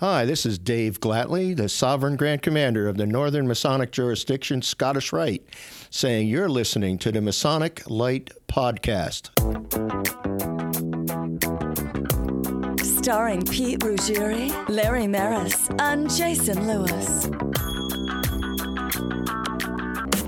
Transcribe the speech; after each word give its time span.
Hi, 0.00 0.26
this 0.26 0.44
is 0.44 0.58
Dave 0.58 1.00
Glatley, 1.00 1.56
the 1.56 1.70
Sovereign 1.70 2.16
Grand 2.16 2.42
Commander 2.42 2.86
of 2.86 2.98
the 2.98 3.06
Northern 3.06 3.48
Masonic 3.48 3.92
Jurisdiction 3.92 4.60
Scottish 4.60 5.10
Rite, 5.10 5.42
saying 5.88 6.28
you're 6.28 6.50
listening 6.50 6.98
to 6.98 7.10
the 7.10 7.22
Masonic 7.22 7.82
Light 7.88 8.30
Podcast. 8.46 9.30
Starring 12.84 13.42
Pete 13.46 13.80
Ruggieri, 13.80 14.68
Larry 14.68 15.06
Maris, 15.06 15.70
and 15.78 16.10
Jason 16.10 16.66
Lewis. 16.66 17.28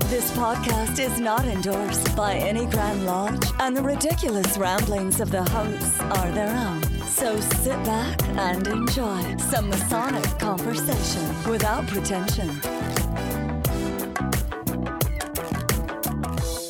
This 0.09 0.31
podcast 0.31 0.97
is 0.97 1.19
not 1.19 1.45
endorsed 1.45 2.15
by 2.15 2.33
any 2.33 2.65
Grand 2.65 3.05
Lodge, 3.05 3.45
and 3.59 3.77
the 3.77 3.83
ridiculous 3.83 4.57
ramblings 4.57 5.21
of 5.21 5.29
the 5.29 5.43
hosts 5.43 5.99
are 5.99 6.31
their 6.31 6.57
own. 6.57 6.88
So 7.19 7.37
sit 7.37 7.75
back 7.83 8.23
and 8.29 8.65
enjoy 8.65 9.35
some 9.39 9.69
Masonic 9.69 10.23
conversation 10.39 11.51
without 11.51 11.85
pretension. 11.85 12.49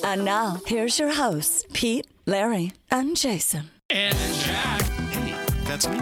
And 0.04 0.26
now, 0.26 0.58
here's 0.66 0.98
your 0.98 1.14
hosts, 1.14 1.68
Pete, 1.72 2.08
Larry, 2.26 2.72
and 2.90 3.16
Jason. 3.16 3.70
And 3.92 4.18
Jack. 4.40 4.82
Hey, 4.82 5.38
that's 5.66 5.88
me. 5.88 6.00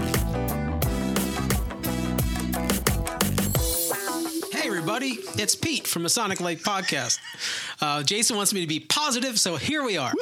Hey, 4.54 4.66
everybody. 4.66 5.20
It's 5.38 5.58
Pete 5.58 5.86
from 5.86 6.04
Masonic 6.04 6.40
Light 6.40 6.60
Podcast. 6.60 7.20
Uh, 7.82 8.02
Jason 8.02 8.38
wants 8.38 8.54
me 8.54 8.62
to 8.62 8.68
be 8.68 8.80
positive, 8.80 9.38
so 9.38 9.58
here 9.58 9.84
we 9.84 9.98
are. 9.98 10.14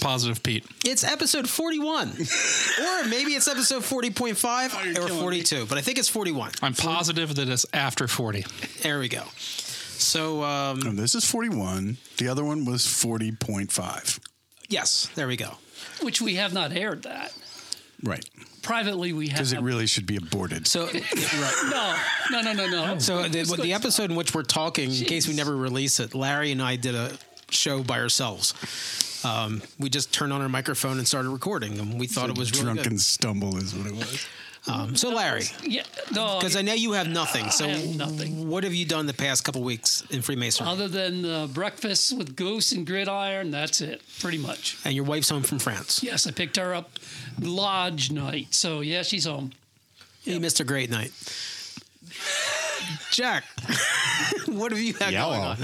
Positive 0.00 0.42
Pete. 0.42 0.64
It's 0.86 1.04
episode 1.04 1.48
41. 1.48 2.08
or 2.80 3.04
maybe 3.08 3.32
it's 3.34 3.46
episode 3.46 3.82
40.5 3.82 4.98
or 4.98 5.08
42, 5.08 5.66
but 5.66 5.76
I 5.78 5.80
think 5.82 5.98
it's 5.98 6.08
41. 6.08 6.52
I'm 6.62 6.74
positive 6.74 7.34
that 7.36 7.48
it's 7.48 7.66
after 7.74 8.08
40. 8.08 8.44
There 8.82 8.98
we 8.98 9.08
go. 9.08 9.24
So, 9.36 10.42
um, 10.42 10.80
And 10.86 10.98
this 10.98 11.14
is 11.14 11.24
41. 11.24 11.98
The 12.16 12.28
other 12.28 12.44
one 12.44 12.64
was 12.64 12.82
40.5. 12.86 14.18
yes, 14.68 15.08
there 15.14 15.28
we 15.28 15.36
go. 15.36 15.52
which 16.02 16.20
we 16.20 16.34
have 16.36 16.52
not 16.52 16.72
aired 16.72 17.02
that. 17.02 17.32
Right. 18.02 18.24
Privately, 18.62 19.12
we 19.12 19.28
have. 19.28 19.36
Because 19.36 19.52
it 19.52 19.60
really 19.60 19.86
should 19.86 20.06
be 20.06 20.16
aborted. 20.16 20.66
So, 20.66 20.86
right. 20.86 21.54
no, 21.70 21.96
no, 22.30 22.40
no, 22.40 22.52
no, 22.52 22.66
no. 22.86 22.98
So 22.98 23.28
the, 23.28 23.40
It's 23.40 23.54
the 23.56 23.74
episode 23.74 24.10
in 24.10 24.16
which 24.16 24.34
we're 24.34 24.42
talking, 24.42 24.90
in 24.90 25.04
case 25.04 25.28
we 25.28 25.34
never 25.34 25.54
release 25.56 26.00
it, 26.00 26.14
Larry 26.14 26.50
and 26.50 26.62
I 26.62 26.76
did 26.76 26.94
a 26.94 27.12
show 27.50 27.82
by 27.82 28.00
ourselves. 28.00 28.54
Um, 29.24 29.62
we 29.78 29.88
just 29.88 30.12
turned 30.12 30.32
on 30.32 30.40
our 30.42 30.48
microphone 30.48 30.98
and 30.98 31.06
started 31.06 31.28
recording, 31.30 31.78
and 31.78 31.98
we 31.98 32.06
thought 32.06 32.28
it 32.30 32.36
was 32.38 32.50
really 32.52 32.64
Drunken 32.64 32.92
good. 32.94 33.00
stumble 33.00 33.56
is 33.56 33.74
what 33.74 33.86
it 33.86 33.94
was. 33.94 34.26
Um, 34.68 34.94
so 34.94 35.10
Larry, 35.10 35.42
Yeah, 35.64 35.82
no. 36.12 36.38
because 36.38 36.54
I 36.54 36.62
know 36.62 36.72
you 36.74 36.92
have 36.92 37.08
nothing. 37.08 37.50
So 37.50 37.64
I 37.64 37.68
have 37.70 37.96
nothing. 37.96 38.48
what 38.48 38.62
have 38.62 38.72
you 38.72 38.84
done 38.84 39.06
the 39.06 39.12
past 39.12 39.44
couple 39.44 39.60
weeks 39.62 40.04
in 40.10 40.22
Freemasonry? 40.22 40.70
Other 40.70 40.86
than 40.86 41.24
uh, 41.24 41.46
breakfast 41.48 42.16
with 42.16 42.36
goose 42.36 42.70
and 42.70 42.86
gridiron, 42.86 43.50
that's 43.50 43.80
it, 43.80 44.02
pretty 44.20 44.38
much. 44.38 44.78
and 44.84 44.94
your 44.94 45.04
wife's 45.04 45.30
home 45.30 45.42
from 45.42 45.58
France. 45.58 46.00
Yes, 46.04 46.28
I 46.28 46.30
picked 46.30 46.56
her 46.58 46.74
up 46.74 46.90
lodge 47.40 48.12
night, 48.12 48.54
so 48.54 48.82
yeah, 48.82 49.02
she's 49.02 49.24
home. 49.24 49.50
You 50.22 50.38
missed 50.38 50.60
a 50.60 50.64
great 50.64 50.90
night. 50.90 51.10
Jack, 53.10 53.44
what 54.46 54.70
have 54.70 54.80
you 54.80 54.94
had 54.94 55.12
going 55.12 55.40
on? 55.40 55.58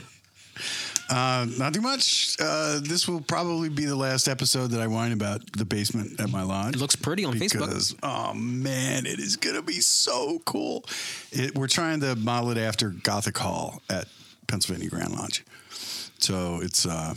Uh, 1.10 1.46
not 1.56 1.72
too 1.72 1.80
much. 1.80 2.36
Uh, 2.38 2.80
this 2.82 3.08
will 3.08 3.20
probably 3.22 3.68
be 3.70 3.84
the 3.86 3.96
last 3.96 4.28
episode 4.28 4.68
that 4.72 4.80
I 4.80 4.86
whine 4.86 5.12
about 5.12 5.40
the 5.52 5.64
basement 5.64 6.20
at 6.20 6.30
my 6.30 6.42
lodge. 6.42 6.74
It 6.76 6.80
looks 6.80 6.96
pretty 6.96 7.24
on 7.24 7.34
Facebook. 7.34 7.60
because, 7.66 7.94
oh 8.02 8.34
man, 8.34 9.06
it 9.06 9.18
is 9.18 9.36
going 9.36 9.56
to 9.56 9.62
be 9.62 9.80
so 9.80 10.40
cool. 10.44 10.84
It, 11.32 11.54
we're 11.56 11.66
trying 11.68 12.00
to 12.00 12.14
model 12.16 12.50
it 12.50 12.58
after 12.58 12.90
Gothic 12.90 13.38
Hall 13.38 13.80
at 13.88 14.06
Pennsylvania 14.48 14.90
Grand 14.90 15.12
Lodge. 15.14 15.44
So 16.18 16.60
it's 16.62 16.84
uh, 16.84 17.14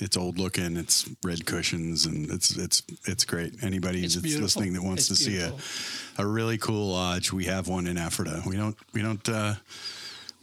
it's 0.00 0.16
old 0.16 0.38
looking. 0.38 0.76
It's 0.76 1.08
red 1.24 1.46
cushions, 1.46 2.04
and 2.06 2.30
it's 2.30 2.56
it's 2.56 2.82
it's 3.06 3.24
great. 3.24 3.62
Anybody 3.62 4.04
It's 4.04 4.14
that's 4.14 4.22
beautiful. 4.24 4.44
listening 4.44 4.72
that 4.74 4.82
wants 4.82 5.10
It's 5.10 5.20
to 5.20 5.24
see 5.24 5.38
a 5.38 5.54
a 6.18 6.26
really 6.26 6.58
cool 6.58 6.92
lodge, 6.92 7.32
we 7.32 7.44
have 7.44 7.66
one 7.68 7.86
in 7.86 7.96
Ephrata. 7.96 8.42
We 8.46 8.56
don't 8.56 8.76
we 8.92 9.00
don't 9.00 9.26
uh, 9.28 9.54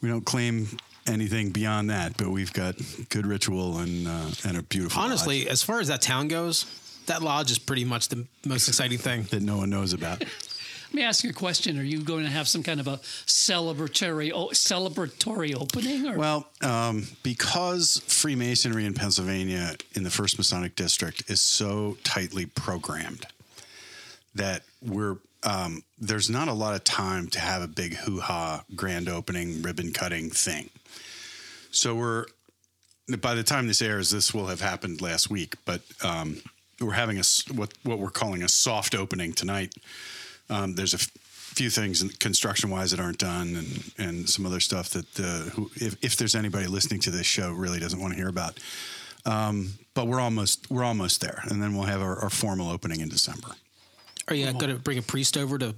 we 0.01 0.09
don't 0.09 0.25
claim 0.25 0.67
anything 1.07 1.49
beyond 1.51 1.89
that, 1.89 2.17
but 2.17 2.29
we've 2.29 2.53
got 2.53 2.75
good 3.09 3.25
ritual 3.25 3.79
and 3.79 4.07
uh, 4.07 4.31
and 4.45 4.57
a 4.57 4.63
beautiful 4.63 5.01
lodge 5.01 5.09
Honestly, 5.09 5.49
as 5.49 5.63
far 5.63 5.79
as 5.79 5.87
that 5.87 6.01
town 6.01 6.27
goes, 6.27 6.65
that 7.05 7.21
lodge 7.21 7.51
is 7.51 7.59
pretty 7.59 7.85
much 7.85 8.09
the 8.09 8.25
most 8.45 8.67
exciting 8.67 8.97
thing. 8.97 9.23
that 9.31 9.41
no 9.41 9.57
one 9.57 9.69
knows 9.69 9.93
about. 9.93 10.23
Let 10.89 10.95
me 10.95 11.03
ask 11.03 11.23
you 11.23 11.29
a 11.29 11.33
question: 11.33 11.77
Are 11.77 11.83
you 11.83 12.01
going 12.01 12.23
to 12.23 12.31
have 12.31 12.47
some 12.47 12.63
kind 12.63 12.79
of 12.79 12.87
a 12.87 12.97
celebratory 12.97 14.31
celebratory 14.31 15.55
opening? 15.55 16.07
Or? 16.07 16.17
Well, 16.17 16.47
um, 16.61 17.05
because 17.21 18.01
Freemasonry 18.07 18.85
in 18.85 18.95
Pennsylvania 18.95 19.75
in 19.93 20.03
the 20.03 20.09
First 20.09 20.39
Masonic 20.39 20.75
District 20.75 21.29
is 21.29 21.41
so 21.41 21.97
tightly 22.03 22.47
programmed 22.47 23.27
that 24.33 24.63
we're 24.81 25.17
um, 25.43 25.83
there's 25.99 26.29
not 26.29 26.47
a 26.47 26.53
lot 26.53 26.75
of 26.75 26.83
time 26.83 27.27
to 27.27 27.39
have 27.39 27.61
a 27.61 27.67
big 27.67 27.95
hoo 27.95 28.19
ha 28.19 28.63
grand 28.75 29.07
opening 29.07 29.61
ribbon 29.61 29.93
cutting 29.93 30.29
thing. 30.29 30.69
So 31.71 31.95
we're 31.95 32.25
by 33.17 33.33
the 33.33 33.43
time 33.43 33.67
this 33.67 33.81
airs, 33.81 34.11
this 34.11 34.33
will 34.33 34.47
have 34.47 34.61
happened 34.61 35.01
last 35.01 35.29
week, 35.29 35.55
but 35.65 35.81
um, 36.03 36.41
we're 36.79 36.93
having 36.93 37.17
a 37.17 37.23
what 37.53 37.73
what 37.83 37.99
we're 37.99 38.09
calling 38.09 38.43
a 38.43 38.49
soft 38.49 38.95
opening 38.95 39.33
tonight. 39.33 39.73
Um, 40.49 40.75
there's 40.75 40.93
a 40.93 40.97
f- 40.97 41.11
few 41.19 41.69
things 41.69 42.03
construction 42.17 42.69
wise 42.69 42.91
that 42.91 42.99
aren't 42.99 43.17
done, 43.17 43.55
and 43.55 43.91
and 43.97 44.29
some 44.29 44.45
other 44.45 44.59
stuff 44.59 44.89
that 44.91 45.19
uh, 45.19 45.49
who, 45.51 45.71
if 45.75 45.95
if 46.03 46.17
there's 46.17 46.35
anybody 46.35 46.67
listening 46.67 46.99
to 47.01 47.11
this 47.11 47.25
show 47.25 47.51
really 47.51 47.79
doesn't 47.79 47.99
want 47.99 48.13
to 48.13 48.17
hear 48.17 48.29
about. 48.29 48.59
Um, 49.25 49.73
but 49.93 50.07
we're 50.07 50.21
almost 50.21 50.69
we're 50.71 50.83
almost 50.83 51.21
there, 51.21 51.43
and 51.49 51.61
then 51.61 51.75
we'll 51.75 51.87
have 51.87 52.01
our, 52.01 52.17
our 52.19 52.29
formal 52.29 52.69
opening 52.69 53.01
in 53.01 53.09
December. 53.09 53.49
Are 54.27 54.35
you 54.35 54.45
going 54.53 54.69
to 54.69 54.75
bring 54.75 54.99
a 54.99 55.01
priest 55.01 55.37
over 55.37 55.57
to 55.57 55.73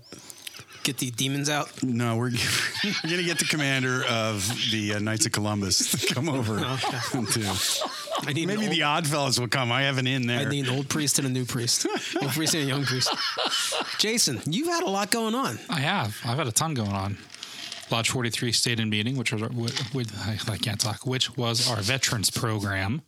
get 0.83 0.97
the 0.97 1.11
demons 1.11 1.49
out? 1.49 1.83
No, 1.83 2.17
we're, 2.17 2.31
we're 2.83 3.09
going 3.09 3.17
to 3.17 3.23
get 3.23 3.39
the 3.39 3.45
commander 3.45 4.03
of 4.09 4.47
the 4.71 4.95
uh, 4.95 4.99
Knights 4.99 5.25
of 5.25 5.31
Columbus 5.31 5.91
to 5.91 6.13
come 6.13 6.29
over. 6.29 6.59
to- 6.59 7.89
I 8.23 8.33
need 8.33 8.47
maybe 8.47 8.65
an 8.65 8.71
the 8.71 8.83
old, 8.83 8.97
Odd 8.97 9.07
Fellows 9.07 9.39
will 9.39 9.47
come. 9.47 9.71
I 9.71 9.83
have 9.83 9.97
an 9.97 10.07
in 10.07 10.27
there. 10.27 10.39
I 10.39 10.45
need 10.45 10.67
an 10.67 10.75
old 10.75 10.89
priest 10.89 11.17
and 11.17 11.27
a 11.27 11.31
new 11.31 11.45
priest, 11.45 11.87
old 12.21 12.31
priest 12.31 12.53
and 12.53 12.63
a 12.63 12.67
young 12.67 12.83
priest. 12.83 13.13
Jason, 13.97 14.41
you've 14.45 14.67
had 14.67 14.83
a 14.83 14.89
lot 14.89 15.09
going 15.11 15.33
on. 15.35 15.57
I 15.69 15.79
have. 15.79 16.19
I've 16.23 16.37
had 16.37 16.47
a 16.47 16.51
ton 16.51 16.73
going 16.73 16.91
on. 16.91 17.17
Lodge 17.89 18.09
43 18.09 18.51
stayed 18.51 18.79
in 18.79 18.89
meeting, 18.89 19.17
which 19.17 19.33
was 19.33 19.41
our, 19.41 19.49
with, 19.49 19.93
with, 19.93 20.49
I 20.49 20.57
can't 20.57 20.79
talk, 20.79 21.05
which 21.05 21.35
was 21.35 21.69
our 21.69 21.81
veterans 21.81 22.29
program. 22.29 23.01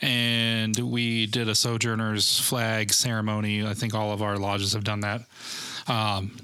And 0.00 0.76
we 0.78 1.26
did 1.26 1.48
a 1.48 1.54
sojourners 1.54 2.38
flag 2.38 2.92
ceremony. 2.92 3.66
I 3.66 3.74
think 3.74 3.94
all 3.94 4.12
of 4.12 4.22
our 4.22 4.36
lodges 4.38 4.72
have 4.72 4.84
done 4.84 5.00
that. 5.00 5.22
Um, 5.86 6.36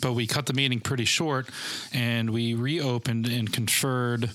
but 0.00 0.12
we 0.14 0.26
cut 0.26 0.46
the 0.46 0.52
meeting 0.54 0.80
pretty 0.80 1.04
short 1.04 1.48
and 1.92 2.30
we 2.30 2.54
reopened 2.54 3.26
and 3.26 3.52
conferred 3.52 4.30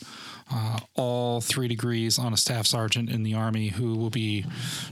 uh, 0.52 0.78
all 0.94 1.42
three 1.42 1.68
degrees 1.68 2.20
on 2.20 2.32
a 2.32 2.38
staff 2.38 2.68
sergeant 2.68 3.10
in 3.10 3.24
the 3.24 3.34
Army 3.34 3.70
who 3.70 3.96
will 3.96 4.12
be 4.12 4.46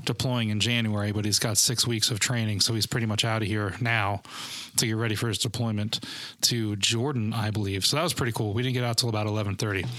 deploying 0.04 0.50
in 0.50 0.60
January, 0.60 1.12
but 1.12 1.26
he's 1.26 1.38
got 1.38 1.58
six 1.58 1.86
weeks 1.86 2.10
of 2.10 2.20
training. 2.20 2.60
So 2.60 2.74
he's 2.74 2.88
pretty 2.88 3.06
much 3.06 3.24
out 3.24 3.44
of 3.44 3.48
here 3.48 3.76
now 3.80 4.24
to 4.78 4.88
get 4.88 4.96
ready 4.96 5.14
for 5.16 5.28
his 5.28 5.38
deployment 5.38 6.00
to 6.42 6.76
Jordan, 6.78 7.34
I 7.34 7.52
believe. 7.52 7.86
So 7.86 7.98
that 7.98 8.04
was 8.04 8.14
pretty 8.14 8.32
cool. 8.32 8.54
We 8.54 8.64
didn't 8.64 8.74
get 8.74 8.84
out 8.84 8.98
till 8.98 9.10
about 9.10 9.28
1130 9.28 9.84
that 9.84 9.90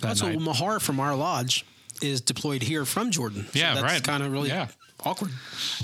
That's 0.00 0.22
night. 0.22 0.36
what 0.36 0.44
Mahar 0.44 0.78
from 0.78 1.00
our 1.00 1.16
lodge 1.16 1.66
is 2.00 2.20
deployed 2.20 2.62
here 2.62 2.84
from 2.84 3.10
Jordan. 3.10 3.46
So 3.52 3.58
Yeah, 3.58 3.74
that's 3.74 3.84
right. 3.92 4.02
Kind 4.04 4.22
of 4.22 4.30
really 4.32 4.48
Yeah. 4.48 4.68
Awkward. 5.04 5.30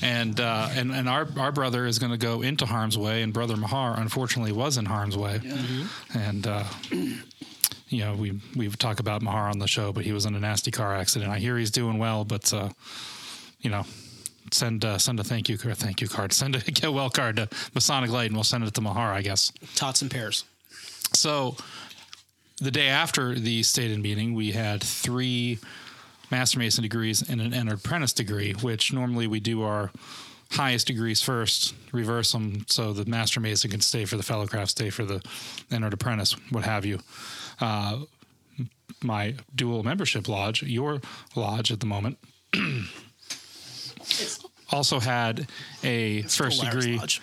and 0.02 0.38
uh, 0.40 0.68
and 0.72 0.92
and 0.92 1.08
our 1.08 1.26
our 1.38 1.52
brother 1.52 1.86
is 1.86 1.98
going 1.98 2.12
to 2.12 2.18
go 2.18 2.42
into 2.42 2.66
harm's 2.66 2.98
way, 2.98 3.22
and 3.22 3.32
brother 3.32 3.56
Mahar 3.56 3.98
unfortunately 3.98 4.52
was 4.52 4.76
in 4.76 4.86
harm's 4.86 5.16
way, 5.16 5.40
and. 6.14 6.46
Uh, 6.46 6.64
you 7.88 8.04
know, 8.04 8.14
we 8.14 8.40
we 8.56 8.68
talk 8.68 8.98
about 8.98 9.22
Mahar 9.22 9.48
on 9.48 9.60
the 9.60 9.68
show, 9.68 9.92
but 9.92 10.04
he 10.04 10.12
was 10.12 10.26
in 10.26 10.34
a 10.34 10.40
nasty 10.40 10.72
car 10.72 10.96
accident. 10.96 11.30
I 11.30 11.38
hear 11.38 11.56
he's 11.56 11.70
doing 11.70 11.98
well, 11.98 12.24
but 12.24 12.52
uh, 12.52 12.70
you 13.60 13.70
know, 13.70 13.84
send 14.52 14.84
uh, 14.84 14.98
send 14.98 15.20
a 15.20 15.24
thank 15.24 15.48
you 15.48 15.56
or 15.64 15.74
thank 15.74 16.00
you 16.00 16.08
card, 16.08 16.32
send 16.32 16.56
a 16.56 16.58
get 16.70 16.92
well 16.92 17.10
card 17.10 17.36
to 17.36 17.48
Masonic 17.74 18.10
Light, 18.10 18.26
and 18.26 18.34
we'll 18.34 18.44
send 18.44 18.64
it 18.64 18.74
to 18.74 18.80
Mahar, 18.80 19.12
I 19.12 19.22
guess. 19.22 19.52
Tots 19.76 20.02
and 20.02 20.10
pairs. 20.10 20.44
So 21.12 21.56
the 22.60 22.70
day 22.70 22.88
after 22.88 23.34
the 23.34 23.62
stated 23.62 24.00
meeting, 24.00 24.34
we 24.34 24.52
had 24.52 24.82
three 24.82 25.58
Master 26.30 26.58
Mason 26.58 26.82
degrees 26.82 27.28
and 27.28 27.40
an 27.40 27.54
entered 27.54 27.78
apprentice 27.78 28.12
degree, 28.12 28.52
which 28.52 28.92
normally 28.92 29.26
we 29.26 29.40
do 29.40 29.62
our 29.62 29.90
highest 30.52 30.86
degrees 30.86 31.22
first, 31.22 31.74
reverse 31.92 32.32
them 32.32 32.64
so 32.68 32.92
the 32.92 33.04
Master 33.04 33.40
Mason 33.40 33.70
can 33.70 33.80
stay 33.80 34.04
for 34.04 34.16
the 34.16 34.22
fellow 34.22 34.46
Fellowcraft, 34.46 34.68
stay 34.68 34.90
for 34.90 35.04
the 35.04 35.22
entered 35.70 35.92
apprentice, 35.92 36.34
what 36.50 36.64
have 36.64 36.84
you. 36.84 37.00
Uh, 37.60 38.00
my 39.02 39.34
dual 39.54 39.82
membership 39.82 40.28
lodge, 40.28 40.62
your 40.62 41.00
lodge 41.34 41.72
at 41.72 41.80
the 41.80 41.86
moment, 41.86 42.18
also 44.70 45.00
had 45.00 45.48
a 45.82 46.22
first 46.22 46.62
degree 46.62 46.98
Lodge. 46.98 47.20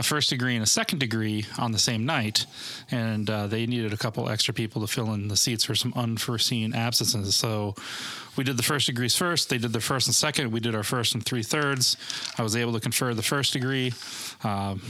A 0.00 0.02
first 0.02 0.30
degree 0.30 0.54
and 0.54 0.62
a 0.62 0.66
second 0.66 0.98
degree 0.98 1.44
on 1.58 1.72
the 1.72 1.78
same 1.78 2.06
night, 2.06 2.46
and 2.90 3.28
uh, 3.28 3.46
they 3.46 3.66
needed 3.66 3.92
a 3.92 3.98
couple 3.98 4.28
extra 4.30 4.54
people 4.54 4.80
to 4.80 4.86
fill 4.86 5.12
in 5.12 5.28
the 5.28 5.36
seats 5.36 5.62
for 5.62 5.74
some 5.74 5.92
unforeseen 5.94 6.74
absences. 6.74 7.36
So 7.36 7.74
we 8.34 8.42
did 8.42 8.56
the 8.56 8.62
first 8.62 8.86
degrees 8.86 9.14
first. 9.14 9.50
They 9.50 9.58
did 9.58 9.72
their 9.72 9.82
first 9.82 10.08
and 10.08 10.14
second. 10.14 10.52
We 10.52 10.60
did 10.60 10.74
our 10.74 10.82
first 10.82 11.14
and 11.14 11.24
three 11.24 11.42
thirds. 11.42 11.98
I 12.38 12.42
was 12.42 12.56
able 12.56 12.72
to 12.72 12.80
confer 12.80 13.12
the 13.12 13.22
first 13.22 13.52
degree. 13.52 13.92
Um, 14.42 14.80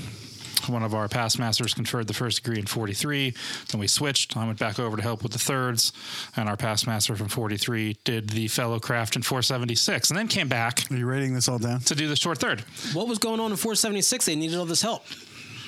one 0.68 0.82
of 0.82 0.94
our 0.94 1.08
past 1.08 1.38
masters 1.38 1.74
conferred 1.74 2.06
the 2.06 2.14
first 2.14 2.42
degree 2.42 2.58
in 2.58 2.66
43. 2.66 3.34
Then 3.70 3.80
we 3.80 3.86
switched. 3.86 4.36
I 4.36 4.46
went 4.46 4.58
back 4.58 4.78
over 4.78 4.96
to 4.96 5.02
help 5.02 5.22
with 5.22 5.32
the 5.32 5.38
thirds, 5.38 5.92
and 6.36 6.48
our 6.48 6.56
past 6.56 6.86
master 6.86 7.16
from 7.16 7.28
43 7.28 7.96
did 8.04 8.28
the 8.30 8.48
fellow 8.48 8.78
craft 8.78 9.16
in 9.16 9.22
476, 9.22 10.10
and 10.10 10.18
then 10.18 10.28
came 10.28 10.48
back 10.48 10.90
Are 10.90 10.96
you 10.96 11.06
writing 11.06 11.34
this 11.34 11.48
all 11.48 11.58
down? 11.58 11.80
to 11.80 11.94
do 11.94 12.08
the 12.08 12.16
short 12.16 12.38
third. 12.38 12.60
What 12.92 13.08
was 13.08 13.18
going 13.18 13.40
on 13.40 13.50
in 13.50 13.56
476? 13.56 14.26
They 14.26 14.36
needed 14.36 14.58
all 14.58 14.66
this 14.66 14.82
help. 14.82 15.04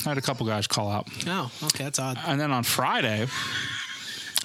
I 0.05 0.11
had 0.11 0.19
a 0.19 0.23
couple 0.23 0.47
guys 0.47 0.67
call 0.67 0.91
out. 0.91 1.09
Oh, 1.27 1.51
okay, 1.65 1.85
that's 1.85 1.99
odd. 1.99 2.19
And 2.27 2.41
then 2.41 2.51
on 2.51 2.65
Friday, 2.65 3.27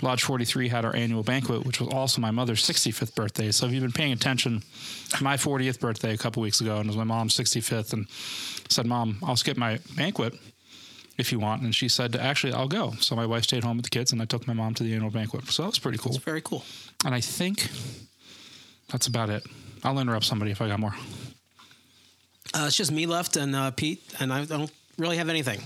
Lodge 0.04 0.22
43 0.24 0.68
had 0.68 0.86
our 0.86 0.96
annual 0.96 1.24
banquet, 1.24 1.66
which 1.66 1.80
was 1.80 1.90
also 1.90 2.22
my 2.22 2.30
mother's 2.30 2.64
65th 2.64 3.16
birthday. 3.16 3.52
So 3.52 3.66
if 3.66 3.72
you've 3.72 3.82
been 3.82 3.92
paying 3.92 4.12
attention, 4.14 4.62
my 5.20 5.36
40th 5.36 5.80
birthday 5.80 6.14
a 6.14 6.18
couple 6.18 6.44
weeks 6.44 6.62
ago, 6.62 6.76
and 6.76 6.86
it 6.86 6.88
was 6.90 6.98
my 6.98 7.04
mom's 7.04 7.36
65th, 7.36 7.94
and 7.94 8.06
said, 8.70 8.86
Mom, 8.86 9.18
I'll 9.24 9.36
skip 9.36 9.58
my 9.58 9.80
banquet 9.96 10.34
if 11.18 11.32
you 11.32 11.40
want. 11.40 11.62
And 11.62 11.74
she 11.74 11.88
said, 11.88 12.16
Actually, 12.16 12.54
I'll 12.54 12.68
go. 12.68 12.94
So 13.00 13.16
my 13.16 13.26
wife 13.26 13.44
stayed 13.44 13.64
home 13.64 13.78
with 13.78 13.86
the 13.86 13.90
kids, 13.90 14.12
and 14.12 14.22
I 14.22 14.26
took 14.26 14.48
my 14.48 14.54
mom 14.54 14.74
to 14.76 14.84
the 14.84 14.94
annual 14.94 15.12
banquet. 15.12 15.48
So 15.48 15.64
that 15.64 15.70
was 15.70 15.80
pretty 15.80 15.98
cool. 15.98 16.18
Very 16.20 16.42
cool. 16.42 16.64
And 17.06 17.14
I 17.14 17.22
think 17.22 17.70
that's 18.90 19.08
about 19.08 19.30
it. 19.30 19.46
I'll 19.84 20.00
interrupt 20.00 20.26
somebody 20.26 20.52
if 20.52 20.62
I 20.62 20.68
got 20.68 20.80
more. 20.80 20.96
Uh, 22.54 22.66
it's 22.68 22.78
just 22.78 22.92
me 22.92 23.06
left 23.06 23.36
and 23.36 23.56
uh, 23.56 23.72
Pete, 23.72 24.02
and 24.20 24.32
I 24.32 24.46
don't 24.46 24.72
really 24.98 25.18
have 25.18 25.30
anything. 25.30 25.60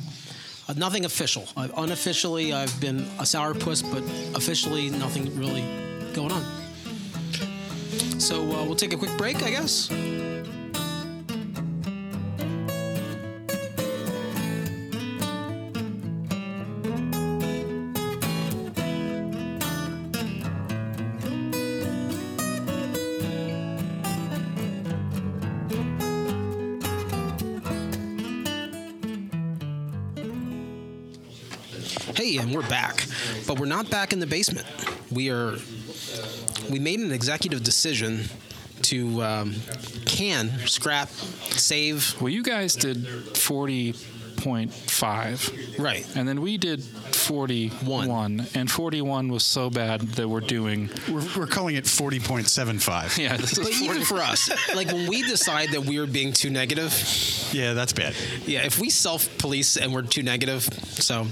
Uh, 0.67 0.73
nothing 0.73 1.05
official. 1.05 1.47
Unofficially, 1.55 2.53
I've 2.53 2.79
been 2.81 2.99
a 3.19 3.23
sourpuss, 3.23 3.83
but 3.91 4.03
officially, 4.35 4.89
nothing 4.89 5.35
really 5.37 5.63
going 6.13 6.31
on. 6.31 6.43
So 8.19 8.41
uh, 8.41 8.65
we'll 8.65 8.75
take 8.75 8.93
a 8.93 8.97
quick 8.97 9.15
break, 9.17 9.41
I 9.43 9.51
guess. 9.51 9.89
We're 32.61 32.69
back, 32.69 33.05
but 33.47 33.59
we're 33.59 33.65
not 33.65 33.89
back 33.89 34.13
in 34.13 34.19
the 34.19 34.27
basement. 34.27 34.67
We 35.11 35.29
are. 35.29 35.57
We 36.69 36.79
made 36.79 36.99
an 36.99 37.11
executive 37.11 37.63
decision 37.63 38.25
to 38.83 39.23
um, 39.23 39.55
can, 40.05 40.49
scrap, 40.67 41.09
save. 41.09 42.19
Well, 42.21 42.29
you 42.29 42.43
guys 42.43 42.75
did 42.75 43.05
40.5. 44.41 45.79
Right. 45.79 46.05
And 46.15 46.27
then 46.27 46.41
we 46.41 46.57
did 46.57 46.83
41. 46.83 48.47
And 48.55 48.69
41 48.69 49.29
was 49.29 49.43
so 49.43 49.69
bad 49.69 50.01
that 50.01 50.27
we're 50.27 50.39
doing. 50.41 50.89
We're, 51.09 51.25
we're 51.37 51.47
calling 51.47 51.75
it 51.75 51.85
40.75. 51.85 53.17
Yeah, 53.17 53.37
this 53.37 53.57
But 53.57 53.67
is 53.69 53.79
40. 53.79 53.85
even 53.85 54.01
for 54.03 54.17
us, 54.17 54.49
like 54.75 54.87
when 54.87 55.07
we 55.09 55.21
decide 55.23 55.69
that 55.69 55.85
we're 55.85 56.07
being 56.07 56.33
too 56.33 56.49
negative, 56.49 56.91
Yeah, 57.51 57.73
that's 57.73 57.93
bad. 57.93 58.15
yeah, 58.45 58.63
if 58.65 58.79
we 58.79 58.89
self-police 58.89 59.77
and 59.77 59.93
we're 59.93 60.01
too 60.03 60.23
negative, 60.23 60.63
so 60.63 61.27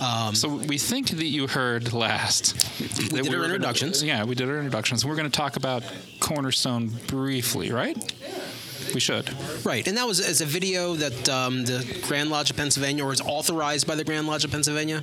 um, 0.00 0.34
So 0.34 0.48
we 0.56 0.78
think 0.78 1.08
that 1.10 1.26
you 1.26 1.46
heard 1.46 1.92
last. 1.92 2.54
that 2.78 3.10
did 3.10 3.12
our 3.12 3.22
were 3.24 3.30
gonna- 3.42 3.44
introductions. 3.54 4.02
yeah, 4.02 4.24
we 4.24 4.34
did 4.34 4.48
our 4.48 4.56
introductions. 4.58 5.04
We're 5.04 5.16
going 5.16 5.30
to 5.30 5.36
talk 5.36 5.56
about 5.56 5.82
Cornerstone 6.20 6.88
briefly, 7.06 7.70
right? 7.70 7.96
We 8.94 9.00
should. 9.00 9.30
Right, 9.64 9.86
and 9.86 9.96
that 9.96 10.06
was 10.06 10.20
as 10.20 10.40
a 10.40 10.46
video 10.46 10.94
that 10.94 11.28
um, 11.28 11.64
the 11.64 11.84
Grand 12.06 12.30
Lodge 12.30 12.50
of 12.50 12.56
Pennsylvania, 12.56 13.04
or 13.04 13.12
is 13.12 13.20
authorized 13.20 13.86
by 13.86 13.94
the 13.94 14.04
Grand 14.04 14.26
Lodge 14.26 14.44
of 14.44 14.50
Pennsylvania, 14.50 15.02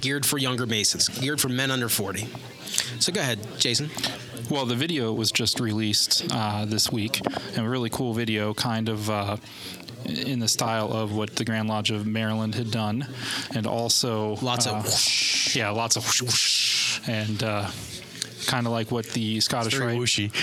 geared 0.00 0.24
for 0.26 0.38
younger 0.38 0.66
Masons, 0.66 1.08
geared 1.08 1.40
for 1.40 1.48
men 1.48 1.70
under 1.70 1.88
40. 1.88 2.26
So 2.98 3.12
go 3.12 3.20
ahead, 3.20 3.38
Jason. 3.58 3.90
Well, 4.50 4.66
the 4.66 4.74
video 4.74 5.12
was 5.12 5.30
just 5.30 5.60
released 5.60 6.26
uh, 6.32 6.64
this 6.64 6.90
week, 6.90 7.20
and 7.56 7.66
a 7.66 7.68
really 7.68 7.90
cool 7.90 8.14
video, 8.14 8.52
kind 8.54 8.88
of 8.88 9.08
uh, 9.10 9.36
in 10.06 10.40
the 10.40 10.48
style 10.48 10.92
of 10.92 11.14
what 11.14 11.36
the 11.36 11.44
Grand 11.44 11.68
Lodge 11.68 11.90
of 11.90 12.06
Maryland 12.06 12.54
had 12.54 12.70
done, 12.70 13.06
and 13.54 13.66
also 13.66 14.36
Lots 14.42 14.66
of 14.66 14.72
uh, 14.74 14.80
whoosh. 14.82 15.54
yeah, 15.56 15.70
lots 15.70 15.96
of 15.96 16.04
whoosh, 16.04 16.22
whoosh, 16.22 17.00
and 17.08 17.42
uh, 17.42 17.70
kind 18.50 18.66
of 18.66 18.72
like 18.72 18.90
what 18.90 19.06
the 19.06 19.38
Scottish 19.38 19.78
Rite, 19.78 19.96
whooshy. 19.96 20.34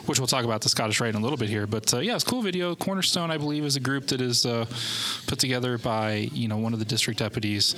which 0.08 0.18
we'll 0.18 0.26
talk 0.26 0.44
about 0.44 0.62
the 0.62 0.68
Scottish 0.70 0.98
Rite 0.98 1.14
in 1.14 1.20
a 1.20 1.22
little 1.22 1.36
bit 1.36 1.50
here. 1.50 1.66
But 1.66 1.92
uh, 1.92 1.98
yeah, 1.98 2.14
it's 2.14 2.24
a 2.24 2.26
cool 2.26 2.40
video. 2.40 2.74
Cornerstone, 2.74 3.30
I 3.30 3.36
believe, 3.36 3.64
is 3.64 3.76
a 3.76 3.80
group 3.80 4.06
that 4.08 4.20
is 4.22 4.46
uh, 4.46 4.64
put 5.26 5.38
together 5.38 5.76
by 5.76 6.30
you 6.32 6.48
know 6.48 6.56
one 6.56 6.72
of 6.72 6.78
the 6.78 6.86
district 6.86 7.18
deputies 7.18 7.74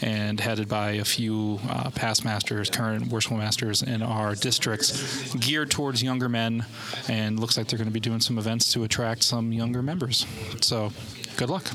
and 0.00 0.40
headed 0.40 0.68
by 0.68 0.92
a 0.92 1.04
few 1.04 1.60
uh, 1.68 1.90
past 1.90 2.24
masters, 2.24 2.70
current 2.70 3.08
worshipful 3.08 3.36
masters 3.36 3.82
in 3.82 4.02
our 4.02 4.34
districts, 4.34 5.34
geared 5.34 5.70
towards 5.70 6.02
younger 6.02 6.30
men, 6.30 6.64
and 7.08 7.38
looks 7.38 7.58
like 7.58 7.68
they're 7.68 7.78
going 7.78 7.88
to 7.88 7.92
be 7.92 8.00
doing 8.00 8.20
some 8.20 8.38
events 8.38 8.72
to 8.72 8.84
attract 8.84 9.22
some 9.22 9.52
younger 9.52 9.82
members. 9.82 10.26
So, 10.62 10.92
good 11.36 11.50
luck. 11.50 11.66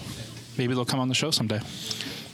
Maybe 0.57 0.73
they'll 0.73 0.85
come 0.85 0.99
on 0.99 1.09
the 1.09 1.15
show 1.15 1.29
someday. 1.29 1.59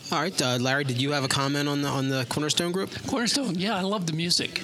All 0.09 0.21
right, 0.21 0.41
uh, 0.41 0.57
Larry, 0.57 0.85
did 0.85 1.01
you 1.01 1.11
have 1.11 1.25
a 1.25 1.27
comment 1.27 1.67
on 1.67 1.81
the 1.81 1.89
on 1.89 2.07
the 2.07 2.25
Cornerstone 2.29 2.71
group? 2.71 2.91
Cornerstone, 3.07 3.55
yeah, 3.55 3.75
I 3.75 3.81
love 3.81 4.07
the 4.07 4.13
music. 4.13 4.63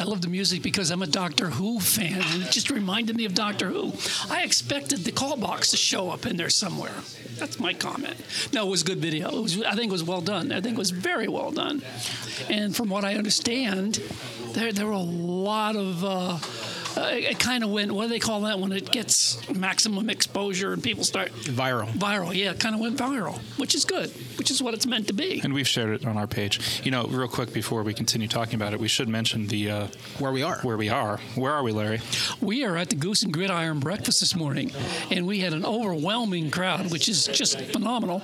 I 0.00 0.02
love 0.02 0.20
the 0.20 0.28
music 0.28 0.62
because 0.62 0.90
I'm 0.90 1.00
a 1.00 1.06
Doctor 1.06 1.48
Who 1.50 1.78
fan, 1.78 2.20
and 2.20 2.42
it 2.42 2.50
just 2.50 2.70
reminded 2.70 3.14
me 3.14 3.24
of 3.24 3.32
Doctor 3.32 3.68
Who. 3.68 3.92
I 4.28 4.42
expected 4.42 5.04
the 5.04 5.12
call 5.12 5.36
box 5.36 5.70
to 5.70 5.76
show 5.76 6.10
up 6.10 6.26
in 6.26 6.36
there 6.36 6.50
somewhere. 6.50 6.94
That's 7.36 7.60
my 7.60 7.72
comment. 7.72 8.16
No, 8.52 8.66
it 8.66 8.70
was 8.70 8.82
good 8.82 8.98
video. 8.98 9.30
Was, 9.42 9.62
I 9.62 9.76
think 9.76 9.90
it 9.90 9.92
was 9.92 10.02
well 10.02 10.22
done. 10.22 10.50
I 10.50 10.60
think 10.60 10.74
it 10.74 10.78
was 10.78 10.90
very 10.90 11.28
well 11.28 11.52
done. 11.52 11.82
And 12.48 12.74
from 12.74 12.88
what 12.88 13.04
I 13.04 13.14
understand, 13.14 14.02
there 14.54 14.72
there 14.72 14.86
were 14.86 14.92
a 14.92 14.98
lot 14.98 15.76
of. 15.76 16.04
Uh, 16.04 16.38
uh, 16.96 17.10
it 17.12 17.38
kind 17.38 17.64
of 17.64 17.70
went. 17.70 17.92
What 17.92 18.04
do 18.04 18.08
they 18.08 18.18
call 18.18 18.42
that 18.42 18.58
when 18.58 18.72
it 18.72 18.90
gets 18.90 19.48
maximum 19.50 20.10
exposure 20.10 20.72
and 20.72 20.82
people 20.82 21.04
start 21.04 21.32
Viral. 21.32 21.88
viral? 21.92 22.34
Yeah, 22.34 22.52
kind 22.54 22.74
of 22.74 22.80
went 22.80 22.96
viral, 22.98 23.38
which 23.58 23.74
is 23.74 23.84
good. 23.84 24.10
Which 24.38 24.50
is 24.50 24.62
what 24.62 24.74
it's 24.74 24.86
meant 24.86 25.06
to 25.08 25.12
be. 25.12 25.40
And 25.44 25.52
we've 25.52 25.68
shared 25.68 25.90
it 26.00 26.06
on 26.06 26.16
our 26.16 26.26
page. 26.26 26.80
You 26.84 26.90
know, 26.90 27.04
real 27.04 27.28
quick 27.28 27.52
before 27.52 27.82
we 27.82 27.94
continue 27.94 28.28
talking 28.28 28.54
about 28.54 28.72
it, 28.72 28.80
we 28.80 28.88
should 28.88 29.08
mention 29.08 29.46
the 29.46 29.70
uh, 29.70 29.86
Where 30.18 30.32
we 30.32 30.42
are. 30.42 30.58
where 30.62 30.76
we 30.76 30.88
are. 30.88 31.18
Where 31.34 31.52
are 31.52 31.62
we, 31.62 31.72
Larry? 31.72 32.00
We 32.40 32.64
are 32.64 32.76
at 32.76 32.90
the 32.90 32.96
Goose 32.96 33.22
and 33.22 33.32
Gridiron 33.32 33.80
breakfast 33.80 34.20
this 34.20 34.34
morning, 34.34 34.72
and 35.10 35.26
we 35.26 35.40
had 35.40 35.52
an 35.52 35.64
overwhelming 35.64 36.50
crowd, 36.50 36.90
which 36.90 37.08
is 37.08 37.26
just 37.26 37.60
phenomenal. 37.60 38.22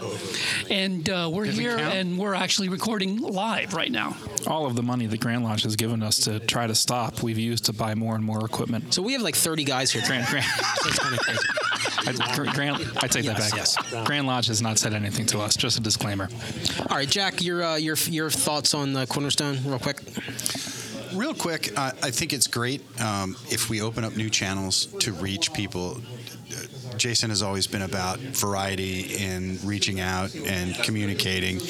And 0.70 1.08
uh, 1.08 1.30
we're 1.32 1.44
here, 1.44 1.76
and 1.76 2.18
we're 2.18 2.34
actually 2.34 2.68
recording 2.68 3.18
live 3.20 3.74
right 3.74 3.90
now. 3.92 4.16
All 4.46 4.66
of 4.66 4.76
the 4.76 4.82
money 4.82 5.06
the 5.06 5.18
Grand 5.18 5.44
Lodge 5.44 5.62
has 5.64 5.76
given 5.76 6.02
us 6.02 6.18
to 6.20 6.38
try 6.40 6.66
to 6.66 6.74
stop, 6.74 7.22
we've 7.22 7.38
used 7.38 7.64
to 7.66 7.72
buy 7.72 7.94
more 7.94 8.14
and 8.14 8.24
more 8.24 8.44
equipment. 8.44 8.94
So 8.94 9.02
we 9.02 9.12
have 9.14 9.22
like 9.22 9.34
30 9.36 9.64
guys 9.64 9.90
here. 9.90 10.02
Grand, 10.06 10.26
Grand, 10.28 10.44
So 10.82 10.88
it's 10.88 10.98
kind 10.98 11.14
of 11.14 11.20
crazy. 11.20 11.40
I, 12.08 12.34
Gr- 12.36 12.50
Grand, 12.52 12.76
I 12.98 13.06
take 13.08 13.24
Yes, 13.24 13.38
that 13.38 13.50
back. 13.50 13.92
yes. 13.92 14.04
Grand 14.06 14.26
Lodge 14.26 14.46
has 14.46 14.62
not 14.62 14.78
said 14.78 14.94
anything 14.94 15.26
to 15.26 15.40
us. 15.40 15.56
Just 15.56 15.78
a 15.78 15.80
disclaimer. 15.80 16.28
All 16.90 16.96
right, 16.96 17.08
Jack, 17.08 17.42
your 17.42 17.64
uh, 17.64 17.76
your 17.76 17.96
your 18.08 18.30
thoughts 18.30 18.74
on 18.74 18.92
the 18.92 19.06
Cornerstone, 19.06 19.58
real 19.64 19.78
quick. 19.78 20.00
Real 21.14 21.34
quick, 21.34 21.76
I, 21.78 21.88
I 22.02 22.10
think 22.10 22.32
it's 22.32 22.46
great 22.46 22.82
um, 23.00 23.36
if 23.50 23.70
we 23.70 23.80
open 23.80 24.04
up 24.04 24.16
new 24.16 24.28
channels 24.28 24.86
to 25.00 25.12
reach 25.12 25.52
people. 25.52 26.00
Jason 26.96 27.30
has 27.30 27.42
always 27.42 27.66
been 27.66 27.82
about 27.82 28.18
variety 28.18 29.16
and 29.24 29.62
reaching 29.64 30.00
out 30.00 30.34
and 30.34 30.74
communicating. 30.76 31.60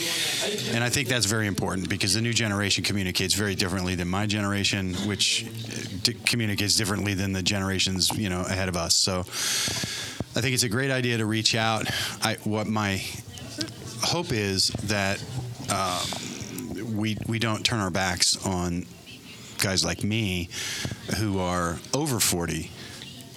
And 0.70 0.82
I 0.82 0.88
think 0.88 1.08
that's 1.08 1.26
very 1.26 1.46
important 1.46 1.88
because 1.88 2.14
the 2.14 2.20
new 2.20 2.32
generation 2.32 2.84
communicates 2.84 3.34
very 3.34 3.54
differently 3.54 3.94
than 3.94 4.08
my 4.08 4.26
generation, 4.26 4.94
which 5.06 5.44
uh, 5.44 5.98
d- 6.02 6.14
communicates 6.24 6.76
differently 6.76 7.14
than 7.14 7.32
the 7.32 7.42
generations, 7.42 8.16
you 8.16 8.28
know, 8.28 8.40
ahead 8.42 8.68
of 8.68 8.76
us. 8.76 8.94
So 8.96 9.20
I 9.20 10.40
think 10.40 10.54
it's 10.54 10.64
a 10.64 10.68
great 10.68 10.90
idea 10.90 11.18
to 11.18 11.26
reach 11.26 11.54
out. 11.54 11.90
I, 12.22 12.34
what 12.44 12.66
my 12.66 13.02
hope 14.02 14.32
is 14.32 14.68
that 14.84 15.22
um, 15.70 16.96
we 16.96 17.16
we 17.26 17.38
don't 17.38 17.64
turn 17.64 17.80
our 17.80 17.90
backs 17.90 18.44
on 18.46 18.86
guys 19.58 19.84
like 19.84 20.04
me 20.04 20.50
who 21.18 21.38
are 21.38 21.78
over 21.94 22.20
40 22.20 22.70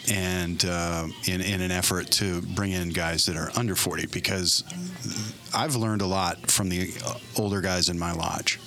and 0.10 0.66
uh, 0.66 1.08
in, 1.28 1.42
in 1.42 1.62
an 1.62 1.72
effort 1.72 2.10
to 2.12 2.42
bring 2.42 2.72
in 2.72 2.90
guys 2.90 3.26
that 3.28 3.36
are 3.36 3.52
under 3.56 3.76
40 3.76 4.08
because 4.08 4.64
I've 5.54 5.76
learned 5.76 6.02
a 6.02 6.08
lot 6.08 6.50
from 6.50 6.70
the 6.70 6.92
uh, 7.06 7.16
older 7.38 7.62
guys 7.62 7.90
in 7.90 8.00
my 8.00 8.12
lodge 8.12 8.60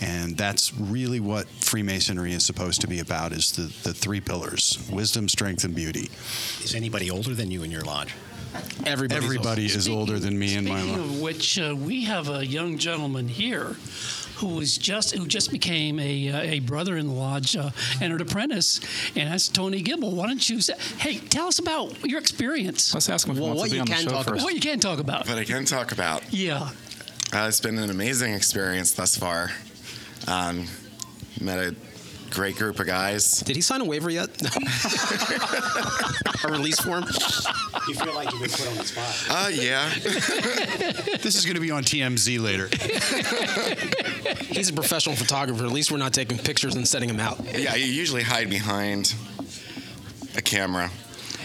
and 0.00 0.36
that's 0.36 0.74
really 0.74 1.20
what 1.20 1.48
Freemasonry 1.48 2.32
is 2.32 2.44
supposed 2.44 2.80
to 2.82 2.86
be 2.86 3.00
about 3.00 3.32
is 3.32 3.52
the, 3.52 3.62
the 3.88 3.94
three 3.94 4.20
pillars 4.20 4.86
wisdom 4.92 5.28
strength 5.28 5.64
and 5.64 5.74
beauty 5.74 6.10
Is 6.62 6.74
anybody 6.74 7.10
older 7.10 7.34
than 7.34 7.50
you 7.50 7.62
in 7.62 7.70
your 7.70 7.82
lodge? 7.82 8.14
Everybody's 8.86 9.24
Everybody 9.24 9.66
is 9.66 9.88
older 9.88 10.18
than 10.20 10.38
me 10.38 10.54
in 10.54 10.64
my 10.64 10.80
lodge. 10.80 10.82
Speaking 10.84 11.00
of 11.00 11.20
which, 11.20 11.58
uh, 11.58 11.74
we 11.76 12.04
have 12.04 12.28
a 12.28 12.46
young 12.46 12.78
gentleman 12.78 13.26
here 13.26 13.74
who 14.36 14.48
was 14.56 14.76
just 14.76 15.14
who 15.14 15.26
just 15.26 15.50
became 15.50 15.98
a, 16.00 16.28
uh, 16.30 16.40
a 16.40 16.60
brother 16.60 16.96
in 16.96 17.06
the 17.08 17.12
lodge 17.12 17.56
uh, 17.56 17.70
and 18.00 18.12
an 18.12 18.20
apprentice, 18.20 18.80
and 19.16 19.30
that's 19.32 19.48
Tony 19.48 19.80
Gibble. 19.82 20.12
Why 20.14 20.26
don't 20.26 20.48
you 20.48 20.60
say, 20.60 20.74
hey, 20.98 21.18
tell 21.18 21.46
us 21.48 21.58
about 21.58 22.04
your 22.04 22.18
experience? 22.20 22.92
Let's 22.94 23.08
ask 23.08 23.26
him 23.26 23.32
if 23.32 23.36
he 23.38 23.42
Well, 23.42 23.54
wants 23.56 23.60
what 23.60 23.66
to 23.66 23.70
be 23.72 23.76
you 23.76 23.80
on 23.82 23.86
the 23.86 23.92
can 23.94 24.02
show 24.04 24.10
talk 24.10 24.18
first. 24.26 24.28
about. 24.36 24.44
What 24.44 24.54
you 24.54 24.60
can 24.60 24.80
talk 24.80 24.98
about? 24.98 25.26
But 25.26 25.38
I 25.38 25.44
can 25.44 25.64
talk 25.64 25.92
about. 25.92 26.32
Yeah. 26.32 26.70
Uh, 27.32 27.46
it's 27.48 27.60
been 27.60 27.78
an 27.78 27.90
amazing 27.90 28.34
experience 28.34 28.92
thus 28.92 29.16
far. 29.16 29.50
Um, 30.28 30.66
met 31.40 31.58
a 31.58 31.74
great 32.34 32.56
group 32.56 32.80
of 32.80 32.86
guys. 32.86 33.40
Did 33.40 33.56
he 33.56 33.62
sign 33.62 33.80
a 33.80 33.84
waiver 33.84 34.10
yet? 34.10 34.28
a 36.44 36.48
release 36.50 36.80
form? 36.80 37.04
You 37.88 37.94
feel 37.94 38.14
like 38.14 38.30
you've 38.32 38.42
been 38.42 38.50
put 38.50 38.68
on 38.68 38.76
the 38.76 38.84
spot. 38.84 39.26
Uh, 39.30 39.48
yeah. 39.50 39.90
This 41.24 41.36
is 41.36 41.46
going 41.46 41.54
to 41.54 41.60
be 41.60 41.70
on 41.70 41.84
TMZ 41.84 42.38
later. 42.38 42.68
He's 44.52 44.68
a 44.68 44.74
professional 44.74 45.16
photographer. 45.16 45.64
At 45.64 45.72
least 45.72 45.90
we're 45.90 45.96
not 45.96 46.12
taking 46.12 46.36
pictures 46.36 46.74
and 46.74 46.86
setting 46.86 47.08
him 47.08 47.18
out. 47.18 47.40
Yeah, 47.58 47.74
you 47.74 47.86
usually 47.86 48.22
hide 48.22 48.50
behind 48.50 49.14
a 50.36 50.42
camera, 50.42 50.90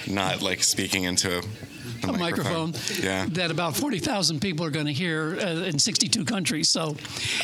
not 0.06 0.42
like 0.42 0.64
speaking 0.64 1.06
into 1.06 1.42
a, 2.04 2.10
A 2.10 2.18
microphone, 2.18 2.74
Yeah. 3.02 3.26
that 3.30 3.52
about 3.52 3.76
40,000 3.76 4.40
people 4.40 4.66
are 4.66 4.70
going 4.70 4.86
to 4.86 4.94
hear 4.94 5.38
uh, 5.40 5.64
in 5.66 5.80
62 5.80 6.26
countries. 6.26 6.70
So 6.70 6.96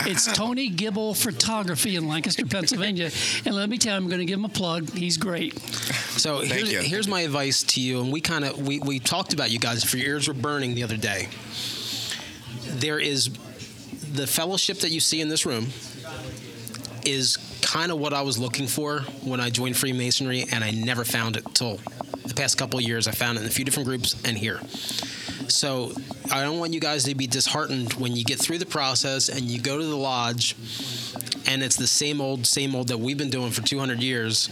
it's 0.01 0.31
Tony 0.33 0.69
Gibble 0.69 1.13
Photography 1.13 1.95
in 1.95 2.07
Lancaster, 2.07 2.45
Pennsylvania. 2.45 3.11
And 3.45 3.55
let 3.55 3.69
me 3.69 3.77
tell 3.77 3.93
you, 3.93 3.97
I'm 3.97 4.07
going 4.07 4.19
to 4.19 4.25
give 4.25 4.39
him 4.39 4.45
a 4.45 4.49
plug. 4.49 4.89
He's 4.91 5.17
great. 5.17 5.59
So 5.59 6.39
Thank 6.39 6.51
here's, 6.53 6.71
you. 6.71 6.79
here's 6.81 7.07
my 7.07 7.21
advice 7.21 7.63
to 7.63 7.81
you, 7.81 8.01
and 8.01 8.11
we 8.11 8.21
kind 8.21 8.45
of 8.45 8.65
we, 8.65 8.79
we 8.79 8.99
talked 8.99 9.33
about 9.33 9.51
you 9.51 9.59
guys. 9.59 9.83
If 9.83 9.93
your 9.93 10.07
ears 10.07 10.27
were 10.27 10.33
burning 10.33 10.75
the 10.75 10.83
other 10.83 10.97
day, 10.97 11.27
there 12.65 12.99
is 12.99 13.29
the 14.13 14.25
fellowship 14.27 14.79
that 14.79 14.91
you 14.91 14.99
see 14.99 15.21
in 15.21 15.29
this 15.29 15.45
room 15.45 15.67
is 17.05 17.37
kind 17.61 17.91
of 17.91 17.99
what 17.99 18.13
I 18.13 18.21
was 18.21 18.37
looking 18.37 18.67
for 18.67 19.01
when 19.23 19.39
I 19.39 19.49
joined 19.49 19.77
Freemasonry, 19.77 20.45
and 20.51 20.63
I 20.63 20.71
never 20.71 21.03
found 21.03 21.35
it 21.37 21.43
till 21.53 21.79
the 22.27 22.33
past 22.33 22.57
couple 22.57 22.79
years. 22.81 23.07
I 23.07 23.11
found 23.11 23.37
it 23.37 23.41
in 23.41 23.47
a 23.47 23.51
few 23.51 23.65
different 23.65 23.87
groups 23.87 24.15
and 24.25 24.37
here. 24.37 24.59
So 25.47 25.91
I 26.31 26.41
don't 26.41 26.59
want 26.59 26.73
you 26.73 26.79
guys 26.79 27.03
to 27.05 27.15
be 27.15 27.27
disheartened 27.27 27.93
when 27.93 28.15
you 28.15 28.23
get 28.23 28.39
through 28.39 28.57
the 28.57 28.65
process 28.65 29.29
and 29.29 29.41
you 29.41 29.59
go 29.61 29.77
to 29.77 29.85
the 29.85 29.95
lodge, 29.95 30.55
and 31.47 31.63
it's 31.63 31.75
the 31.75 31.87
same 31.87 32.19
old, 32.19 32.45
same 32.45 32.75
old 32.75 32.87
that 32.87 32.99
we've 32.99 33.17
been 33.17 33.29
doing 33.29 33.51
for 33.51 33.61
200 33.61 34.01
years. 34.01 34.49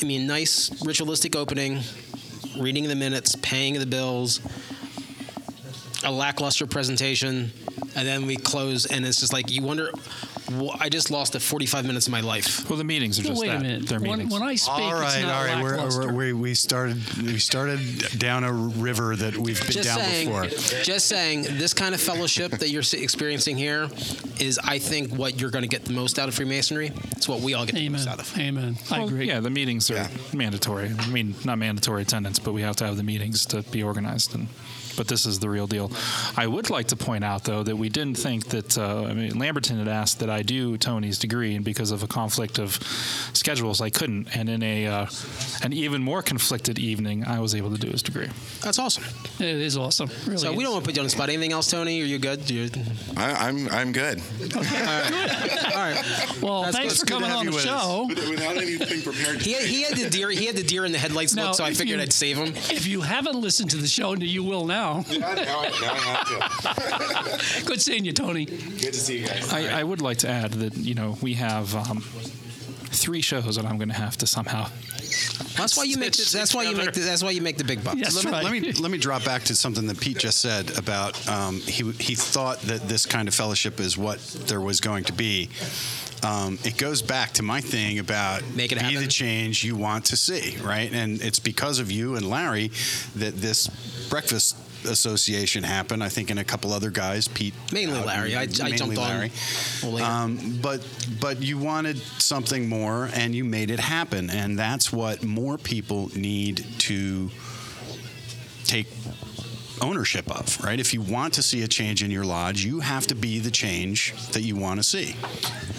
I 0.00 0.06
mean, 0.06 0.26
nice 0.26 0.70
ritualistic 0.84 1.34
opening, 1.34 1.80
reading 2.58 2.84
the 2.84 2.94
minutes, 2.94 3.36
paying 3.42 3.78
the 3.78 3.86
bills, 3.86 4.40
a 6.04 6.10
lackluster 6.12 6.66
presentation, 6.66 7.50
and 7.96 8.06
then 8.06 8.26
we 8.26 8.36
close, 8.36 8.86
and 8.86 9.04
it's 9.04 9.18
just 9.20 9.32
like 9.32 9.50
you 9.50 9.62
wonder. 9.62 9.90
"Wh- 10.50 10.80
I 10.80 10.88
just 10.88 11.10
lost 11.10 11.32
the 11.34 11.40
45 11.40 11.84
minutes 11.86 12.06
of 12.06 12.12
my 12.12 12.20
life. 12.20 12.68
Well, 12.68 12.76
the 12.78 12.84
meetings 12.84 13.18
are 13.18 13.22
just 13.22 13.40
Wait 13.40 13.48
that. 13.48 13.56
a 13.56 13.60
minute. 13.60 13.86
They're 13.86 14.00
When, 14.00 14.10
meetings. 14.18 14.32
when 14.32 14.42
I 14.42 14.54
speak, 14.54 14.72
all 14.74 14.90
it's 14.92 15.00
right, 15.00 15.22
not 15.22 15.34
all 15.34 15.44
right. 15.44 15.62
We're, 15.62 16.06
we're, 16.06 16.12
we 16.12 16.32
we 16.32 16.54
started 16.54 17.02
we 17.22 17.38
started 17.38 17.80
down 18.18 18.44
a 18.44 18.52
river 18.52 19.14
that 19.16 19.36
we've 19.36 19.60
been 19.60 19.70
Just 19.72 19.88
down 19.88 19.98
saying, 20.00 20.28
before. 20.28 20.46
just 20.82 21.06
saying, 21.06 21.42
this 21.42 21.74
kind 21.74 21.94
of 21.94 22.00
fellowship 22.00 22.52
that 22.52 22.70
you're 22.70 22.82
experiencing 22.92 23.56
here 23.56 23.88
is, 24.40 24.58
I 24.64 24.78
think, 24.78 25.12
what 25.14 25.40
you're 25.40 25.50
going 25.50 25.62
to 25.62 25.68
get 25.68 25.84
the 25.84 25.92
most 25.92 26.18
out 26.18 26.28
of 26.28 26.34
Freemasonry. 26.34 26.92
It's 27.12 27.28
what 27.28 27.40
we 27.40 27.54
all 27.54 27.66
get 27.66 27.74
the 27.74 27.88
most 27.88 28.06
out 28.08 28.18
of. 28.20 28.38
Amen. 28.38 28.76
I 28.90 28.98
Well, 29.00 29.08
agree. 29.08 29.26
Yeah, 29.28 29.40
the 29.40 29.50
meetings 29.50 29.90
are 29.90 29.94
Yeah. 29.94 30.08
mandatory. 30.32 30.90
I 30.98 31.06
mean, 31.08 31.34
not 31.44 31.58
mandatory 31.58 32.02
attendance, 32.02 32.38
but 32.38 32.52
we 32.52 32.62
have 32.62 32.76
to 32.76 32.86
have 32.86 32.96
the 32.96 33.02
meetings 33.02 33.44
to 33.46 33.62
be 33.62 33.82
organized. 33.82 34.34
And 34.34 34.48
but 34.98 35.08
this 35.08 35.24
is 35.24 35.38
the 35.38 35.48
real 35.48 35.66
deal. 35.66 35.90
I 36.36 36.46
would 36.46 36.68
like 36.68 36.88
to 36.88 36.96
point 36.96 37.24
out, 37.24 37.44
though, 37.44 37.62
that 37.62 37.76
we 37.76 37.88
didn't 37.88 38.18
think 38.18 38.48
that. 38.48 38.76
Uh, 38.76 39.04
I 39.04 39.14
mean, 39.14 39.38
Lamberton 39.38 39.78
had 39.78 39.88
asked 39.88 40.18
that 40.20 40.28
I 40.28 40.42
do 40.42 40.76
Tony's 40.76 41.18
degree, 41.18 41.54
and 41.54 41.64
because 41.64 41.90
of 41.90 42.02
a 42.02 42.06
conflict 42.06 42.58
of 42.58 42.74
schedules, 43.32 43.80
I 43.80 43.88
couldn't. 43.90 44.36
And 44.36 44.48
in 44.50 44.62
a 44.62 44.86
uh, 44.86 45.06
an 45.62 45.72
even 45.72 46.02
more 46.02 46.20
conflicted 46.22 46.78
evening, 46.78 47.24
I 47.24 47.40
was 47.40 47.54
able 47.54 47.70
to 47.70 47.78
do 47.78 47.88
his 47.88 48.02
degree. 48.02 48.28
That's 48.62 48.78
awesome. 48.78 49.04
It 49.38 49.46
is 49.46 49.76
awesome. 49.76 50.10
Really 50.26 50.38
So 50.38 50.52
we 50.52 50.64
don't 50.64 50.72
want 50.72 50.84
to 50.84 50.88
put 50.88 50.96
you 50.96 51.00
on 51.00 51.06
the 51.06 51.10
spot. 51.10 51.28
Anything 51.30 51.52
else, 51.52 51.70
Tony? 51.70 52.02
Are 52.02 52.04
you 52.04 52.18
good? 52.18 52.50
You- 52.50 52.68
I, 53.16 53.48
I'm 53.48 53.68
I'm 53.70 53.92
good. 53.92 54.18
all 54.56 54.62
right. 54.62 56.02
Well, 56.42 56.62
That's 56.62 56.76
thanks 56.76 56.92
good. 56.94 56.98
for 56.98 57.02
It's 57.02 57.02
good 57.04 57.06
to 57.06 57.12
coming 57.14 57.30
on 57.30 57.44
you 57.44 57.50
the 57.50 57.56
with 57.56 57.64
show. 57.64 58.06
Without 58.08 58.56
anything 58.56 59.02
prepared. 59.02 59.42
He 59.48 59.52
had, 59.54 59.62
he 59.64 59.82
had 59.82 59.96
the 59.96 60.10
deer. 60.10 60.30
He 60.30 60.46
had 60.46 60.56
the 60.56 60.62
deer 60.62 60.84
in 60.84 60.92
the 60.92 60.98
headlights 60.98 61.34
Now, 61.34 61.46
look, 61.48 61.54
so 61.54 61.64
I 61.64 61.72
figured 61.72 61.98
you- 61.98 62.02
I'd 62.02 62.12
save 62.12 62.36
him. 62.36 62.48
If 62.70 62.86
you 62.86 63.00
haven't 63.02 63.36
listened 63.40 63.70
to 63.70 63.76
the 63.76 63.86
show, 63.86 64.14
you 64.14 64.42
will 64.44 64.66
now. 64.66 64.87
Yeah, 65.08 65.34
now, 65.34 65.60
I, 65.60 65.68
now 65.80 65.92
I 65.92 65.98
have 65.98 67.60
to. 67.60 67.64
Good 67.66 67.80
seeing 67.80 68.04
you, 68.04 68.12
Tony. 68.12 68.44
Good 68.44 68.92
to 68.92 69.00
see 69.00 69.18
you 69.20 69.26
guys. 69.26 69.52
I, 69.52 69.80
I 69.80 69.84
would 69.84 70.00
like 70.00 70.18
to 70.18 70.28
add 70.28 70.52
that 70.54 70.76
you 70.76 70.94
know 70.94 71.16
we 71.22 71.34
have 71.34 71.74
um, 71.74 72.00
three 72.00 73.20
shows 73.20 73.56
that 73.56 73.64
I'm 73.64 73.76
going 73.76 73.88
to 73.88 73.94
have 73.94 74.16
to 74.18 74.26
somehow. 74.26 74.68
That's 75.56 75.76
why 75.76 75.84
you 75.84 75.98
make. 75.98 76.12
The, 76.12 76.30
that's 76.32 76.54
why 76.54 76.64
you 76.64 76.76
make. 76.76 76.92
The, 76.92 77.00
that's 77.00 77.22
why 77.22 77.30
you 77.30 77.42
make 77.42 77.56
the 77.56 77.64
big 77.64 77.82
bucks. 77.82 77.98
Yes. 77.98 78.14
let, 78.14 78.24
me, 78.24 78.30
right. 78.30 78.44
let 78.44 78.52
me 78.52 78.72
let 78.72 78.90
me 78.90 78.98
drop 78.98 79.24
back 79.24 79.42
to 79.44 79.54
something 79.54 79.86
that 79.86 80.00
Pete 80.00 80.18
just 80.18 80.40
said 80.40 80.76
about 80.78 81.28
um, 81.28 81.56
he 81.60 81.90
he 81.92 82.14
thought 82.14 82.60
that 82.62 82.88
this 82.88 83.06
kind 83.06 83.28
of 83.28 83.34
fellowship 83.34 83.80
is 83.80 83.96
what 83.96 84.18
there 84.46 84.60
was 84.60 84.80
going 84.80 85.04
to 85.04 85.12
be. 85.12 85.48
Um, 86.24 86.58
it 86.64 86.76
goes 86.76 87.00
back 87.00 87.32
to 87.34 87.42
my 87.42 87.60
thing 87.60 88.00
about 88.00 88.42
Make 88.54 88.72
it 88.72 88.78
be 88.78 88.84
happen. 88.84 89.02
the 89.02 89.06
change 89.06 89.62
you 89.64 89.76
want 89.76 90.06
to 90.06 90.16
see, 90.16 90.56
right? 90.58 90.92
And 90.92 91.22
it's 91.22 91.38
because 91.38 91.78
of 91.78 91.92
you 91.92 92.16
and 92.16 92.28
Larry 92.28 92.72
that 93.16 93.36
this 93.36 93.68
breakfast 94.08 94.56
association 94.90 95.62
happen. 95.62 96.02
I 96.02 96.08
think 96.08 96.30
in 96.30 96.38
a 96.38 96.44
couple 96.44 96.72
other 96.72 96.90
guys, 96.90 97.28
Pete, 97.28 97.54
Mainly 97.72 97.98
out, 97.98 98.06
Larry. 98.06 98.34
I- 98.36 98.42
I 98.42 98.46
mainly 98.46 98.76
jumped 98.76 98.96
Larry. 98.96 99.30
well 99.82 99.92
later. 99.92 100.06
Um, 100.06 100.58
but 100.62 100.86
but 101.20 101.42
you 101.42 101.58
wanted 101.58 101.98
something 102.18 102.68
more, 102.68 103.10
and 103.14 103.34
you 103.34 103.44
made 103.44 103.70
it 103.70 103.80
happen, 103.80 104.30
and 104.30 104.58
that's 104.58 104.92
what 104.92 105.22
more 105.22 105.58
people 105.58 106.10
need 106.14 106.64
to 106.80 107.30
take 108.64 108.86
ownership 109.80 110.28
of, 110.30 110.60
right? 110.64 110.80
If 110.80 110.92
you 110.92 111.00
want 111.00 111.34
to 111.34 111.42
see 111.42 111.62
a 111.62 111.68
change 111.68 112.02
in 112.02 112.10
your 112.10 112.24
lodge, 112.24 112.64
you 112.64 112.80
have 112.80 113.06
to 113.06 113.14
be 113.14 113.38
the 113.38 113.50
change 113.50 114.12
that 114.32 114.42
you 114.42 114.56
want 114.56 114.80
to 114.80 114.82
see. 114.82 115.14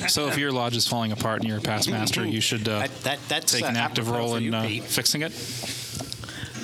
So 0.07 0.27
if 0.27 0.37
your 0.37 0.51
lodge 0.53 0.75
is 0.77 0.87
falling 0.87 1.11
apart 1.11 1.41
and 1.41 1.49
you're 1.49 1.57
a 1.57 1.61
past 1.61 1.89
master, 1.89 2.25
you 2.25 2.39
should 2.39 2.67
uh, 2.67 2.79
That, 2.79 2.95
that, 3.01 3.19
that's 3.27 3.51
take 3.51 3.65
an 3.65 3.75
active 3.75 4.09
role 4.09 4.35
in 4.35 4.53
uh, 4.53 4.67
fixing 4.85 5.21
it. 5.23 5.33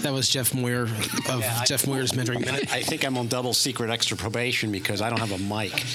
That 0.06 0.14
was 0.14 0.30
Jeff 0.30 0.54
Moyer 0.54 0.84
of 0.84 1.40
Yeah, 1.42 1.58
I- 1.62 1.66
Jeff 1.66 1.88
Moyer's 1.88 2.12
mentoring 2.12 2.46
minute. 2.46 2.72
I 2.72 2.84
think 2.84 3.04
I'm 3.04 3.18
on 3.18 3.28
double 3.28 3.54
secret 3.54 3.90
extra 3.90 4.16
probation 4.16 4.72
because 4.72 5.02
I 5.02 5.10
don't 5.10 5.18
have 5.20 5.32
a 5.32 5.40
mic. 5.40 5.74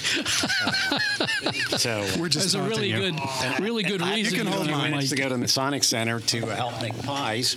Uh, 1.20 1.76
so 1.78 2.00
We're 2.18 2.28
just 2.28 2.52
There's 2.52 2.54
a 2.54 2.62
really 2.62 2.88
you. 2.90 2.96
good, 2.98 3.14
really 3.60 3.82
good 3.82 4.00
I 4.02 4.14
reason. 4.16 4.38
took 4.38 4.44
you 4.44 4.50
a 4.50 4.56
don't 4.56 4.66
have 4.68 4.86
a 4.86 4.90
minutes 4.90 5.10
to 5.10 5.16
go 5.16 5.28
to 5.28 5.36
the 5.36 5.48
Sonic 5.48 5.84
Center 5.84 6.18
to 6.20 6.46
help 6.46 6.80
make 6.80 6.96
pies. 7.02 7.54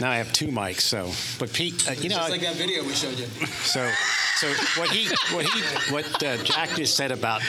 Now 0.00 0.10
I 0.10 0.16
have 0.16 0.32
two 0.32 0.46
mics. 0.48 0.80
So, 0.80 1.10
but 1.38 1.52
Pete, 1.52 1.88
uh, 1.88 1.92
you 1.92 2.08
know, 2.08 2.16
Just 2.16 2.30
like 2.30 2.40
that 2.40 2.56
video 2.56 2.82
we 2.82 2.94
showed 2.94 3.18
you. 3.18 3.26
So, 3.46 3.90
so 4.36 4.48
what 4.80 4.88
he, 4.90 5.08
what 5.34 5.44
he, 5.44 5.60
what 5.92 6.22
uh, 6.22 6.38
Jack 6.38 6.70
just 6.70 6.96
said 6.96 7.12
about 7.12 7.42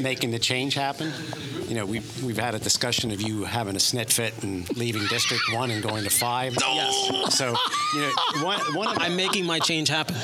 making 0.00 0.32
the 0.32 0.38
change 0.38 0.74
happen. 0.74 1.12
You 1.68 1.76
know, 1.76 1.86
we've 1.86 2.24
we've 2.24 2.36
had 2.36 2.54
a 2.54 2.58
discussion 2.58 3.12
of 3.12 3.22
you 3.22 3.44
having 3.44 3.76
a 3.76 3.78
snit 3.78 4.12
fit 4.12 4.42
and 4.42 4.68
leaving 4.76 5.06
District 5.06 5.42
One 5.54 5.70
and 5.70 5.82
going 5.82 6.02
to 6.04 6.10
five. 6.10 6.54
Yes. 6.60 7.36
So, 7.38 7.54
you 7.94 8.00
know, 8.02 8.12
one 8.44 8.58
one 8.74 8.88
of 8.88 8.98
I'm 9.00 9.16
making 9.16 9.46
my 9.46 9.58
change 9.60 9.88
happen. 9.88 10.16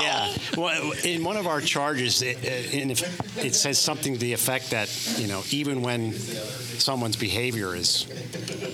yeah. 0.00 0.34
Well, 0.56 0.92
in 1.04 1.22
one 1.24 1.36
of 1.36 1.46
our 1.46 1.60
charges, 1.60 2.22
it, 2.22 2.36
uh, 2.44 2.76
in 2.76 2.90
if 2.90 3.38
it 3.42 3.54
says 3.54 3.78
something 3.78 4.14
to 4.14 4.18
the 4.18 4.32
effect 4.32 4.70
that 4.72 4.90
you 5.18 5.28
know, 5.28 5.42
even 5.50 5.80
when 5.82 6.12
someone's 6.12 7.16
behavior 7.16 7.74
is 7.76 8.06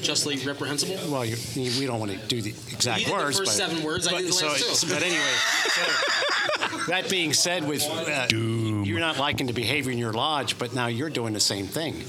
Justly 0.02 0.36
reprehensible. 0.38 1.10
well, 1.10 1.24
you, 1.24 1.36
you- 1.54 1.78
we 1.80 1.86
don't 1.86 1.98
want 2.00 2.12
to 2.12 2.18
do 2.28 2.40
the 2.52 2.72
exact 2.72 3.00
You 3.00 3.06
did 3.06 3.12
the 3.14 3.16
words. 3.24 3.38
first 3.38 3.58
but, 3.58 3.68
seven 3.68 3.84
words, 3.84 4.06
I 4.06 4.10
But, 4.12 4.18
did 4.18 4.28
the 4.28 4.32
so, 4.32 4.46
last 4.48 4.80
two. 4.82 4.94
but 4.94 5.02
anyway, 5.02 5.34
so, 5.68 6.78
that 6.88 7.08
being 7.10 7.32
said, 7.32 7.66
with 7.66 7.84
uh, 7.88 8.26
you're 8.32 9.00
not 9.00 9.18
liking 9.18 9.46
the 9.46 9.52
behavior 9.52 9.90
in 9.92 9.98
your 9.98 10.12
lodge, 10.12 10.58
but 10.58 10.74
now 10.74 10.86
you're 10.86 11.10
doing 11.10 11.32
the 11.32 11.40
same 11.40 11.66
thing. 11.66 12.02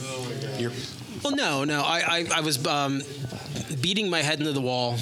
You're 0.60 0.72
Well, 1.28 1.36
no, 1.36 1.64
no. 1.66 1.82
I, 1.82 2.00
I, 2.08 2.26
I 2.38 2.40
was 2.40 2.66
um, 2.66 3.02
beating 3.82 4.10
my 4.10 4.22
head 4.22 4.40
into 4.40 4.54
the 4.54 4.62
wall, 4.62 4.96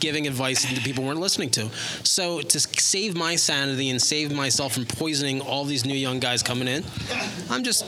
giving 0.00 0.26
advice 0.26 0.62
that 0.64 0.82
people 0.82 1.04
weren't 1.04 1.20
listening 1.20 1.50
to. 1.50 1.68
So 2.02 2.40
to 2.40 2.58
save 2.60 3.16
my 3.16 3.36
sanity 3.36 3.90
and 3.90 4.02
save 4.02 4.34
myself 4.34 4.74
from 4.74 4.86
poisoning 4.86 5.40
all 5.40 5.64
these 5.64 5.84
new 5.84 5.94
young 5.94 6.18
guys 6.18 6.42
coming 6.42 6.66
in, 6.66 6.82
I'm 7.48 7.62
just 7.62 7.84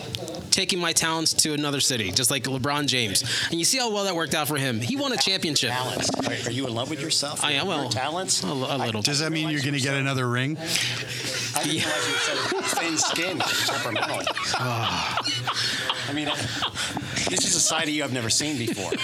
taking 0.53 0.79
my 0.79 0.93
talents 0.93 1.33
to 1.35 1.53
another 1.53 1.81
city, 1.81 2.13
just 2.13 2.31
like 2.31 2.45
LeBron 2.45 2.87
James. 2.87 3.25
And 3.51 3.59
you 3.59 3.65
see 3.65 3.79
how 3.79 3.91
well 3.93 4.05
that 4.05 4.15
worked 4.15 4.35
out 4.37 4.47
for 4.47 4.57
him. 4.57 4.81
He 4.81 4.95
won 4.95 5.11
a 5.13 5.17
championship. 5.17 5.71
talents. 5.71 6.11
Are, 6.29 6.49
are 6.49 6.53
you 6.53 6.69
in 6.69 6.75
love 6.75 6.91
with 6.91 7.01
yourself? 7.03 7.43
I 7.43 7.53
am. 7.53 7.67
Your 7.67 7.77
Well, 7.77 7.89
talents. 7.89 8.45
a, 8.45 8.47
a 8.47 8.79
little. 8.79 9.03
Does 9.03 9.19
that 9.19 9.33
mean 9.33 9.49
you're 9.49 9.63
going 9.63 9.75
to 9.75 9.81
get 9.81 9.95
another 9.95 10.29
ring? 10.29 10.57
I 11.57 11.65
didn't 11.65 11.83
realize 11.83 12.09
you 12.09 12.15
said 12.15 12.65
thin 12.79 12.99
skin, 12.99 13.39
temperamental. 13.39 14.23
I 14.59 16.13
mean, 16.15 16.29
this 17.29 17.47
is 17.47 17.57
a 17.57 17.61
side 17.61 17.85
of 17.85 17.89
you 17.91 18.05
I've 18.05 18.13
never 18.13 18.31
seen 18.31 18.59
before. 18.59 18.93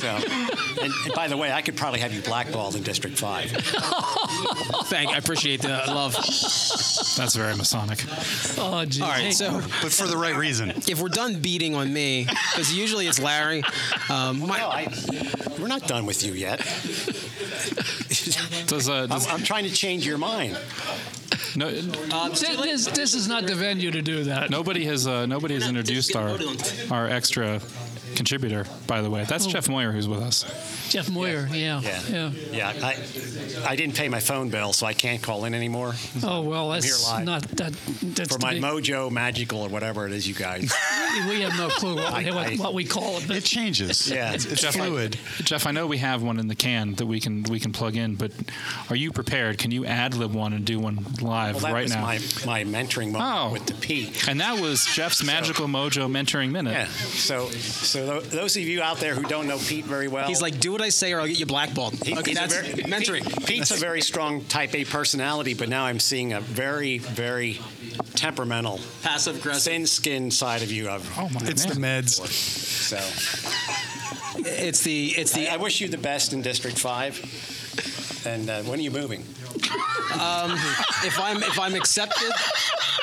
So, 0.00 0.06
and, 0.08 0.92
and 1.04 1.14
by 1.14 1.28
the 1.28 1.36
way, 1.36 1.52
I 1.52 1.60
could 1.60 1.76
probably 1.76 2.00
have 2.00 2.14
you 2.14 2.22
blackballed 2.22 2.74
in 2.74 2.82
District 2.82 3.18
Five. 3.18 3.50
Thank. 4.86 5.10
I 5.10 5.18
appreciate 5.18 5.60
the 5.60 5.68
love. 5.88 6.14
That's 6.14 7.34
very 7.34 7.54
Masonic. 7.54 8.02
Oh, 8.56 8.84
geez. 8.86 9.02
All 9.02 9.08
right. 9.08 9.32
So 9.34 9.52
But 9.82 9.92
for 9.92 10.06
the 10.06 10.16
right 10.16 10.36
reason. 10.36 10.70
if 10.70 11.02
we're 11.02 11.08
done 11.08 11.40
beating 11.42 11.74
on 11.74 11.92
me, 11.92 12.24
because 12.24 12.72
usually 12.72 13.08
it's 13.08 13.20
Larry. 13.20 13.62
Um, 14.08 14.40
my, 14.46 14.58
No, 14.58 14.68
I, 14.68 14.86
we're 15.58 15.68
not 15.68 15.86
done 15.86 16.06
with 16.06 16.24
you 16.24 16.32
yet. 16.32 16.60
Does 18.66 18.88
uh, 18.88 19.06
I'm, 19.10 19.20
I'm 19.28 19.42
trying 19.42 19.64
to 19.64 19.70
change 19.72 20.06
your 20.06 20.18
mind. 20.18 20.58
No, 21.56 21.70
this, 21.70 22.40
this, 22.56 22.86
this 22.86 23.14
is 23.14 23.28
not 23.28 23.46
the 23.46 23.54
venue 23.54 23.90
to 23.90 24.02
do 24.02 24.24
that. 24.24 24.50
nobody 24.50 24.84
has 24.86 25.06
uh, 25.06 25.26
nobody 25.26 25.54
has 25.54 25.68
introduced 25.68 26.14
our 26.16 26.38
our 26.90 27.06
extra 27.08 27.60
contributor. 28.16 28.66
By 28.86 29.02
the 29.02 29.10
way, 29.10 29.24
that's 29.24 29.46
Jeff 29.46 29.68
Moyer 29.68 29.92
who's 29.92 30.08
with 30.08 30.20
us. 30.20 30.44
Jeff 30.90 31.08
Moyer, 31.08 31.48
yeah. 31.52 31.80
Yeah. 31.80 32.00
yeah. 32.10 32.30
Yeah, 32.52 32.72
I, 32.82 32.96
I 33.66 33.76
didn't 33.76 33.94
pay 33.96 34.08
my 34.08 34.18
phone 34.20 34.48
bill, 34.50 34.72
so 34.72 34.84
I 34.86 34.92
can't 34.94 35.22
call 35.22 35.44
in 35.44 35.54
anymore. 35.54 35.94
Oh, 36.24 36.40
well, 36.42 36.70
that's 36.70 36.84
here 36.84 37.12
live. 37.14 37.24
not 37.24 37.42
that. 37.56 37.72
That's 38.02 38.32
For 38.32 38.38
to 38.40 38.44
my 38.46 38.54
be- 38.54 38.60
Mojo 38.60 39.10
Magical 39.10 39.62
or 39.62 39.68
whatever 39.68 40.06
it 40.06 40.12
is, 40.12 40.26
you 40.26 40.34
guys. 40.34 40.72
We 41.28 41.40
have 41.42 41.56
no 41.58 41.68
clue 41.68 41.96
what, 41.96 42.12
we, 42.16 42.30
I- 42.30 42.34
what, 42.34 42.46
I- 42.46 42.56
what 42.56 42.74
we 42.74 42.84
call 42.84 43.18
it. 43.18 43.24
But 43.26 43.36
It 43.36 43.44
changes. 43.44 44.08
Yeah. 44.10 44.32
It's, 44.32 44.44
it's 44.44 44.60
Jeff, 44.62 44.76
I- 44.76 44.86
fluid. 44.86 45.18
Jeff, 45.44 45.66
I 45.66 45.70
know 45.72 45.86
we 45.86 45.98
have 45.98 46.22
one 46.22 46.38
in 46.38 46.46
the 46.48 46.54
can 46.54 46.94
that 46.94 47.06
we 47.06 47.20
can 47.20 47.42
we 47.44 47.58
can 47.60 47.72
plug 47.72 47.96
in, 47.96 48.14
but 48.16 48.32
are 48.88 48.96
you 48.96 49.10
prepared? 49.12 49.58
Can 49.58 49.70
you 49.70 49.84
ad 49.86 50.14
lib 50.14 50.32
one 50.34 50.52
and 50.52 50.64
do 50.64 50.78
one 50.78 51.04
live 51.20 51.56
Well, 51.56 51.64
that 51.64 51.72
right 51.72 51.82
was 51.84 51.94
now? 51.94 52.02
my, 52.02 52.18
my 52.46 52.64
mentoring 52.64 53.12
moment 53.12 53.24
Oh. 53.36 53.52
with 53.52 53.66
the 53.66 53.74
P. 53.74 54.12
and 54.28 54.40
that 54.40 54.60
was 54.60 54.84
Jeff's 54.86 55.22
Magical 55.22 55.66
Mojo 55.66 56.08
Mentoring 56.10 56.50
Minute. 56.50 56.72
Yeah. 56.72 56.86
So, 56.86 57.48
so 57.50 58.06
tho- 58.06 58.20
those 58.20 58.56
of 58.56 58.62
you 58.62 58.82
out 58.82 58.98
there 58.98 59.14
who 59.14 59.22
don't 59.24 59.46
know 59.46 59.58
Pete 59.58 59.84
very 59.84 60.08
well, 60.08 60.26
he's 60.28 60.42
like, 60.42 60.60
do 60.60 60.72
what 60.72 60.80
I 60.80 60.88
say, 60.90 61.12
or 61.12 61.20
I'll 61.20 61.26
get 61.26 61.38
you 61.38 61.46
blackballed. 61.46 61.94
he- 62.04 62.16
okay, 62.16 62.34
that's 62.34 62.54
very- 62.54 62.82
mentoring. 62.84 63.24
Pete- 63.24 63.46
Pete's 63.46 63.70
a 63.70 63.76
very 63.76 64.00
strong 64.00 64.44
Type 64.44 64.74
A 64.74 64.84
personality, 64.84 65.54
but 65.54 65.68
now 65.68 65.84
I'm 65.84 66.00
seeing 66.00 66.32
a 66.32 66.40
very, 66.40 66.98
very 66.98 67.60
temperamental, 68.14 68.80
Passive 69.02 69.36
aggressive. 69.36 69.72
thin-skinned 69.72 70.32
side 70.32 70.62
of 70.62 70.70
you. 70.72 70.88
I've, 71.00 71.18
Oh 71.18 71.28
my 71.30 71.40
It's 71.48 71.64
the 71.64 71.78
man. 71.78 72.02
meds. 72.04 72.20
so, 72.26 72.96
It's 74.44 74.80
the 74.82 75.06
it's 75.16 75.32
the 75.32 75.48
I, 75.48 75.54
I 75.54 75.56
wish 75.56 75.80
you 75.80 75.88
the 75.88 75.98
best 75.98 76.32
in 76.32 76.42
District 76.42 76.78
Five. 76.78 77.18
And 78.26 78.50
uh, 78.50 78.62
when 78.62 78.78
are 78.78 78.82
you 78.82 78.90
moving? 78.90 79.24
if 81.02 81.18
I'm 81.18 81.42
if 81.42 81.58
I'm 81.58 81.74
accepted, 81.74 82.30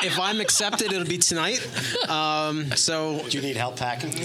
if 0.04 0.20
I'm 0.20 0.40
accepted, 0.40 0.92
it'll 0.94 1.08
be 1.08 1.18
tonight. 1.18 1.60
Um, 2.10 2.72
so 2.76 3.24
Do 3.30 3.38
you 3.38 3.44
need 3.44 3.58
help 3.58 3.78
packing? 3.78 4.12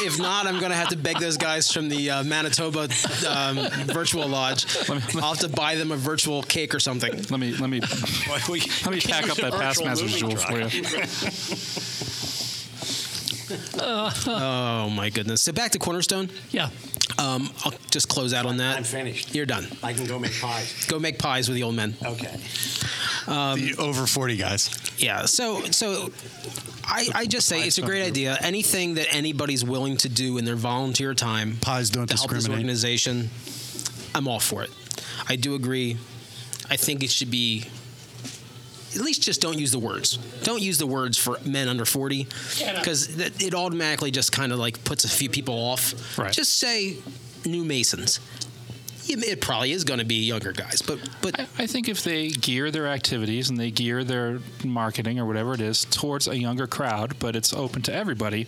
if 0.00 0.18
not, 0.18 0.46
I'm 0.46 0.58
gonna 0.60 0.74
have 0.74 0.88
to 0.88 0.96
beg 0.96 1.18
those 1.18 1.36
guys 1.36 1.70
from 1.70 1.88
the 1.88 2.10
uh, 2.10 2.24
Manitoba 2.24 2.88
um, 3.28 3.56
virtual 3.86 4.26
lodge. 4.26 4.66
I'll 5.16 5.34
have 5.34 5.38
to 5.40 5.48
buy 5.48 5.76
them 5.76 5.92
a 5.92 5.96
virtual 5.96 6.42
cake 6.42 6.74
or 6.74 6.80
something. 6.80 7.12
Let 7.30 7.38
me 7.40 7.54
let 7.56 7.70
me 7.70 7.80
let 7.80 8.50
me 8.50 8.60
pack 9.00 9.28
up 9.30 9.36
that 9.38 9.52
past 9.52 9.84
message 9.84 10.16
jewel 10.16 10.36
for 10.36 10.58
you. 10.60 10.68
Oh 14.26 14.90
my 14.90 15.10
goodness! 15.10 15.42
So 15.42 15.52
back 15.52 15.72
to 15.72 15.78
Cornerstone. 15.78 16.28
yeah. 16.50 16.70
Um, 17.18 17.50
I'll 17.64 17.72
just 17.90 18.08
close 18.08 18.34
out 18.34 18.44
on 18.46 18.56
that. 18.56 18.76
I'm 18.76 18.84
finished. 18.84 19.34
You're 19.34 19.46
done. 19.46 19.66
I 19.82 19.92
can 19.92 20.06
go 20.06 20.18
make 20.18 20.32
pies. 20.40 20.86
Go 20.86 20.98
make 20.98 21.18
pies 21.18 21.48
with 21.48 21.54
the 21.56 21.62
old 21.62 21.74
men. 21.76 21.94
Okay. 22.04 22.36
the 23.26 23.74
over 23.78 24.06
40 24.06 24.36
guys. 24.36 24.70
Yeah. 24.98 25.26
So 25.26 25.62
so 25.64 26.10
I, 26.84 27.08
I 27.14 27.26
just 27.26 27.46
say 27.46 27.62
it's 27.66 27.78
a 27.78 27.82
great 27.82 28.04
idea. 28.04 28.36
Anything 28.40 28.94
that 28.94 29.14
anybody's 29.14 29.64
willing 29.64 29.96
to 29.98 30.08
do 30.08 30.38
in 30.38 30.44
their 30.44 30.56
volunteer 30.56 31.14
time 31.14 31.56
Pies 31.60 31.90
don't 31.90 32.08
to 32.08 32.16
help 32.16 32.30
this 32.30 32.48
organization, 32.48 33.30
I'm 34.14 34.28
all 34.28 34.40
for 34.40 34.62
it. 34.62 34.70
I 35.28 35.36
do 35.36 35.54
agree. 35.54 35.96
I 36.70 36.76
think 36.76 37.02
it 37.02 37.10
should 37.10 37.30
be 37.30 37.64
at 38.94 39.00
least 39.00 39.22
just 39.22 39.40
don't 39.40 39.58
use 39.58 39.72
the 39.72 39.78
words. 39.78 40.16
Don't 40.42 40.62
use 40.62 40.78
the 40.78 40.86
words 40.86 41.18
for 41.18 41.38
men 41.44 41.68
under 41.68 41.84
40 41.84 42.24
because 42.24 43.18
it 43.18 43.54
automatically 43.54 44.10
just 44.10 44.32
kind 44.32 44.52
of 44.52 44.58
like 44.58 44.82
puts 44.84 45.04
a 45.04 45.08
few 45.08 45.28
people 45.28 45.54
off. 45.54 46.18
Right. 46.18 46.32
Just 46.32 46.58
say 46.58 46.96
new 47.44 47.64
Masons. 47.64 48.20
It 49.06 49.22
it 49.22 49.40
probably 49.42 49.72
is 49.72 49.84
going 49.84 50.00
to 50.00 50.06
be 50.06 50.24
younger 50.24 50.52
guys, 50.52 50.80
but 50.80 50.98
but 51.20 51.38
I, 51.38 51.46
I 51.58 51.66
think 51.66 51.88
if 51.90 52.02
they 52.02 52.28
gear 52.28 52.70
their 52.70 52.86
activities 52.86 53.50
and 53.50 53.60
they 53.60 53.70
gear 53.70 54.02
their 54.02 54.38
marketing 54.64 55.20
or 55.20 55.26
whatever 55.26 55.52
it 55.52 55.60
is 55.60 55.84
towards 55.84 56.26
a 56.26 56.38
younger 56.38 56.66
crowd, 56.66 57.18
but 57.18 57.36
it's 57.36 57.52
open 57.52 57.82
to 57.82 57.92
everybody, 57.92 58.46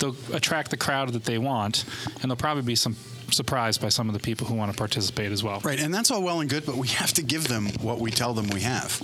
they'll 0.00 0.16
attract 0.32 0.72
the 0.72 0.76
crowd 0.76 1.12
that 1.12 1.24
they 1.24 1.38
want, 1.38 1.84
and 2.20 2.30
they'll 2.30 2.36
probably 2.36 2.64
be 2.64 2.74
some 2.74 2.96
surprised 3.30 3.80
by 3.80 3.88
some 3.88 4.08
of 4.08 4.14
the 4.14 4.20
people 4.20 4.46
who 4.46 4.54
want 4.54 4.72
to 4.72 4.76
participate 4.76 5.30
as 5.32 5.42
well. 5.42 5.60
Right, 5.60 5.80
and 5.80 5.94
that's 5.94 6.10
all 6.10 6.22
well 6.22 6.40
and 6.40 6.50
good, 6.50 6.66
but 6.66 6.76
we 6.76 6.88
have 6.88 7.12
to 7.14 7.22
give 7.22 7.48
them 7.48 7.68
what 7.80 8.00
we 8.00 8.10
tell 8.10 8.34
them 8.34 8.48
we 8.48 8.60
have. 8.60 9.00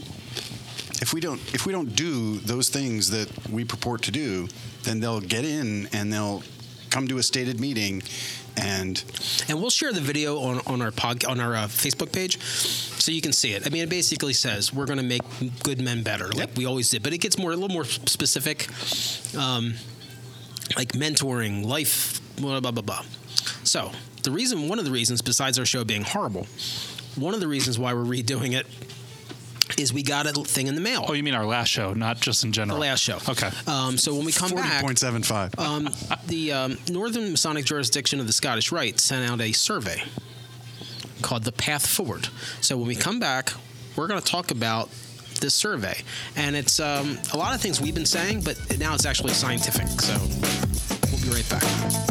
If 1.01 1.15
we 1.15 1.21
don't, 1.21 1.41
if 1.55 1.67
we 1.67 1.73
don't 1.73 1.97
do 1.97 2.39
those 2.39 2.69
things 2.69 3.11
that 3.11 3.29
we 3.49 3.65
purport 3.65 4.03
to 4.03 4.11
do, 4.11 4.49
then 4.83 5.01
they'll 5.01 5.21
get 5.21 5.45
in 5.45 5.89
and 5.93 6.13
they'll 6.13 6.43
come 6.91 7.09
to 7.09 7.19
a 7.19 7.23
stated 7.23 7.61
meeting, 7.61 8.03
and 8.57 9.03
and 9.49 9.61
we'll 9.61 9.71
share 9.71 9.93
the 9.93 10.01
video 10.01 10.39
on, 10.41 10.61
on 10.67 10.83
our 10.83 10.91
pod, 10.91 11.25
on 11.25 11.41
our 11.41 11.55
uh, 11.55 11.69
Facebook 11.69 12.13
page, 12.13 12.41
so 12.43 13.13
you 13.13 13.21
can 13.21 13.33
see 13.33 13.53
it. 13.53 13.67
I 13.67 13.71
mean, 13.71 13.83
it 13.83 13.89
basically 13.89 14.33
says 14.33 14.75
we're 14.75 14.87
going 14.87 14.99
to 14.99 15.05
make 15.05 15.23
good 15.63 15.81
men 15.81 16.03
better, 16.03 16.29
like 16.33 16.57
we 16.57 16.67
always 16.67 16.91
did, 16.91 17.03
but 17.03 17.13
it 17.13 17.19
gets 17.19 17.39
more 17.39 17.53
a 17.53 17.57
little 17.57 17.75
more 17.75 17.85
specific, 17.85 18.69
um, 19.39 19.75
like 20.77 20.93
mentoring, 20.93 21.65
life, 21.65 22.21
blah 22.37 22.61
blah 22.61 22.73
blah 22.73 22.83
blah. 22.83 23.05
So 23.65 23.93
the 24.25 24.33
reason, 24.33 24.69
one 24.69 24.79
of 24.79 24.85
the 24.85 24.91
reasons, 24.91 25.23
besides 25.23 25.59
our 25.59 25.65
show 25.65 25.85
being 25.85 26.03
horrible, 26.03 26.47
one 27.17 27.35
of 27.35 27.41
the 27.41 27.49
reasons 27.49 27.79
why 27.79 27.95
we're 27.95 28.05
redoing 28.05 28.53
it 28.59 28.67
is 29.79 29.93
we 29.93 30.03
got 30.03 30.27
a 30.27 30.33
thing 30.33 30.67
in 30.67 30.75
the 30.75 30.81
mail. 30.81 31.05
Oh, 31.09 31.13
you 31.13 31.23
mean 31.23 31.35
our 31.35 31.47
last 31.47 31.69
show, 31.69 31.93
not 31.95 32.21
just 32.21 32.45
in 32.45 32.53
general. 32.53 32.77
the 32.79 32.81
last 32.81 33.01
show. 33.01 33.19
Okay. 33.29 33.51
Um, 33.67 33.99
so 33.99 34.15
when 34.15 34.25
we 34.25 34.33
come 34.33 34.51
forty 34.51 34.63
back, 34.69 34.83
point 34.83 34.99
seven 34.99 35.23
five. 35.23 35.59
um, 35.59 35.89
the 36.27 36.53
um, 36.53 36.79
Northern 36.89 37.31
Masonic 37.31 37.65
jurisdiction 37.65 38.21
of 38.21 38.27
the 38.27 38.33
Scottish 38.33 38.73
Rite 38.73 39.01
sent 39.01 39.31
out 39.31 39.41
a 39.41 39.53
survey 39.53 40.03
called 41.23 41.45
the 41.45 41.53
Path 41.53 41.87
Forward. 41.87 42.29
So 42.61 42.77
when 42.77 42.89
we 42.89 42.97
come 42.97 43.21
back, 43.21 43.53
we're 43.97 44.07
going 44.07 44.21
to 44.21 44.27
talk 44.27 44.51
about 44.51 44.89
this 45.41 45.55
survey, 45.55 46.03
and 46.37 46.55
it's 46.57 46.81
um, 46.81 47.19
a 47.33 47.37
lot 47.37 47.55
of 47.55 47.61
things 47.61 47.81
we've 47.81 47.95
been 47.95 48.07
saying, 48.07 48.43
but 48.43 48.59
now 48.79 48.95
it's 48.95 49.07
actually 49.07 49.33
scientific. 49.33 49.89
So 50.01 50.17
we'll 51.11 51.23
be 51.23 51.29
right 51.31 51.49
back. 51.49 52.10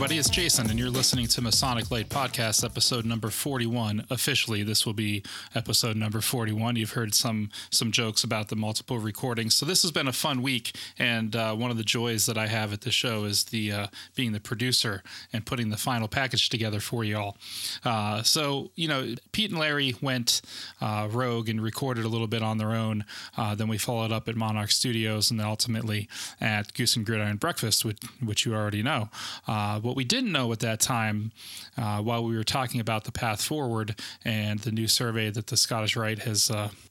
Everybody, 0.00 0.18
it's 0.18 0.30
Jason, 0.30 0.70
and 0.70 0.78
you're 0.78 0.88
listening 0.88 1.26
to 1.26 1.42
Masonic 1.42 1.90
Light 1.90 2.08
Podcast, 2.08 2.64
episode 2.64 3.04
number 3.04 3.28
41. 3.28 4.06
Officially, 4.08 4.62
this 4.62 4.86
will 4.86 4.94
be 4.94 5.22
episode 5.54 5.94
number 5.94 6.22
41. 6.22 6.76
You've 6.76 6.92
heard 6.92 7.14
some 7.14 7.50
some 7.70 7.92
jokes 7.92 8.24
about 8.24 8.48
the 8.48 8.56
multiple 8.56 8.98
recordings. 8.98 9.56
So, 9.56 9.66
this 9.66 9.82
has 9.82 9.90
been 9.90 10.08
a 10.08 10.12
fun 10.14 10.40
week, 10.40 10.74
and 10.98 11.36
uh, 11.36 11.54
one 11.54 11.70
of 11.70 11.76
the 11.76 11.84
joys 11.84 12.24
that 12.24 12.38
I 12.38 12.46
have 12.46 12.72
at 12.72 12.80
the 12.80 12.90
show 12.90 13.24
is 13.24 13.44
the 13.44 13.72
uh, 13.72 13.86
being 14.14 14.32
the 14.32 14.40
producer 14.40 15.02
and 15.34 15.44
putting 15.44 15.68
the 15.68 15.76
final 15.76 16.08
package 16.08 16.48
together 16.48 16.80
for 16.80 17.04
you 17.04 17.18
all. 17.18 17.36
Uh, 17.84 18.22
so, 18.22 18.70
you 18.76 18.88
know, 18.88 19.16
Pete 19.32 19.50
and 19.50 19.60
Larry 19.60 19.94
went 20.00 20.40
uh, 20.80 21.08
rogue 21.10 21.50
and 21.50 21.60
recorded 21.60 22.06
a 22.06 22.08
little 22.08 22.26
bit 22.26 22.42
on 22.42 22.56
their 22.56 22.72
own. 22.72 23.04
Uh, 23.36 23.54
then 23.54 23.68
we 23.68 23.76
followed 23.76 24.12
up 24.12 24.30
at 24.30 24.34
Monarch 24.34 24.70
Studios 24.70 25.30
and 25.30 25.38
then 25.38 25.46
ultimately 25.46 26.08
at 26.40 26.72
Goose 26.72 26.96
and 26.96 27.04
Gridiron 27.04 27.36
Breakfast, 27.36 27.84
which, 27.84 27.98
which 28.24 28.46
you 28.46 28.54
already 28.54 28.82
know. 28.82 29.10
Uh, 29.46 29.78
what 29.90 29.96
we 29.96 30.04
didn't 30.04 30.30
know 30.30 30.52
at 30.52 30.60
that 30.60 30.78
time, 30.78 31.32
uh, 31.76 32.00
while 32.00 32.22
we 32.22 32.36
were 32.36 32.44
talking 32.44 32.80
about 32.80 33.02
the 33.02 33.10
path 33.10 33.42
forward 33.42 33.96
and 34.24 34.60
the 34.60 34.70
new 34.70 34.86
survey 34.86 35.30
that 35.30 35.48
the 35.48 35.56
Scottish 35.56 35.96
Rite 35.96 36.20
has 36.20 36.48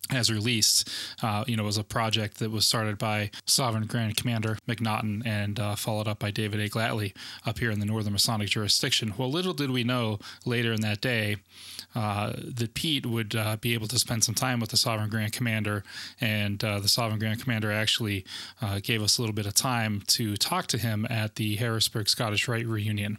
has 0.09 0.31
released, 0.31 0.89
uh, 1.21 1.43
you 1.47 1.55
know, 1.55 1.63
was 1.63 1.77
a 1.77 1.83
project 1.83 2.39
that 2.39 2.51
was 2.51 2.65
started 2.65 2.97
by 2.97 3.29
Sovereign 3.45 3.85
Grand 3.85 4.17
Commander 4.17 4.57
McNaughton 4.67 5.25
and 5.25 5.59
uh, 5.59 5.75
followed 5.75 6.07
up 6.07 6.19
by 6.19 6.31
David 6.31 6.59
A. 6.59 6.69
Glatley 6.69 7.13
up 7.45 7.59
here 7.59 7.71
in 7.71 7.79
the 7.79 7.85
Northern 7.85 8.13
Masonic 8.13 8.49
jurisdiction. 8.49 9.13
Well, 9.17 9.29
little 9.29 9.53
did 9.53 9.71
we 9.71 9.83
know 9.83 10.19
later 10.45 10.73
in 10.73 10.81
that 10.81 11.01
day 11.01 11.37
uh, 11.95 12.33
that 12.37 12.73
Pete 12.73 13.05
would 13.05 13.35
uh, 13.35 13.57
be 13.57 13.73
able 13.73 13.87
to 13.87 13.99
spend 13.99 14.23
some 14.23 14.35
time 14.35 14.59
with 14.59 14.71
the 14.71 14.77
Sovereign 14.77 15.09
Grand 15.09 15.33
Commander, 15.33 15.83
and 16.19 16.63
uh, 16.63 16.79
the 16.79 16.87
Sovereign 16.87 17.19
Grand 17.19 17.41
Commander 17.41 17.71
actually 17.71 18.25
uh, 18.61 18.79
gave 18.81 19.01
us 19.01 19.17
a 19.17 19.21
little 19.21 19.35
bit 19.35 19.45
of 19.45 19.53
time 19.53 20.01
to 20.07 20.35
talk 20.37 20.67
to 20.67 20.77
him 20.77 21.05
at 21.09 21.35
the 21.35 21.55
Harrisburg 21.55 22.09
Scottish 22.09 22.47
Rite 22.47 22.67
reunion. 22.67 23.17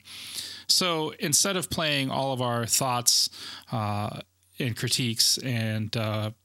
So 0.66 1.12
instead 1.18 1.57
of 1.57 1.68
playing 1.70 2.11
all 2.11 2.33
of 2.33 2.40
our 2.40 2.64
thoughts 2.66 3.29
and 3.72 4.76
critiques 4.76 5.38
and 5.38 5.96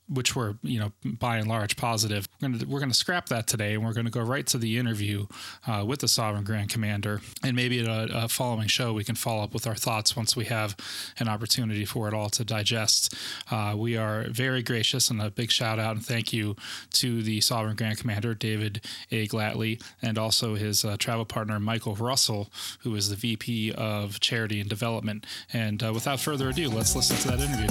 which 0.07 0.35
were 0.35 0.57
you 0.61 0.79
know 0.79 0.91
by 1.03 1.37
and 1.37 1.47
large 1.47 1.77
positive. 1.77 2.27
We're 2.41 2.49
gonna 2.49 2.65
we're 2.67 2.79
gonna 2.79 2.93
scrap 2.93 3.27
that 3.29 3.47
today, 3.47 3.73
and 3.73 3.83
we're 3.83 3.93
gonna 3.93 4.09
go 4.09 4.21
right 4.21 4.45
to 4.47 4.57
the 4.57 4.77
interview 4.77 5.27
uh, 5.67 5.83
with 5.85 5.99
the 5.99 6.07
Sovereign 6.07 6.43
Grand 6.43 6.69
Commander, 6.69 7.21
and 7.43 7.55
maybe 7.55 7.79
at 7.79 7.87
a, 7.87 8.25
a, 8.25 8.27
following 8.27 8.67
show 8.67 8.93
we 8.93 9.03
can 9.03 9.15
follow 9.15 9.43
up 9.43 9.53
with 9.53 9.65
our 9.65 9.75
thoughts 9.75 10.15
once 10.15 10.35
we 10.35 10.45
have 10.45 10.75
an 11.19 11.27
opportunity 11.27 11.85
for 11.85 12.07
it 12.07 12.13
all 12.13 12.29
to 12.29 12.43
digest. 12.43 13.15
Uh, 13.49 13.73
we 13.77 13.97
are 13.97 14.25
very 14.29 14.61
gracious, 14.61 15.09
and 15.09 15.21
a 15.21 15.31
big 15.31 15.51
shout 15.51 15.79
out 15.79 15.95
and 15.95 16.05
thank 16.05 16.31
you 16.33 16.55
to 16.91 17.21
the 17.23 17.41
Sovereign 17.41 17.75
Grand 17.75 17.97
Commander 17.97 18.33
David 18.33 18.81
A. 19.11 19.27
Glatley, 19.27 19.81
and 20.01 20.17
also 20.17 20.55
his 20.55 20.85
uh, 20.85 20.97
travel 20.97 21.25
partner 21.25 21.59
Michael 21.59 21.95
Russell, 21.95 22.49
who 22.81 22.95
is 22.95 23.09
the 23.09 23.15
VP 23.15 23.71
of 23.73 24.19
Charity 24.19 24.59
and 24.59 24.69
Development. 24.69 25.25
And 25.51 25.81
uh, 25.83 25.93
without 25.93 26.19
further 26.19 26.49
ado, 26.49 26.69
let's 26.69 26.95
listen 26.95 27.17
to 27.17 27.27
that 27.29 27.39
interview. 27.39 27.67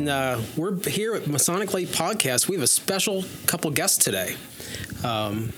And 0.00 0.08
uh, 0.08 0.40
we're 0.56 0.74
here 0.88 1.14
at 1.14 1.26
Masonic 1.26 1.74
Light 1.74 1.88
Podcast. 1.88 2.48
We 2.48 2.56
have 2.56 2.62
a 2.62 2.66
special 2.66 3.22
couple 3.44 3.70
guests 3.70 4.02
today. 4.02 4.34
Um, 5.04 5.52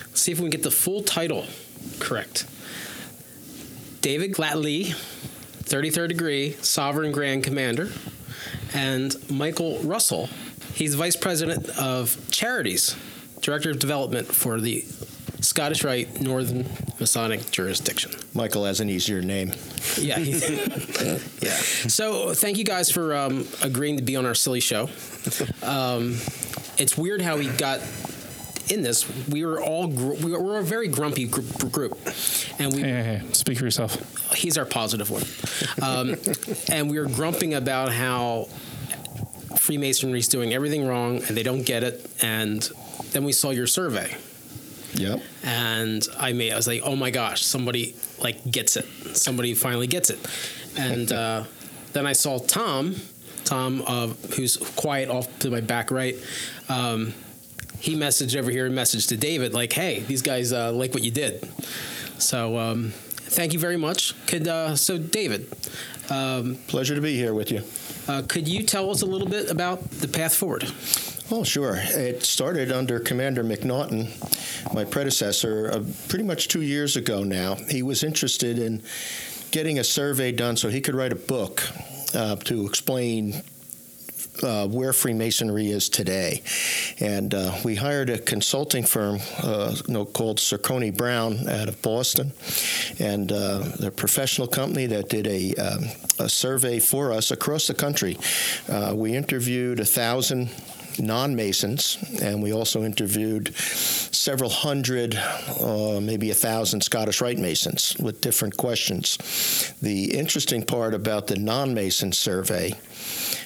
let's 0.00 0.20
see 0.20 0.32
if 0.32 0.38
we 0.38 0.46
can 0.46 0.50
get 0.50 0.64
the 0.64 0.72
full 0.72 1.04
title 1.04 1.46
correct. 2.00 2.44
David 4.00 4.32
Glatley, 4.32 4.86
33rd 5.62 6.08
degree 6.08 6.52
Sovereign 6.54 7.12
Grand 7.12 7.44
Commander, 7.44 7.92
and 8.74 9.14
Michael 9.30 9.78
Russell. 9.78 10.28
He's 10.74 10.96
Vice 10.96 11.14
President 11.14 11.68
of 11.78 12.18
Charities, 12.32 12.96
Director 13.42 13.70
of 13.70 13.78
Development 13.78 14.26
for 14.26 14.60
the 14.60 14.84
Scottish 15.40 15.84
Rite 15.84 16.20
Northern 16.20 16.64
Masonic 17.00 17.50
Jurisdiction. 17.50 18.12
Michael 18.34 18.64
has 18.64 18.80
an 18.80 18.88
easier 18.88 19.20
name. 19.20 19.52
Yeah. 19.98 20.18
yeah. 20.18 21.18
So 21.56 22.34
thank 22.34 22.56
you 22.56 22.64
guys 22.64 22.90
for 22.90 23.14
um, 23.16 23.46
agreeing 23.62 23.96
to 23.96 24.02
be 24.02 24.16
on 24.16 24.26
our 24.26 24.34
silly 24.34 24.60
show. 24.60 24.88
Um, 25.62 26.16
it's 26.78 26.96
weird 26.96 27.20
how 27.20 27.36
we 27.36 27.48
got 27.48 27.80
in 28.70 28.82
this. 28.82 29.06
We 29.28 29.44
were 29.44 29.62
all 29.62 29.88
gr- 29.88 30.14
we 30.14 30.32
were 30.32 30.58
a 30.58 30.62
very 30.62 30.88
grumpy 30.88 31.26
gr- 31.26 31.42
group, 31.70 31.98
and 32.58 32.72
we. 32.72 32.80
Hey, 32.82 32.88
hey, 32.90 33.02
hey, 33.18 33.22
speak 33.32 33.58
for 33.58 33.64
yourself. 33.64 34.32
He's 34.34 34.56
our 34.58 34.64
positive 34.64 35.10
one, 35.10 35.24
um, 35.82 36.16
and 36.70 36.90
we 36.90 36.98
were 36.98 37.06
grumping 37.06 37.54
about 37.54 37.92
how 37.92 38.48
Freemasonry 39.58 40.18
is 40.18 40.28
doing 40.28 40.52
everything 40.52 40.86
wrong 40.86 41.16
and 41.16 41.36
they 41.36 41.42
don't 41.42 41.62
get 41.62 41.82
it, 41.82 42.10
and 42.22 42.68
then 43.12 43.24
we 43.24 43.32
saw 43.32 43.50
your 43.50 43.66
survey. 43.66 44.16
Yep. 44.94 45.22
And 45.42 46.06
I 46.18 46.32
made, 46.32 46.52
I 46.52 46.56
was 46.56 46.66
like, 46.66 46.82
oh 46.84 46.96
my 46.96 47.10
gosh, 47.10 47.42
somebody 47.42 47.94
like 48.20 48.48
gets 48.50 48.76
it. 48.76 48.84
Somebody 49.16 49.54
finally 49.54 49.86
gets 49.86 50.10
it. 50.10 50.18
And 50.78 51.10
uh, 51.12 51.44
then 51.92 52.06
I 52.06 52.12
saw 52.12 52.38
Tom, 52.38 52.96
Tom, 53.44 53.82
uh, 53.86 54.08
who's 54.36 54.56
quiet 54.56 55.08
off 55.08 55.38
to 55.40 55.50
my 55.50 55.60
back 55.60 55.90
right. 55.90 56.16
Um, 56.68 57.12
he 57.80 57.96
messaged 57.96 58.36
over 58.36 58.50
here 58.50 58.66
and 58.66 58.74
messaged 58.76 59.08
to 59.08 59.16
David 59.16 59.52
like, 59.52 59.72
hey, 59.72 60.00
these 60.00 60.22
guys 60.22 60.52
uh, 60.52 60.72
like 60.72 60.94
what 60.94 61.02
you 61.02 61.10
did. 61.10 61.46
So 62.18 62.56
um, 62.56 62.90
thank 62.94 63.52
you 63.52 63.58
very 63.58 63.76
much. 63.76 64.14
Could 64.26 64.48
uh, 64.48 64.76
so 64.76 64.96
David, 64.96 65.52
um, 66.10 66.56
Pleasure 66.68 66.94
to 66.94 67.00
be 67.00 67.16
here 67.16 67.34
with 67.34 67.50
you. 67.50 67.62
uh, 68.08 68.22
could 68.28 68.46
you 68.46 68.62
tell 68.62 68.90
us 68.90 69.02
a 69.02 69.06
little 69.06 69.28
bit 69.28 69.50
about 69.50 69.90
the 69.90 70.08
path 70.08 70.34
forward? 70.34 70.64
Oh, 71.30 71.42
sure. 71.42 71.76
It 71.76 72.22
started 72.22 72.70
under 72.70 73.00
Commander 73.00 73.42
McNaughton, 73.42 74.74
my 74.74 74.84
predecessor, 74.84 75.70
uh, 75.72 75.82
pretty 76.08 76.24
much 76.24 76.48
two 76.48 76.60
years 76.60 76.96
ago 76.96 77.24
now. 77.24 77.54
He 77.54 77.82
was 77.82 78.04
interested 78.04 78.58
in 78.58 78.82
getting 79.50 79.78
a 79.78 79.84
survey 79.84 80.32
done 80.32 80.56
so 80.58 80.68
he 80.68 80.82
could 80.82 80.94
write 80.94 81.12
a 81.12 81.16
book 81.16 81.62
uh, 82.14 82.36
to 82.36 82.66
explain 82.66 83.42
uh, 84.42 84.66
where 84.66 84.92
Freemasonry 84.92 85.70
is 85.70 85.88
today. 85.88 86.42
And 87.00 87.32
uh, 87.32 87.56
we 87.64 87.76
hired 87.76 88.10
a 88.10 88.18
consulting 88.18 88.84
firm 88.84 89.20
uh, 89.38 89.74
called 90.12 90.38
Cercone 90.38 90.94
Brown 90.94 91.48
out 91.48 91.68
of 91.68 91.80
Boston. 91.80 92.32
And 92.98 93.32
uh, 93.32 93.60
they're 93.78 93.88
a 93.88 93.92
professional 93.92 94.46
company 94.46 94.86
that 94.86 95.08
did 95.08 95.26
a, 95.26 95.54
um, 95.54 95.84
a 96.18 96.28
survey 96.28 96.80
for 96.80 97.12
us 97.12 97.30
across 97.30 97.66
the 97.66 97.74
country. 97.74 98.18
Uh, 98.68 98.92
we 98.94 99.16
interviewed 99.16 99.80
a 99.80 99.86
thousand 99.86 100.50
non 100.98 101.34
Masons, 101.34 101.98
and 102.22 102.42
we 102.42 102.52
also 102.52 102.84
interviewed 102.84 103.54
several 103.56 104.50
hundred, 104.50 105.14
uh, 105.60 106.00
maybe 106.00 106.30
a 106.30 106.34
thousand 106.34 106.82
Scottish 106.82 107.20
Rite 107.20 107.38
Masons 107.38 107.96
with 107.98 108.20
different 108.20 108.56
questions. 108.56 109.74
The 109.82 110.16
interesting 110.16 110.62
part 110.62 110.94
about 110.94 111.26
the 111.26 111.38
non 111.38 111.74
Mason 111.74 112.12
survey 112.12 112.74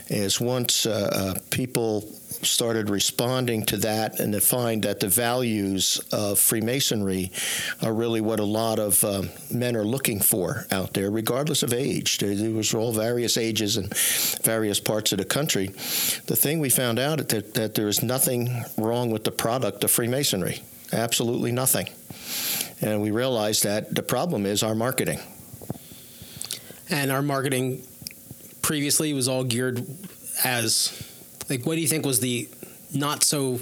is 0.09 0.41
once 0.41 0.87
uh, 0.87 1.35
uh, 1.37 1.41
people 1.51 2.09
started 2.43 2.91
responding 2.91 3.65
to 3.67 3.77
that 3.79 4.21
and 4.21 4.33
to 4.33 4.41
find 4.41 4.83
that 4.83 5.01
the 5.01 5.09
values 5.09 6.01
of 6.13 6.39
Freemasonry 6.39 7.31
are 7.83 7.93
really 7.93 8.21
what 8.21 8.41
a 8.41 8.45
lot 8.45 8.79
of 8.79 9.03
um, 9.05 9.31
men 9.51 9.77
are 9.77 9.85
looking 9.85 10.21
for 10.21 10.67
out 10.71 10.95
there, 10.95 11.11
regardless 11.11 11.63
of 11.63 11.73
age. 11.73 12.19
There, 12.19 12.35
there 12.35 12.51
was 12.51 12.75
all 12.75 12.93
various 12.93 13.37
ages 13.37 13.77
and 13.77 13.95
various 14.43 14.81
parts 14.81 15.13
of 15.13 15.19
the 15.19 15.25
country. 15.25 15.67
The 15.67 16.37
thing 16.37 16.61
we 16.61 16.71
found 16.71 16.99
out 16.99 17.29
that, 17.29 17.55
that 17.55 17.75
there 17.75 17.89
is 17.89 18.03
nothing 18.03 18.65
wrong 18.77 19.11
with 19.11 19.25
the 19.25 19.31
product 19.33 19.85
of 19.85 19.91
Freemasonry, 19.91 20.63
absolutely 20.93 21.53
nothing. 21.53 21.89
And 22.81 23.03
we 23.03 23.11
realized 23.11 23.65
that 23.65 23.95
the 23.95 24.03
problem 24.03 24.47
is 24.47 24.63
our 24.63 24.75
marketing. 24.75 25.21
And 26.91 27.11
our 27.11 27.23
marketing 27.23 27.83
previously 28.63 29.13
was 29.13 29.29
all 29.29 29.45
geared 29.45 29.85
as 30.45 30.93
like 31.49 31.65
what 31.65 31.75
do 31.75 31.81
you 31.81 31.89
think 31.89 32.05
was 32.05 32.21
the 32.21 32.49
not 32.95 33.23
so 33.23 33.59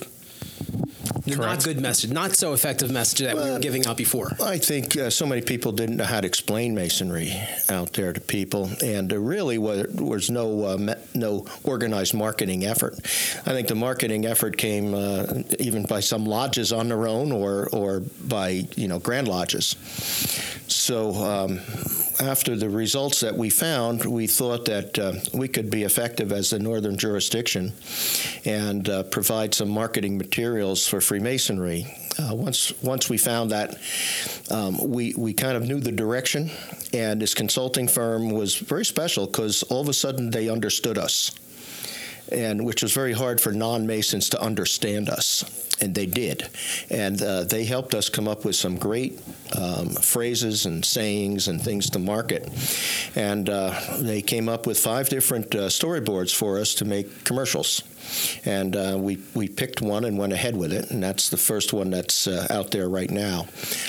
the 1.26 1.36
not 1.36 1.64
good 1.64 1.80
message, 1.80 2.10
not 2.10 2.36
so 2.36 2.52
effective 2.52 2.90
message 2.90 3.20
that 3.20 3.34
we 3.34 3.50
were 3.50 3.58
giving 3.58 3.86
out 3.86 3.96
before? 3.96 4.36
I 4.40 4.58
think 4.58 4.96
uh, 4.96 5.10
so 5.10 5.26
many 5.26 5.42
people 5.42 5.72
didn't 5.72 5.96
know 5.96 6.04
how 6.04 6.20
to 6.20 6.26
explain 6.26 6.74
masonry 6.74 7.32
out 7.68 7.92
there 7.94 8.12
to 8.12 8.20
people, 8.20 8.70
and 8.82 9.10
there 9.10 9.20
really 9.20 9.58
was, 9.58 9.86
was 9.94 10.30
no 10.30 10.66
uh, 10.66 10.76
me- 10.76 10.94
no 11.14 11.46
organized 11.64 12.14
marketing 12.14 12.64
effort. 12.64 12.94
I 13.44 13.52
think 13.52 13.68
the 13.68 13.74
marketing 13.74 14.24
effort 14.26 14.56
came 14.56 14.94
uh, 14.94 15.42
even 15.58 15.84
by 15.84 16.00
some 16.00 16.24
lodges 16.24 16.72
on 16.72 16.88
their 16.88 17.08
own, 17.08 17.32
or 17.32 17.68
or 17.70 18.00
by 18.24 18.66
you 18.76 18.88
know 18.88 18.98
grand 18.98 19.28
lodges. 19.28 19.76
So. 20.68 21.14
Um, 21.14 21.60
after 22.20 22.56
the 22.56 22.68
results 22.68 23.20
that 23.20 23.34
we 23.34 23.50
found, 23.50 24.04
we 24.04 24.26
thought 24.26 24.64
that 24.66 24.98
uh, 24.98 25.12
we 25.34 25.48
could 25.48 25.70
be 25.70 25.82
effective 25.82 26.32
as 26.32 26.50
the 26.50 26.58
northern 26.58 26.96
jurisdiction 26.96 27.72
and 28.44 28.88
uh, 28.88 29.02
provide 29.04 29.54
some 29.54 29.68
marketing 29.68 30.16
materials 30.18 30.86
for 30.86 31.00
Freemasonry. 31.00 31.86
Uh, 32.18 32.34
once 32.34 32.72
once 32.82 33.10
we 33.10 33.18
found 33.18 33.50
that, 33.50 33.76
um, 34.50 34.78
we 34.78 35.14
we 35.18 35.34
kind 35.34 35.56
of 35.56 35.64
knew 35.64 35.80
the 35.80 35.92
direction, 35.92 36.50
and 36.94 37.20
this 37.20 37.34
consulting 37.34 37.86
firm 37.86 38.30
was 38.30 38.56
very 38.56 38.84
special 38.84 39.26
because 39.26 39.62
all 39.64 39.82
of 39.82 39.88
a 39.88 39.94
sudden 39.94 40.30
they 40.30 40.48
understood 40.48 40.96
us, 40.96 41.30
and 42.30 42.64
which 42.64 42.82
was 42.82 42.92
very 42.92 43.12
hard 43.12 43.40
for 43.40 43.52
non 43.52 43.86
Masons 43.86 44.28
to 44.30 44.40
understand 44.40 45.08
us, 45.08 45.44
and 45.80 45.94
they 45.94 46.06
did, 46.06 46.48
and 46.90 47.20
uh, 47.22 47.44
they 47.44 47.64
helped 47.64 47.94
us 47.94 48.08
come 48.08 48.28
up 48.28 48.44
with 48.44 48.56
some 48.56 48.76
great 48.76 49.20
um, 49.60 49.88
phrases 49.90 50.66
and 50.66 50.84
sayings 50.84 51.48
and 51.48 51.60
things 51.60 51.90
to 51.90 51.98
market, 51.98 52.48
and 53.14 53.48
uh, 53.48 53.78
they 53.98 54.22
came 54.22 54.48
up 54.48 54.66
with 54.66 54.78
five 54.78 55.08
different 55.08 55.54
uh, 55.54 55.68
storyboards 55.68 56.34
for 56.34 56.58
us 56.58 56.74
to 56.74 56.84
make 56.84 57.24
commercials 57.24 57.82
and 58.44 58.76
uh, 58.76 58.96
we 58.98 59.18
we 59.34 59.48
picked 59.48 59.80
one 59.82 60.04
and 60.04 60.18
went 60.18 60.32
ahead 60.32 60.56
with 60.56 60.72
it, 60.72 60.90
and 60.90 61.02
that's 61.02 61.28
the 61.28 61.36
first 61.36 61.72
one 61.72 61.90
that's 61.90 62.26
uh, 62.26 62.46
out 62.50 62.70
there 62.70 62.88
right 62.88 63.10
now. 63.10 63.46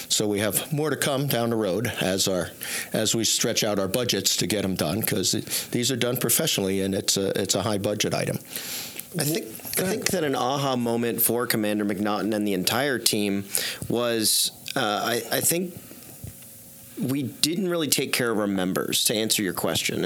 So 0.09 0.27
we 0.27 0.39
have 0.39 0.71
more 0.71 0.89
to 0.89 0.95
come 0.95 1.27
down 1.27 1.49
the 1.49 1.55
road 1.55 1.87
as 2.01 2.27
our 2.27 2.49
as 2.93 3.15
we 3.15 3.23
stretch 3.23 3.63
out 3.63 3.79
our 3.79 3.87
budgets 3.87 4.37
to 4.37 4.47
get 4.47 4.61
them 4.61 4.75
done 4.75 5.01
because 5.01 5.31
these 5.71 5.91
are 5.91 5.95
done 5.95 6.17
professionally 6.17 6.81
and 6.81 6.93
it's 6.95 7.17
a 7.17 7.39
it's 7.39 7.55
a 7.55 7.61
high 7.61 7.77
budget 7.77 8.13
item. 8.13 8.37
I 9.17 9.23
think 9.23 9.45
I 9.79 9.89
think 9.89 10.05
that 10.07 10.23
an 10.23 10.35
aha 10.35 10.75
moment 10.75 11.21
for 11.21 11.47
Commander 11.47 11.85
McNaughton 11.85 12.33
and 12.33 12.47
the 12.47 12.53
entire 12.53 12.99
team 12.99 13.45
was 13.87 14.51
uh, 14.75 15.01
I, 15.03 15.23
I 15.31 15.41
think 15.41 15.73
we 16.99 17.23
didn't 17.23 17.69
really 17.69 17.87
take 17.87 18.11
care 18.11 18.31
of 18.31 18.39
our 18.39 18.47
members 18.47 19.03
to 19.05 19.15
answer 19.15 19.41
your 19.43 19.53
question 19.53 20.03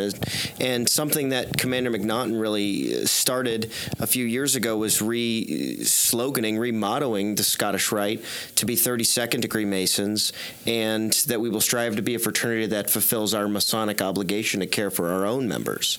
and, 0.59 0.89
something 0.89 1.29
that 1.29 1.57
commander 1.57 1.91
mcnaughton 1.91 2.39
really 2.39 3.01
uh, 3.01 3.05
started 3.05 3.71
a 3.99 4.07
few 4.07 4.25
years 4.25 4.55
ago 4.55 4.77
was 4.77 5.01
re-sloganing 5.01 6.57
remottoing 6.57 7.37
the 7.37 7.43
scottish 7.43 7.91
rite 7.91 8.21
to 8.55 8.65
be 8.65 8.75
32nd 8.75 9.41
degree 9.41 9.63
masons 9.63 10.33
and 10.65 11.13
that 11.27 11.39
we 11.39 11.49
will 11.49 11.61
strive 11.61 11.95
to 11.95 12.01
be 12.01 12.15
a 12.15 12.19
fraternity 12.19 12.65
that 12.65 12.89
fulfills 12.89 13.33
our 13.33 13.47
masonic 13.47 14.01
obligation 14.01 14.59
to 14.59 14.67
care 14.67 14.89
for 14.89 15.09
our 15.09 15.25
own 15.25 15.47
members 15.47 15.97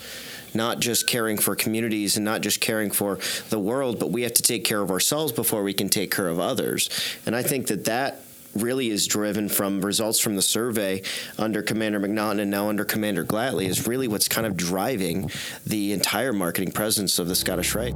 not 0.55 0.81
just 0.81 1.07
caring 1.07 1.39
for 1.39 1.57
communities 1.57 2.17
and 2.17 2.25
not 2.25 2.43
just 2.43 2.61
caring 2.61 2.91
for 2.91 3.19
the 3.49 3.59
world, 3.59 3.99
but 3.99 4.11
we 4.11 4.21
have 4.21 4.35
to 4.35 4.43
take 4.43 4.65
care 4.65 4.83
of 4.83 4.91
ourselves 4.91 5.33
before 5.33 5.63
we 5.63 5.73
can 5.73 5.89
take 5.89 6.11
care 6.11 6.29
of 6.29 6.39
others. 6.39 6.91
And 7.25 7.35
I 7.35 7.43
think 7.43 7.69
that 7.69 7.87
that 7.87 8.21
really 8.55 8.91
is 8.91 9.07
driven 9.07 9.49
from 9.49 9.81
results 9.85 10.19
from 10.19 10.37
the 10.37 10.43
survey 10.43 11.03
under 11.39 11.63
Commander 11.63 12.01
McNaughton 12.01 12.41
and 12.41 12.51
now 12.51 12.69
under 12.69 12.85
Commander 12.85 13.25
Glatley 13.25 13.67
is 13.67 13.87
really 13.87 14.09
what's 14.09 14.29
kind 14.29 14.47
of 14.47 14.57
driving 14.57 15.31
the 15.67 15.93
entire 15.93 16.33
marketing 16.33 16.73
presence 16.73 17.19
of 17.19 17.29
the 17.29 17.35
Scottish 17.35 17.75
Rite. 17.75 17.95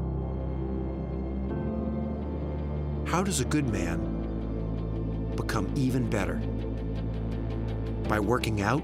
How 3.07 3.23
does 3.23 3.41
a 3.41 3.45
good 3.45 3.69
man 3.69 5.33
become 5.37 5.73
even 5.77 6.09
better? 6.09 6.37
By 8.09 8.21
working 8.21 8.63
out? 8.63 8.83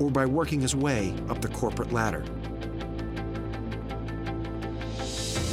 Or 0.00 0.10
by 0.10 0.26
working 0.26 0.60
his 0.60 0.74
way 0.74 1.14
up 1.28 1.40
the 1.40 1.48
corporate 1.48 1.92
ladder? 1.92 2.24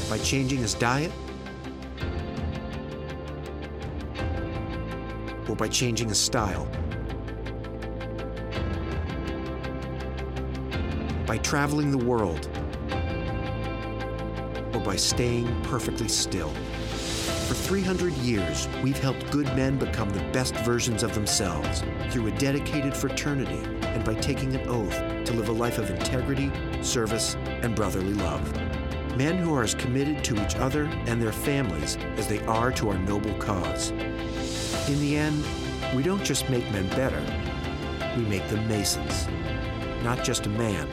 By 0.10 0.18
changing 0.24 0.60
his 0.60 0.74
diet? 0.74 1.12
Or 5.50 5.56
by 5.56 5.68
changing 5.68 6.10
his 6.10 6.20
style? 6.20 6.68
By 11.26 11.38
traveling 11.38 11.92
the 11.92 11.98
world? 11.98 12.50
Or 14.74 14.80
by 14.80 14.96
staying 14.96 15.62
perfectly 15.64 16.08
still? 16.08 16.54
For 17.52 17.56
300 17.56 18.14
years, 18.14 18.70
we've 18.82 18.98
helped 18.98 19.30
good 19.30 19.48
men 19.58 19.78
become 19.78 20.10
the 20.10 20.24
best 20.32 20.56
versions 20.58 21.04
of 21.04 21.14
themselves 21.14 21.84
through 22.10 22.28
a 22.28 22.32
dedicated 22.38 22.96
fraternity 22.96 23.62
and 23.88 24.06
by 24.06 24.14
taking 24.14 24.56
an 24.56 24.66
oath 24.70 24.98
to 25.26 25.34
live 25.34 25.50
a 25.50 25.52
life 25.52 25.78
of 25.78 25.90
integrity, 25.90 26.50
service, 26.82 27.36
and 27.46 27.76
brotherly 27.76 28.14
love. 28.14 28.42
Men 29.18 29.38
who 29.38 29.54
are 29.54 29.64
as 29.64 29.76
committed 29.76 30.24
to 30.24 30.42
each 30.46 30.56
other 30.56 30.86
and 31.08 31.22
their 31.22 31.34
families 31.34 31.98
as 32.16 32.28
they 32.28 32.40
are 32.46 32.72
to 32.72 32.90
our 32.90 32.98
noble 32.98 33.34
cause. 33.34 33.92
In 34.88 35.00
the 35.00 35.16
end, 35.16 35.44
we 35.96 36.04
don't 36.04 36.24
just 36.24 36.50
make 36.50 36.64
men 36.72 36.88
better, 36.90 37.22
we 38.18 38.24
make 38.24 38.46
them 38.50 38.68
Masons. 38.68 39.28
Not 40.04 40.24
just 40.24 40.46
a 40.48 40.50
man, 40.50 40.88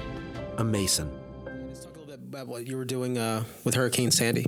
a 0.59 0.65
Mason. 0.65 1.11
Let's 1.67 1.85
talk 1.85 1.97
a 1.97 1.99
little 2.01 2.17
bit 2.17 2.21
about 2.29 2.47
what 2.47 2.67
you 2.67 2.77
were 2.77 2.85
doing 2.85 3.17
uh, 3.19 3.45
with 3.65 3.75
Hurricane 3.75 4.11
Sandy. 4.11 4.47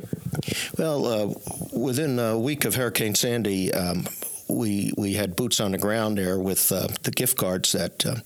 Well, 0.79 1.07
uh, 1.07 1.35
within 1.72 2.18
a 2.18 2.38
week 2.38 2.64
of 2.64 2.74
Hurricane 2.74 3.14
Sandy, 3.14 3.72
um, 3.72 4.07
we 4.48 4.92
we 4.96 5.14
had 5.14 5.37
boots 5.37 5.61
on 5.61 5.72
the 5.72 5.79
ground 5.79 6.18
there 6.18 6.38
with 6.38 6.70
uh, 6.70 6.88
the 7.03 7.11
gift 7.11 7.37
cards 7.37 7.72
that 7.72 8.05
uh, 8.05 8.16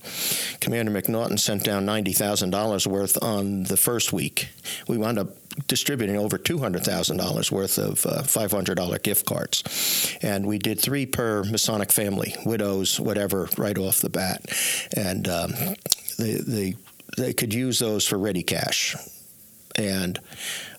Commander 0.59 0.91
McNaughton 0.91 1.39
sent 1.39 1.63
down 1.63 1.85
ninety 1.85 2.13
thousand 2.13 2.49
dollars 2.49 2.85
worth 2.85 3.21
on 3.23 3.63
the 3.63 3.77
first 3.77 4.11
week. 4.11 4.49
We 4.87 4.97
wound 4.97 5.19
up 5.19 5.44
distributing 5.67 6.17
over 6.17 6.37
two 6.37 6.59
hundred 6.59 6.83
thousand 6.83 7.17
dollars 7.17 7.51
worth 7.51 7.77
of 7.77 8.05
uh, 8.05 8.23
five 8.23 8.51
hundred 8.51 8.75
dollar 8.75 8.99
gift 8.99 9.25
cards, 9.25 10.17
and 10.21 10.45
we 10.45 10.57
did 10.57 10.79
three 10.79 11.05
per 11.05 11.43
Masonic 11.43 11.91
family, 11.91 12.35
widows, 12.45 12.99
whatever, 12.99 13.49
right 13.57 13.77
off 13.77 13.99
the 14.01 14.09
bat, 14.09 14.45
and 14.95 15.27
um, 15.27 15.53
they 16.17 16.35
they 16.35 16.75
they 17.17 17.33
could 17.33 17.53
use 17.53 17.79
those 17.79 18.05
for 18.05 18.17
ready 18.17 18.43
cash. 18.43 18.95
And 19.77 20.19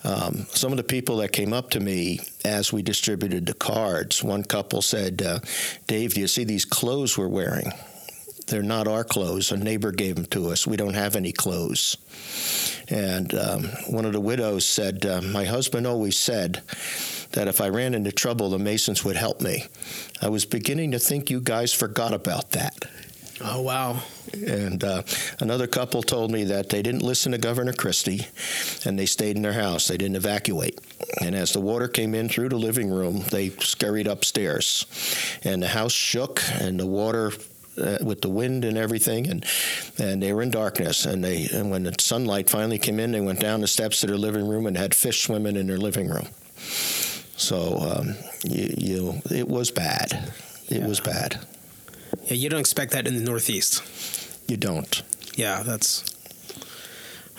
um, 0.04 0.46
some 0.50 0.72
of 0.72 0.78
the 0.78 0.82
people 0.84 1.18
that 1.18 1.32
came 1.32 1.52
up 1.52 1.70
to 1.70 1.80
me 1.80 2.20
as 2.44 2.72
we 2.72 2.80
distributed 2.80 3.44
the 3.44 3.52
cards, 3.52 4.24
one 4.24 4.42
couple 4.42 4.80
said, 4.80 5.20
uh, 5.20 5.40
Dave, 5.86 6.14
do 6.14 6.20
you 6.20 6.28
see 6.28 6.44
these 6.44 6.64
clothes 6.64 7.18
we're 7.18 7.28
wearing? 7.28 7.72
They're 8.46 8.62
not 8.62 8.86
our 8.86 9.04
clothes. 9.04 9.50
A 9.50 9.56
neighbor 9.56 9.90
gave 9.90 10.14
them 10.14 10.26
to 10.26 10.50
us. 10.50 10.66
We 10.66 10.76
don't 10.76 10.94
have 10.94 11.16
any 11.16 11.32
clothes. 11.32 11.96
And 12.88 13.34
um, 13.34 13.64
one 13.88 14.04
of 14.04 14.12
the 14.12 14.20
widows 14.20 14.64
said, 14.64 15.04
uh, 15.04 15.20
My 15.20 15.44
husband 15.44 15.86
always 15.86 16.16
said 16.16 16.62
that 17.32 17.48
if 17.48 17.60
I 17.60 17.68
ran 17.68 17.94
into 17.94 18.12
trouble, 18.12 18.50
the 18.50 18.58
Masons 18.58 19.04
would 19.04 19.16
help 19.16 19.40
me. 19.40 19.64
I 20.22 20.28
was 20.28 20.44
beginning 20.44 20.92
to 20.92 20.98
think 20.98 21.28
you 21.28 21.40
guys 21.40 21.72
forgot 21.72 22.12
about 22.12 22.52
that. 22.52 22.84
Oh 23.38 23.60
wow! 23.60 24.00
And 24.32 24.82
uh, 24.82 25.02
another 25.40 25.66
couple 25.66 26.02
told 26.02 26.30
me 26.30 26.44
that 26.44 26.70
they 26.70 26.80
didn't 26.80 27.02
listen 27.02 27.32
to 27.32 27.38
Governor 27.38 27.74
Christie, 27.74 28.26
and 28.86 28.98
they 28.98 29.04
stayed 29.04 29.36
in 29.36 29.42
their 29.42 29.52
house. 29.52 29.88
They 29.88 29.98
didn't 29.98 30.16
evacuate. 30.16 30.80
And 31.20 31.34
as 31.34 31.52
the 31.52 31.60
water 31.60 31.86
came 31.86 32.14
in 32.14 32.30
through 32.30 32.48
the 32.48 32.56
living 32.56 32.88
room, 32.88 33.24
they 33.30 33.50
scurried 33.50 34.06
upstairs, 34.06 34.86
and 35.44 35.62
the 35.62 35.68
house 35.68 35.92
shook, 35.92 36.40
and 36.60 36.80
the 36.80 36.86
water. 36.86 37.32
Uh, 37.78 37.98
with 38.02 38.22
the 38.22 38.28
wind 38.30 38.64
and 38.64 38.78
everything, 38.78 39.26
and 39.26 39.44
and 39.98 40.22
they 40.22 40.32
were 40.32 40.40
in 40.40 40.50
darkness. 40.50 41.04
And 41.04 41.22
they 41.22 41.46
and 41.52 41.70
when 41.70 41.82
the 41.82 41.94
sunlight 41.98 42.48
finally 42.48 42.78
came 42.78 42.98
in, 42.98 43.12
they 43.12 43.20
went 43.20 43.38
down 43.38 43.60
the 43.60 43.66
steps 43.66 44.00
to 44.00 44.06
their 44.06 44.16
living 44.16 44.48
room 44.48 44.66
and 44.66 44.78
had 44.78 44.94
fish 44.94 45.22
swimming 45.24 45.56
in 45.56 45.66
their 45.66 45.76
living 45.76 46.08
room. 46.08 46.28
So 47.36 47.78
um, 47.78 48.14
you, 48.44 48.74
you, 48.78 49.22
it 49.30 49.46
was 49.46 49.70
bad. 49.70 50.32
It 50.68 50.82
was 50.82 51.00
bad. 51.00 51.38
Yeah, 52.24 52.34
you 52.34 52.48
don't 52.48 52.60
expect 52.60 52.92
that 52.92 53.06
in 53.06 53.14
the 53.14 53.22
Northeast. 53.22 53.82
You 54.48 54.56
don't. 54.56 55.02
Yeah, 55.34 55.62
that's 55.62 56.15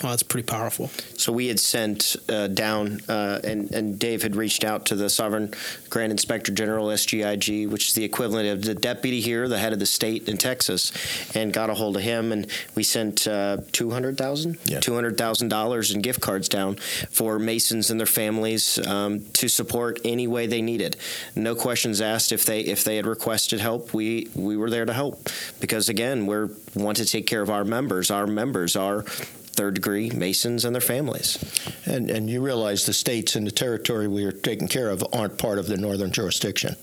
well, 0.04 0.12
that's 0.12 0.24
pretty 0.24 0.46
powerful. 0.46 0.90
So 1.18 1.32
we 1.32 1.48
had 1.48 1.60
sent 1.60 2.16
uh, 2.30 2.48
down, 2.48 3.00
uh, 3.10 3.40
and, 3.44 3.72
and 3.72 3.98
Dave 3.98 4.22
had 4.24 4.36
reached 4.36 4.64
out 4.64 4.86
to 4.88 4.96
the 4.96 5.10
Sovereign 5.10 5.54
Grand 5.90 6.12
Inspector 6.12 6.52
General, 6.54 6.88
SGIG, 6.88 7.70
which 7.70 7.88
is 7.90 7.94
the 7.94 8.04
equivalent 8.04 8.48
of 8.50 8.62
the 8.64 8.76
deputy 8.76 9.22
here, 9.22 9.48
the 9.48 9.58
head 9.58 9.74
of 9.74 9.80
the 9.80 9.86
state 9.86 10.30
in 10.30 10.38
Texas, 10.38 10.92
and 11.36 11.52
got 11.52 11.70
a 11.70 11.74
hold 11.74 11.96
of 11.98 12.04
him. 12.04 12.32
And 12.32 12.48
we 12.76 12.84
sent 12.84 13.28
uh, 13.28 13.58
200,000 13.72 14.58
Yeah. 14.66 14.80
$200,000 14.80 15.96
in 15.96 16.02
gift 16.02 16.22
cards 16.22 16.48
down 16.48 16.76
for 17.10 17.40
Masons 17.40 17.90
and 17.90 18.00
their 18.00 18.08
families 18.08 18.78
um, 18.88 19.26
to 19.34 19.48
support 19.48 20.00
any 20.06 20.28
way 20.28 20.48
they 20.48 20.62
needed. 20.62 20.96
No 21.36 21.56
questions 21.56 22.02
asked 22.02 22.32
if 22.32 22.46
they 22.46 22.62
if 22.62 22.84
they 22.84 22.96
had 22.98 23.06
requested 23.06 23.60
help. 23.60 23.94
We 23.94 24.30
we 24.36 24.58
were 24.58 24.70
there 24.70 24.86
to 24.86 24.94
help 24.94 25.30
because 25.60 25.90
again 25.90 26.26
we're 26.26 26.50
want 26.76 26.98
to 26.98 27.06
take 27.06 27.26
care 27.26 27.42
of 27.42 27.50
our 27.50 27.64
members. 27.64 28.12
Our 28.12 28.28
members 28.28 28.76
are 28.76 29.06
third 29.58 29.74
degree 29.74 30.12
Masons 30.12 30.64
and 30.66 30.74
their 30.74 30.82
families. 30.82 31.38
And 31.86 32.10
and 32.10 32.30
you 32.30 32.42
realize 32.42 32.86
the 32.86 32.94
states 32.94 33.36
and 33.36 33.46
the 33.46 33.52
territory 33.52 34.08
we 34.08 34.24
are 34.24 34.32
taking 34.32 34.68
care 34.68 34.90
of 34.90 35.04
aren't 35.12 35.38
part 35.38 35.58
of 35.58 35.68
the 35.68 35.78
northern 35.78 36.12
jurisdiction. 36.12 36.76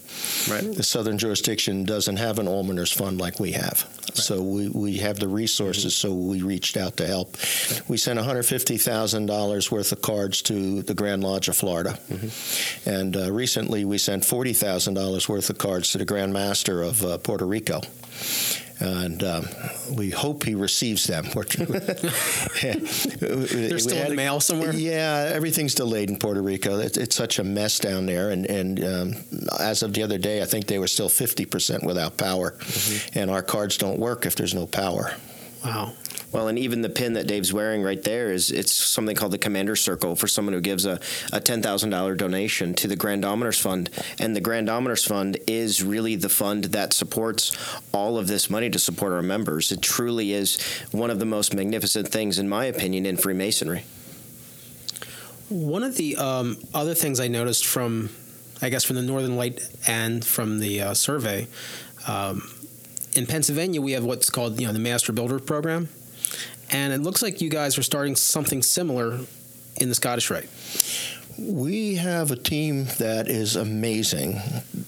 Right. 0.51 0.75
The 0.75 0.83
southern 0.83 1.17
jurisdiction 1.17 1.85
doesn't 1.85 2.17
have 2.17 2.39
an 2.39 2.47
almoners 2.47 2.93
fund 2.93 3.21
like 3.21 3.39
we 3.39 3.53
have. 3.53 3.85
Right. 3.85 4.17
So 4.17 4.43
we, 4.43 4.69
we 4.69 4.97
have 4.99 5.19
the 5.19 5.29
resources, 5.29 5.95
so 5.95 6.13
we 6.13 6.43
reached 6.43 6.77
out 6.77 6.97
to 6.99 7.07
help. 7.07 7.37
We 7.89 7.97
sent 7.97 8.19
$150,000 8.19 9.71
worth 9.71 9.93
of 9.93 10.03
cards 10.03 10.43
to 10.43 10.83
the 10.83 10.95
Grand 10.95 11.23
Lodge 11.23 11.49
of 11.49 11.57
Florida. 11.57 11.99
And 12.87 13.17
uh, 13.17 13.33
recently 13.33 13.85
we 13.85 13.99
sent 13.99 14.23
$40,000 14.23 15.29
worth 15.29 15.51
of 15.51 15.59
cards 15.59 15.93
to 15.93 15.99
the 15.99 16.05
Grand 16.05 16.33
Master 16.33 16.83
of 16.83 17.05
uh, 17.05 17.19
Puerto 17.19 17.47
Rico. 17.47 17.81
And 18.85 19.23
um, 19.23 19.47
we 19.95 20.11
hope 20.11 20.45
he 20.45 20.55
receives 20.55 21.05
them. 21.05 21.25
They're 21.35 21.39
still 23.79 23.97
in 23.97 24.09
the 24.11 24.15
mail 24.15 24.41
somewhere? 24.41 24.75
Yeah, 24.75 25.31
everything's 25.33 25.75
delayed 25.75 26.11
in 26.11 26.19
Puerto 26.19 26.43
Rico. 26.43 26.79
It's, 26.79 26.99
it's 26.99 27.17
such 27.17 27.39
a 27.39 27.45
mess 27.45 27.79
down 27.79 28.05
there. 28.05 28.31
And, 28.31 28.45
and 28.45 28.85
um, 28.85 29.15
as 29.59 29.83
of 29.83 29.95
the 29.95 30.03
other 30.03 30.19
day, 30.19 30.43
I 30.43 30.45
think 30.45 30.67
they 30.67 30.79
were 30.79 30.87
still 30.87 31.09
50% 31.09 31.83
without 31.85 32.19
power. 32.19 32.51
Mm-hmm. 32.51 33.19
And 33.19 33.31
our 33.31 33.43
cards 33.43 33.79
don't 33.79 33.99
work 33.99 34.27
if 34.27 34.37
there's 34.37 34.55
no 34.55 34.67
power. 34.67 35.17
Wow. 35.65 35.93
Well, 36.31 36.49
and 36.49 36.59
even 36.59 36.83
the 36.83 36.91
pin 36.91 37.15
that 37.15 37.27
Dave's 37.27 37.53
wearing 37.53 37.83
right 37.83 38.03
there 38.03 38.33
is 38.33 38.51
it's 38.51 38.73
something 38.73 39.17
called 39.17 39.33
the 39.33 39.39
Commander 39.39 39.77
Circle 39.77 40.17
for 40.17 40.27
someone 40.27 40.53
who 40.53 40.61
gives 40.61 40.85
a, 40.85 40.99
a 41.33 41.41
ten 41.41 41.63
thousand 41.63 41.91
dollar 41.91 42.15
donation 42.15 42.75
to 42.75 42.89
the 42.89 42.97
Grand 42.97 43.23
Almoners 43.23 43.61
Fund, 43.61 43.89
and 44.19 44.35
the 44.35 44.41
Grand 44.41 44.69
Almoners 44.69 45.07
Fund 45.07 45.39
is 45.47 45.83
really 45.83 46.17
the 46.17 46.29
fund 46.29 46.65
that 46.65 46.93
supports 46.93 47.57
all 47.93 48.19
of 48.19 48.27
this 48.27 48.51
money 48.51 48.69
to 48.69 48.79
support 48.79 49.13
our 49.13 49.23
members. 49.23 49.73
It 49.73 49.81
truly 49.81 50.33
is 50.33 50.61
one 50.91 51.09
of 51.09 51.19
the 51.19 51.25
most 51.25 51.55
magnificent 51.55 52.09
things, 52.09 52.39
in 52.39 52.49
my 52.49 52.67
opinion, 52.67 53.07
in 53.07 53.17
Freemasonry. 53.17 53.85
One 55.49 55.85
of 55.85 55.97
the 55.97 56.17
um, 56.17 56.57
other 56.75 56.95
things 56.95 57.21
I 57.21 57.29
noticed 57.29 57.65
from, 57.65 58.11
I 58.61 58.71
guess, 58.71 58.83
from 58.83 58.97
the 58.97 59.03
Northern 59.03 59.37
Light 59.37 59.61
and 59.87 60.25
from 60.25 60.59
the 60.59 60.81
uh, 60.83 60.95
survey, 60.95 61.47
um, 62.09 62.43
in 63.15 63.27
Pennsylvania 63.27 63.81
we 63.81 63.93
have 63.93 64.05
what's 64.05 64.31
called 64.31 64.61
you 64.61 64.67
know 64.67 64.73
the 64.73 64.79
Master 64.79 65.13
Builder 65.13 65.39
Program, 65.39 65.89
and 66.71 66.93
it 66.93 67.01
looks 67.01 67.23
like 67.23 67.41
you 67.41 67.51
guys 67.51 67.79
are 67.79 67.83
starting 67.83 68.17
something 68.17 68.63
similar 68.63 69.21
in 69.81 69.89
the 69.89 69.95
Scottish 69.95 70.31
Rite. 70.31 70.49
We 71.39 71.97
have 71.97 72.31
a 72.31 72.37
team 72.37 72.85
that 72.99 73.29
is 73.29 73.57
amazing 73.57 74.41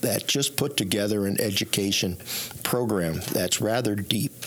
that 0.03 0.27
just 0.27 0.57
put 0.57 0.77
together 0.77 1.27
an 1.27 1.41
education 1.41 2.19
program 2.63 3.21
that's 3.33 3.61
rather 3.61 3.95
deep. 3.95 4.45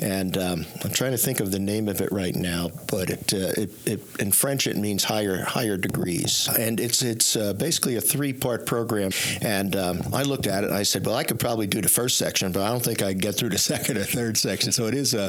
and 0.00 0.36
um, 0.36 0.66
I'm 0.84 0.90
trying 0.90 1.12
to 1.12 1.18
think 1.18 1.40
of 1.40 1.50
the 1.50 1.58
name 1.58 1.88
of 1.88 2.00
it 2.00 2.12
right 2.12 2.34
now, 2.34 2.70
but 2.90 3.10
it, 3.10 3.32
uh, 3.32 3.62
it, 3.62 3.70
it 3.86 4.00
in 4.20 4.32
French 4.32 4.66
it 4.66 4.76
means 4.76 5.04
higher 5.04 5.42
higher 5.42 5.76
degrees, 5.76 6.48
and 6.58 6.78
it's 6.78 7.02
it's 7.02 7.36
uh, 7.36 7.52
basically 7.54 7.96
a 7.96 8.00
three 8.00 8.32
part 8.32 8.66
program. 8.66 9.10
And 9.40 9.74
um, 9.74 10.02
I 10.12 10.22
looked 10.22 10.46
at 10.46 10.64
it 10.64 10.68
and 10.68 10.76
I 10.76 10.84
said, 10.84 11.04
well, 11.06 11.16
I 11.16 11.24
could 11.24 11.40
probably 11.40 11.66
do 11.66 11.80
the 11.80 11.88
first 11.88 12.18
section, 12.18 12.52
but 12.52 12.62
I 12.62 12.70
don't 12.70 12.84
think 12.84 13.02
I 13.02 13.08
would 13.08 13.22
get 13.22 13.34
through 13.34 13.50
the 13.50 13.58
second 13.72 13.98
or 13.98 14.04
third 14.04 14.36
section. 14.36 14.72
So 14.72 14.86
it 14.86 14.94
is 14.94 15.14
a 15.14 15.26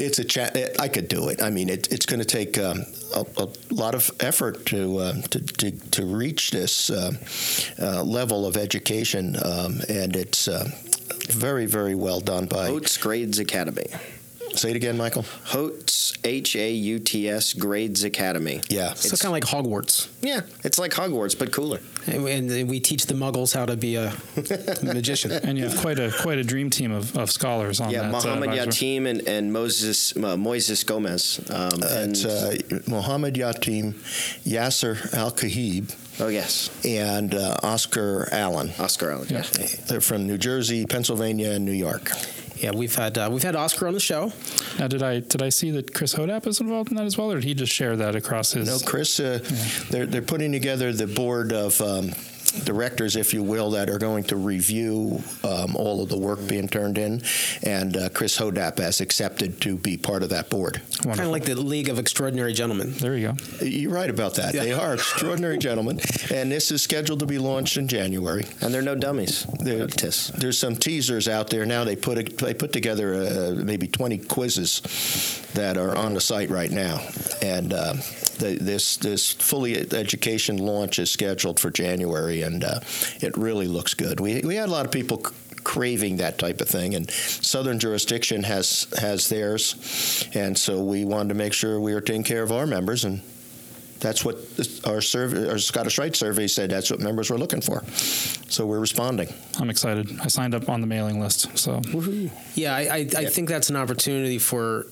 it's 0.00 0.18
a 0.18 0.24
chat. 0.24 0.56
I 0.78 0.88
could 0.88 1.08
do 1.08 1.28
it. 1.28 1.42
I 1.42 1.50
mean, 1.50 1.68
it, 1.68 1.92
it's 1.92 2.06
going 2.06 2.20
to 2.20 2.26
take 2.26 2.58
um, 2.58 2.84
a, 3.14 3.26
a, 3.38 3.48
lot 3.70 3.94
of 3.94 4.10
effort 4.20 4.66
to 4.66 4.98
uh, 4.98 5.13
to, 5.22 5.40
to, 5.40 5.70
to 5.90 6.06
reach 6.06 6.50
this 6.50 6.90
uh, 6.90 7.12
uh, 7.80 8.02
level 8.02 8.46
of 8.46 8.56
education, 8.56 9.36
um, 9.44 9.80
and 9.88 10.16
it's 10.16 10.48
uh, 10.48 10.68
very 11.28 11.66
very 11.66 11.94
well 11.94 12.20
done 12.20 12.46
by 12.46 12.68
Hauts 12.68 12.96
Grades 12.96 13.38
Academy. 13.38 13.86
Say 14.54 14.70
it 14.70 14.76
again, 14.76 14.96
Michael. 14.96 15.24
Hauts 15.44 16.14
H 16.22 16.54
A 16.56 16.70
U 16.70 16.98
T 16.98 17.28
S 17.28 17.52
Grades 17.52 18.04
Academy. 18.04 18.60
Yeah, 18.68 18.94
so 18.94 19.16
kind 19.16 19.26
of 19.26 19.32
like 19.32 19.64
Hogwarts. 19.64 20.08
Yeah, 20.22 20.42
it's 20.62 20.78
like 20.78 20.92
Hogwarts 20.92 21.38
but 21.38 21.52
cooler. 21.52 21.80
And, 22.06 22.26
and 22.28 22.68
we 22.68 22.80
teach 22.80 23.06
the 23.06 23.14
Muggles 23.14 23.54
how 23.54 23.66
to 23.66 23.76
be 23.76 23.96
a 23.96 24.12
magician. 24.82 25.32
And 25.32 25.58
you 25.58 25.68
have 25.68 25.78
quite 25.80 25.98
a 25.98 26.12
quite 26.22 26.38
a 26.38 26.44
dream 26.44 26.70
team 26.70 26.92
of, 26.92 27.16
of 27.16 27.30
scholars 27.30 27.80
on 27.80 27.90
yeah, 27.90 28.02
that. 28.02 28.12
Mohammed 28.12 28.50
uh, 28.50 28.66
Yatim 28.66 29.06
and, 29.06 29.26
and 29.26 29.52
Moses 29.52 30.16
uh, 30.16 30.36
Moises 30.36 30.86
Gomez. 30.86 31.40
Um, 31.50 31.82
and 31.82 32.10
it's 32.12 32.24
uh, 32.24 32.56
Mohammed 32.86 33.34
Yatim, 33.34 33.94
Yasser 34.44 35.12
Al 35.14 35.32
Kahib. 35.32 35.94
Oh 36.20 36.28
yes, 36.28 36.70
and 36.84 37.34
uh, 37.34 37.56
Oscar 37.62 38.28
Alleyne. 38.30 38.72
Oscar 38.78 39.10
Alleyne. 39.10 39.30
Yeah. 39.30 39.42
They're 39.88 40.00
from 40.00 40.26
New 40.26 40.38
Jersey, 40.38 40.86
Pennsylvania, 40.86 41.50
and 41.50 41.64
New 41.64 41.72
York. 41.72 42.10
Yeah, 42.64 42.70
we've 42.74 42.94
had 42.94 43.18
uh, 43.18 43.28
we've 43.30 43.42
had 43.42 43.56
Oscar 43.56 43.86
on 43.86 43.92
the 43.92 44.00
show. 44.00 44.32
Now, 44.78 44.88
did 44.88 45.02
I 45.02 45.20
did 45.20 45.42
I 45.42 45.50
see 45.50 45.70
that 45.72 45.92
Chris 45.92 46.14
Hodapp 46.14 46.46
is 46.46 46.62
involved 46.62 46.90
in 46.90 46.96
that 46.96 47.04
as 47.04 47.18
well, 47.18 47.30
or 47.30 47.34
did 47.34 47.44
he 47.44 47.52
just 47.52 47.70
share 47.70 47.94
that 47.96 48.16
across 48.16 48.52
his? 48.52 48.66
No, 48.66 48.78
Chris. 48.88 49.20
Uh, 49.20 49.40
yeah. 49.42 49.60
They're 49.90 50.06
they're 50.06 50.22
putting 50.22 50.50
together 50.50 50.90
the 50.90 51.06
board 51.06 51.52
of. 51.52 51.78
Um, 51.82 52.12
directors, 52.64 53.16
if 53.16 53.34
you 53.34 53.42
will, 53.42 53.70
that 53.70 53.90
are 53.90 53.98
going 53.98 54.24
to 54.24 54.36
review 54.36 55.22
um, 55.42 55.76
all 55.76 56.02
of 56.02 56.08
the 56.08 56.18
work 56.18 56.46
being 56.46 56.68
turned 56.68 56.98
in. 56.98 57.22
And 57.62 57.96
uh, 57.96 58.08
Chris 58.10 58.38
Hodapp 58.38 58.78
has 58.78 59.00
accepted 59.00 59.60
to 59.62 59.76
be 59.76 59.96
part 59.96 60.22
of 60.22 60.30
that 60.30 60.50
board. 60.50 60.80
Kind 61.02 61.20
of 61.20 61.28
like 61.28 61.44
the 61.44 61.54
League 61.54 61.88
of 61.88 61.98
Extraordinary 61.98 62.52
Gentlemen. 62.52 62.92
There 62.92 63.16
you 63.16 63.32
go. 63.32 63.64
You're 63.64 63.92
right 63.92 64.10
about 64.10 64.34
that. 64.34 64.54
Yeah. 64.54 64.62
They 64.62 64.72
are 64.72 64.94
extraordinary 64.94 65.58
gentlemen. 65.58 66.00
And 66.32 66.50
this 66.50 66.70
is 66.70 66.82
scheduled 66.82 67.20
to 67.20 67.26
be 67.26 67.38
launched 67.38 67.76
in 67.76 67.88
January. 67.88 68.46
And 68.60 68.72
they're 68.72 68.82
no 68.82 68.94
dummies. 68.94 69.46
They're, 69.60 69.86
there's 69.86 70.58
some 70.58 70.76
teasers 70.76 71.28
out 71.28 71.50
there 71.50 71.66
now. 71.66 71.84
They 71.84 71.96
put 71.96 72.18
a, 72.18 72.22
they 72.44 72.54
put 72.54 72.72
together 72.72 73.14
uh, 73.14 73.64
maybe 73.64 73.86
20 73.86 74.18
quizzes 74.18 74.80
that 75.54 75.76
are 75.76 75.96
on 75.96 76.14
the 76.14 76.20
site 76.20 76.50
right 76.50 76.70
now. 76.70 77.00
And 77.42 77.72
uh, 77.72 77.94
the, 78.38 78.58
this 78.60 78.96
this 78.96 79.32
fully 79.32 79.76
education 79.92 80.58
launch 80.58 80.98
is 80.98 81.10
scheduled 81.10 81.60
for 81.60 81.70
January, 81.70 82.42
and 82.42 82.64
uh, 82.64 82.80
it 83.20 83.36
really 83.36 83.66
looks 83.66 83.94
good. 83.94 84.20
We 84.20 84.40
we 84.42 84.56
had 84.56 84.68
a 84.68 84.72
lot 84.72 84.86
of 84.86 84.92
people 84.92 85.18
craving 85.64 86.18
that 86.18 86.38
type 86.38 86.60
of 86.60 86.68
thing, 86.68 86.94
and 86.94 87.10
Southern 87.10 87.78
jurisdiction 87.78 88.42
has 88.44 88.86
has 88.98 89.28
theirs, 89.28 90.28
and 90.34 90.56
so 90.56 90.82
we 90.82 91.04
wanted 91.04 91.30
to 91.30 91.34
make 91.34 91.52
sure 91.52 91.80
we 91.80 91.94
were 91.94 92.00
taking 92.00 92.24
care 92.24 92.42
of 92.42 92.52
our 92.52 92.66
members 92.66 93.04
and. 93.04 93.22
That's 94.00 94.22
what 94.22 94.36
our 94.84 95.00
survey, 95.00 95.48
our 95.48 95.56
Scottish 95.56 95.96
Rite 95.96 96.14
survey 96.14 96.46
said. 96.46 96.68
That's 96.68 96.90
what 96.90 97.00
members 97.00 97.30
were 97.30 97.38
looking 97.38 97.62
for. 97.62 97.82
So 98.50 98.66
we're 98.66 98.80
responding. 98.80 99.32
I'm 99.58 99.70
excited. 99.70 100.20
I 100.20 100.26
signed 100.26 100.54
up 100.54 100.68
on 100.68 100.82
the 100.82 100.86
mailing 100.86 101.20
list. 101.20 101.56
So 101.56 101.80
Woo-hoo. 101.90 102.28
yeah, 102.54 102.74
I, 102.74 102.80
I, 102.80 102.86
I 102.86 103.20
yeah. 103.20 103.28
think 103.30 103.48
that's 103.48 103.70
an 103.70 103.76
opportunity 103.76 104.38
for 104.38 104.88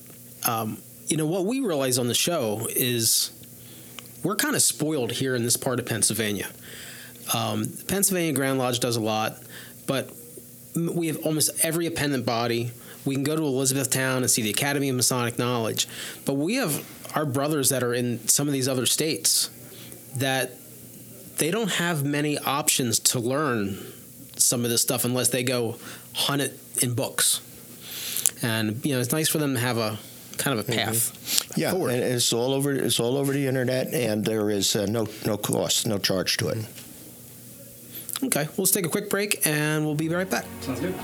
um, 0.49 0.79
you 1.13 1.19
know 1.19 1.27
what 1.27 1.45
we 1.45 1.61
realize 1.61 1.99
on 1.99 2.09
the 2.09 2.15
show 2.15 2.67
is 2.75 3.33
we're 4.25 4.35
kind 4.35 4.57
of 4.57 4.63
spoiled 4.63 5.13
here 5.13 5.37
in 5.37 5.43
this 5.43 5.59
part 5.59 5.79
of 5.79 5.85
Pennsylvania. 5.85 6.49
Um, 7.35 7.67
Pennsylvania 7.87 8.33
Grand 8.33 8.59
Lodge 8.59 8.81
does 8.81 8.97
a 8.97 9.01
lot, 9.01 9.37
but 9.87 10.11
we 10.75 11.09
have 11.09 11.19
almost 11.19 11.51
every 11.63 11.85
appendant 11.85 12.25
body. 12.25 12.71
We 13.05 13.15
can 13.15 13.25
go 13.25 13.37
to 13.37 13.43
Elizabethtown 13.43 14.23
and 14.23 14.31
see 14.31 14.41
the 14.41 14.49
Academy 14.49 14.89
of 14.89 14.97
Masonic 14.97 15.39
Knowledge, 15.39 15.87
but 16.25 16.35
we 16.39 16.55
have 16.55 16.83
our 17.15 17.27
brothers 17.27 17.69
that 17.69 17.83
are 17.83 17.93
in 17.93 18.27
some 18.27 18.47
of 18.47 18.55
these 18.55 18.67
other 18.67 18.87
states 18.87 19.51
that 20.17 20.53
they 21.37 21.51
don't 21.51 21.73
have 21.73 22.07
many 22.07 22.39
options 22.39 22.99
to 22.99 23.21
learn 23.21 23.77
some 24.39 24.65
of 24.65 24.71
this 24.71 24.81
stuff 24.81 25.05
unless 25.05 25.29
they 25.29 25.43
go 25.43 25.77
hunt 26.15 26.41
it 26.41 26.59
in 26.81 26.95
books. 26.95 27.43
And 28.43 28.83
you 28.83 28.95
know, 28.95 29.01
it's 29.01 29.13
nice 29.13 29.29
for 29.29 29.37
them 29.37 29.53
to 29.53 29.61
have 29.61 29.77
a 29.77 29.99
kind 30.39 30.59
of 30.59 30.69
a 30.69 30.73
path. 30.73 30.95
Mm-hmm. 30.95 31.61
Yeah, 31.61 31.71
forward. 31.73 31.91
and 31.95 32.03
it's 32.03 32.33
all 32.33 32.53
over. 32.53 32.73
It's 32.73 33.01
all 33.01 33.17
over 33.17 33.33
the 33.33 33.47
internet, 33.47 33.93
and 33.93 34.25
there 34.25 34.51
is 34.51 34.75
uh, 34.77 34.87
no 34.87 35.07
no 35.27 35.37
cost, 35.37 35.87
no 35.87 35.99
charge 35.99 36.37
to 36.39 36.49
it. 36.49 36.67
Okay, 38.25 38.45
we'll 38.45 38.65
let's 38.65 38.71
take 38.71 38.87
a 38.87 38.89
quick 38.89 39.11
break, 39.11 39.47
and 39.47 39.85
we'll 39.85 39.95
be 39.95 40.09
right 40.09 40.31
back. 40.31 40.47
Sounds 40.61 40.81
good. 40.81 40.95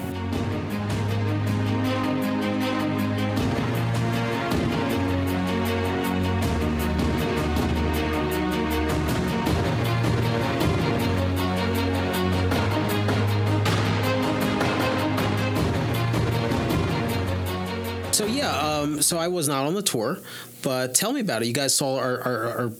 Um, 18.98 19.02
so 19.02 19.18
I 19.18 19.28
was 19.28 19.48
not 19.48 19.66
on 19.66 19.74
the 19.74 19.82
tour, 19.82 20.18
but 20.62 20.94
tell 20.94 21.12
me 21.12 21.20
about 21.20 21.42
it. 21.42 21.46
You 21.46 21.54
guys 21.54 21.74
saw 21.74 21.98
our, 21.98 22.20
our, 22.20 22.44
our, 22.44 22.72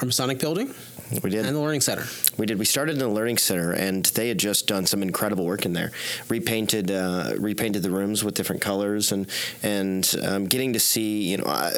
our 0.00 0.04
Masonic 0.04 0.38
building? 0.40 0.74
We 1.22 1.30
did. 1.30 1.44
And 1.44 1.56
the 1.56 1.60
Learning 1.60 1.80
Center. 1.80 2.04
We 2.38 2.46
did. 2.46 2.58
We 2.58 2.64
started 2.64 2.92
in 2.92 2.98
the 3.00 3.08
Learning 3.08 3.36
Center, 3.36 3.72
and 3.72 4.04
they 4.06 4.28
had 4.28 4.38
just 4.38 4.68
done 4.68 4.86
some 4.86 5.02
incredible 5.02 5.44
work 5.44 5.64
in 5.66 5.72
there. 5.72 5.90
Repainted, 6.28 6.90
uh, 6.90 7.34
repainted 7.36 7.82
the 7.82 7.90
rooms 7.90 8.22
with 8.22 8.34
different 8.34 8.62
colors, 8.62 9.10
and 9.10 9.28
and 9.64 10.08
um, 10.22 10.44
getting 10.46 10.72
to 10.72 10.78
see, 10.78 11.30
you 11.30 11.38
know, 11.38 11.46
I, 11.46 11.72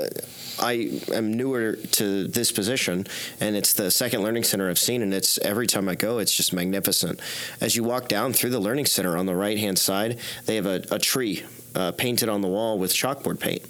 I 0.58 1.00
am 1.14 1.32
newer 1.32 1.76
to 1.76 2.28
this 2.28 2.52
position, 2.52 3.06
and 3.40 3.56
it's 3.56 3.72
the 3.72 3.90
second 3.90 4.22
Learning 4.22 4.44
Center 4.44 4.68
I've 4.68 4.78
seen, 4.78 5.00
and 5.00 5.14
it's 5.14 5.38
every 5.38 5.66
time 5.66 5.88
I 5.88 5.94
go, 5.94 6.18
it's 6.18 6.34
just 6.34 6.52
magnificent. 6.52 7.18
As 7.58 7.74
you 7.74 7.84
walk 7.84 8.08
down 8.08 8.34
through 8.34 8.50
the 8.50 8.60
Learning 8.60 8.84
Center 8.84 9.16
on 9.16 9.24
the 9.24 9.34
right 9.34 9.56
hand 9.56 9.78
side, 9.78 10.18
they 10.44 10.56
have 10.56 10.66
a, 10.66 10.84
a 10.90 10.98
tree 10.98 11.42
uh, 11.74 11.92
painted 11.92 12.28
on 12.28 12.40
the 12.40 12.48
wall 12.48 12.78
with 12.78 12.92
chalkboard 12.92 13.40
paint. 13.40 13.62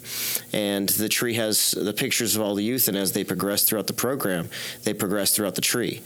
And 0.53 0.89
the 0.89 1.09
tree 1.09 1.33
has 1.35 1.71
the 1.71 1.93
pictures 1.93 2.35
of 2.35 2.41
all 2.41 2.55
the 2.55 2.63
youth, 2.63 2.87
and 2.87 2.97
as 2.97 3.13
they 3.13 3.23
progress 3.23 3.63
throughout 3.63 3.87
the 3.87 3.93
program, 3.93 4.49
they 4.83 4.93
progress 4.93 5.35
throughout 5.35 5.55
the 5.55 5.61
tree. 5.61 6.01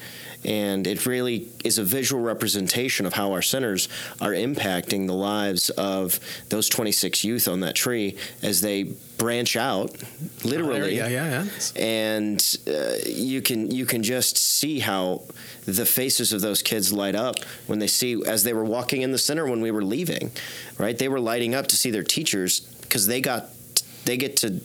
And 0.47 0.87
it 0.87 1.05
really 1.05 1.49
is 1.65 1.77
a 1.77 1.83
visual 1.83 2.23
representation 2.23 3.05
of 3.05 3.13
how 3.13 3.33
our 3.33 3.41
centers 3.41 3.89
are 4.21 4.31
impacting 4.31 5.05
the 5.05 5.13
lives 5.13 5.69
of 5.71 6.19
those 6.49 6.69
26 6.69 7.25
youth 7.25 7.47
on 7.49 7.59
that 7.59 7.75
tree 7.75 8.15
as 8.41 8.61
they 8.61 8.83
branch 9.17 9.57
out, 9.57 9.91
literally. 10.45 11.01
Oh, 11.01 11.07
yeah, 11.07 11.07
yeah, 11.07 11.43
yeah. 11.43 11.81
And 11.81 12.57
uh, 12.67 12.93
you 13.05 13.41
can 13.41 13.71
you 13.71 13.85
can 13.85 14.03
just 14.03 14.37
see 14.37 14.79
how 14.79 15.23
the 15.65 15.85
faces 15.85 16.31
of 16.31 16.41
those 16.41 16.63
kids 16.63 16.93
light 16.93 17.15
up 17.15 17.35
when 17.65 17.79
they 17.79 17.87
see 17.87 18.23
as 18.25 18.43
they 18.43 18.53
were 18.53 18.63
walking 18.63 19.01
in 19.01 19.11
the 19.11 19.17
center 19.17 19.45
when 19.45 19.59
we 19.59 19.71
were 19.71 19.83
leaving, 19.83 20.31
right? 20.77 20.97
They 20.97 21.09
were 21.09 21.19
lighting 21.19 21.55
up 21.55 21.67
to 21.67 21.75
see 21.75 21.91
their 21.91 22.03
teachers 22.03 22.61
because 22.61 23.07
they 23.07 23.19
got 23.19 23.49
they 24.05 24.15
get 24.15 24.37
to 24.37 24.61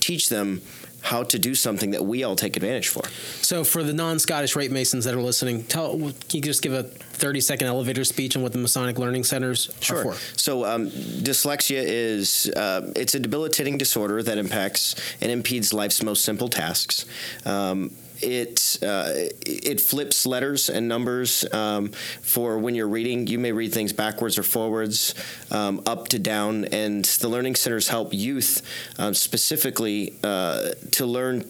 teach 0.00 0.28
them 0.30 0.62
how 1.06 1.22
to 1.22 1.38
do 1.38 1.54
something 1.54 1.92
that 1.92 2.04
we 2.04 2.24
all 2.24 2.34
take 2.34 2.56
advantage 2.56 2.88
for. 2.88 3.04
So, 3.40 3.62
for 3.62 3.84
the 3.84 3.92
non-Scottish 3.92 4.56
Rite 4.56 4.72
Masons 4.72 5.04
that 5.04 5.14
are 5.14 5.22
listening, 5.22 5.62
tell 5.62 5.96
can 5.96 6.12
you 6.32 6.40
just 6.42 6.62
give 6.62 6.72
a 6.72 6.82
30-second 6.82 7.68
elevator 7.68 8.04
speech 8.04 8.36
on 8.36 8.42
what 8.42 8.50
the 8.50 8.58
Masonic 8.58 8.98
Learning 8.98 9.22
Centers 9.22 9.72
sure. 9.80 9.98
are 9.98 10.14
for? 10.14 10.14
So, 10.36 10.64
um, 10.64 10.88
dyslexia 10.88 11.80
is 11.80 12.50
uh, 12.56 12.92
it's 12.96 13.14
a 13.14 13.20
debilitating 13.20 13.78
disorder 13.78 14.20
that 14.24 14.36
impacts 14.36 14.96
and 15.20 15.30
impedes 15.30 15.72
life's 15.72 16.02
most 16.02 16.24
simple 16.24 16.48
tasks. 16.48 17.06
Um, 17.44 17.92
it 18.20 18.78
uh, 18.82 19.10
it 19.44 19.80
flips 19.80 20.26
letters 20.26 20.68
and 20.68 20.88
numbers 20.88 21.44
um, 21.52 21.88
for 22.22 22.58
when 22.58 22.74
you're 22.74 22.88
reading. 22.88 23.26
You 23.26 23.38
may 23.38 23.52
read 23.52 23.72
things 23.72 23.92
backwards 23.92 24.38
or 24.38 24.42
forwards, 24.42 25.14
um, 25.50 25.82
up 25.86 26.08
to 26.08 26.18
down, 26.18 26.66
and 26.66 27.04
the 27.04 27.28
learning 27.28 27.56
centers 27.56 27.88
help 27.88 28.12
youth 28.12 28.62
um, 28.98 29.14
specifically 29.14 30.14
uh, 30.22 30.70
to 30.92 31.06
learn 31.06 31.44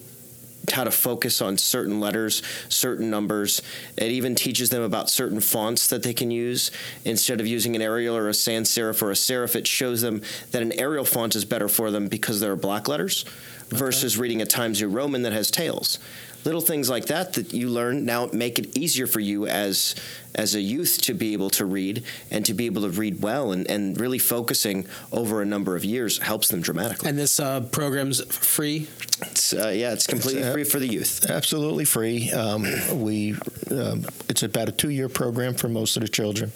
how 0.73 0.85
to 0.85 0.91
focus 0.91 1.41
on 1.41 1.59
certain 1.59 2.01
letters, 2.01 2.43
certain 2.69 3.11
numbers. 3.11 3.63
It 3.97 4.11
even 4.11 4.35
teaches 4.35 4.71
them 4.71 4.83
about 4.83 5.11
certain 5.11 5.41
fonts 5.41 5.89
that 5.89 6.03
they 6.03 6.15
can 6.15 6.31
use. 6.31 6.71
Instead 7.05 7.41
of 7.41 7.47
using 7.47 7.77
an 7.77 7.83
Arial 7.83 8.17
or 8.17 8.29
a 8.29 8.35
sans 8.35 8.69
serif 8.69 9.03
or 9.03 9.11
a 9.11 9.15
serif, 9.15 9.55
it 9.55 9.67
shows 9.67 10.01
them 10.01 10.23
that 10.51 10.63
an 10.63 10.73
Arial 10.73 11.05
font 11.05 11.37
is 11.37 11.45
better 11.45 11.69
for 11.69 11.91
them 11.91 12.09
because 12.09 12.41
there 12.41 12.53
are 12.53 12.57
black 12.57 12.89
letters 12.89 13.25
versus 13.69 14.17
reading 14.17 14.43
a 14.43 14.47
Times 14.47 14.81
New 14.81 14.89
Roman 14.89 15.23
that 15.23 15.33
has 15.33 15.51
tails. 15.51 15.99
Little 16.47 16.61
things 16.61 16.89
like 16.89 17.07
that 17.07 17.33
that 17.33 17.53
you 17.53 17.69
learn 17.69 18.05
now 18.05 18.31
make 18.33 18.61
it 18.61 18.79
easier 18.79 19.09
for 19.09 19.19
you 19.19 19.49
as 19.49 19.97
as 20.37 20.55
a 20.55 20.61
youth 20.61 21.01
to 21.03 21.15
be 21.15 21.33
able 21.33 21.51
to 21.51 21.65
read 21.65 22.05
and 22.31 22.45
to 22.47 22.55
be 22.55 22.67
able 22.67 22.83
to 22.83 22.91
read 22.91 23.21
well 23.23 23.51
and, 23.51 23.69
and 23.69 23.99
really 24.01 24.19
focusing 24.19 24.87
over 25.11 25.43
a 25.43 25.45
number 25.45 25.75
of 25.75 25.85
years 25.85 26.19
helps 26.19 26.49
them 26.49 26.61
dramatically. 26.61 27.09
And 27.09 27.19
this 27.19 27.41
uh, 27.41 27.63
program's 27.63 28.23
free. 28.33 28.87
It's, 29.23 29.55
uh, 29.55 29.69
yeah, 29.75 29.93
it's 29.95 30.07
completely 30.07 30.43
It's, 30.43 30.51
uh, 30.51 30.53
free 30.53 30.65
for 30.65 30.79
the 30.79 30.87
youth. 30.87 31.25
Absolutely 31.29 31.87
free. 31.87 32.31
Um, 32.31 32.67
we 33.03 33.35
um, 33.71 34.05
it's 34.29 34.43
about 34.43 34.69
a 34.69 34.73
two-year 34.73 35.09
program 35.09 35.55
for 35.55 35.69
most 35.69 35.97
of 35.97 36.03
the 36.03 36.09
children. 36.09 36.53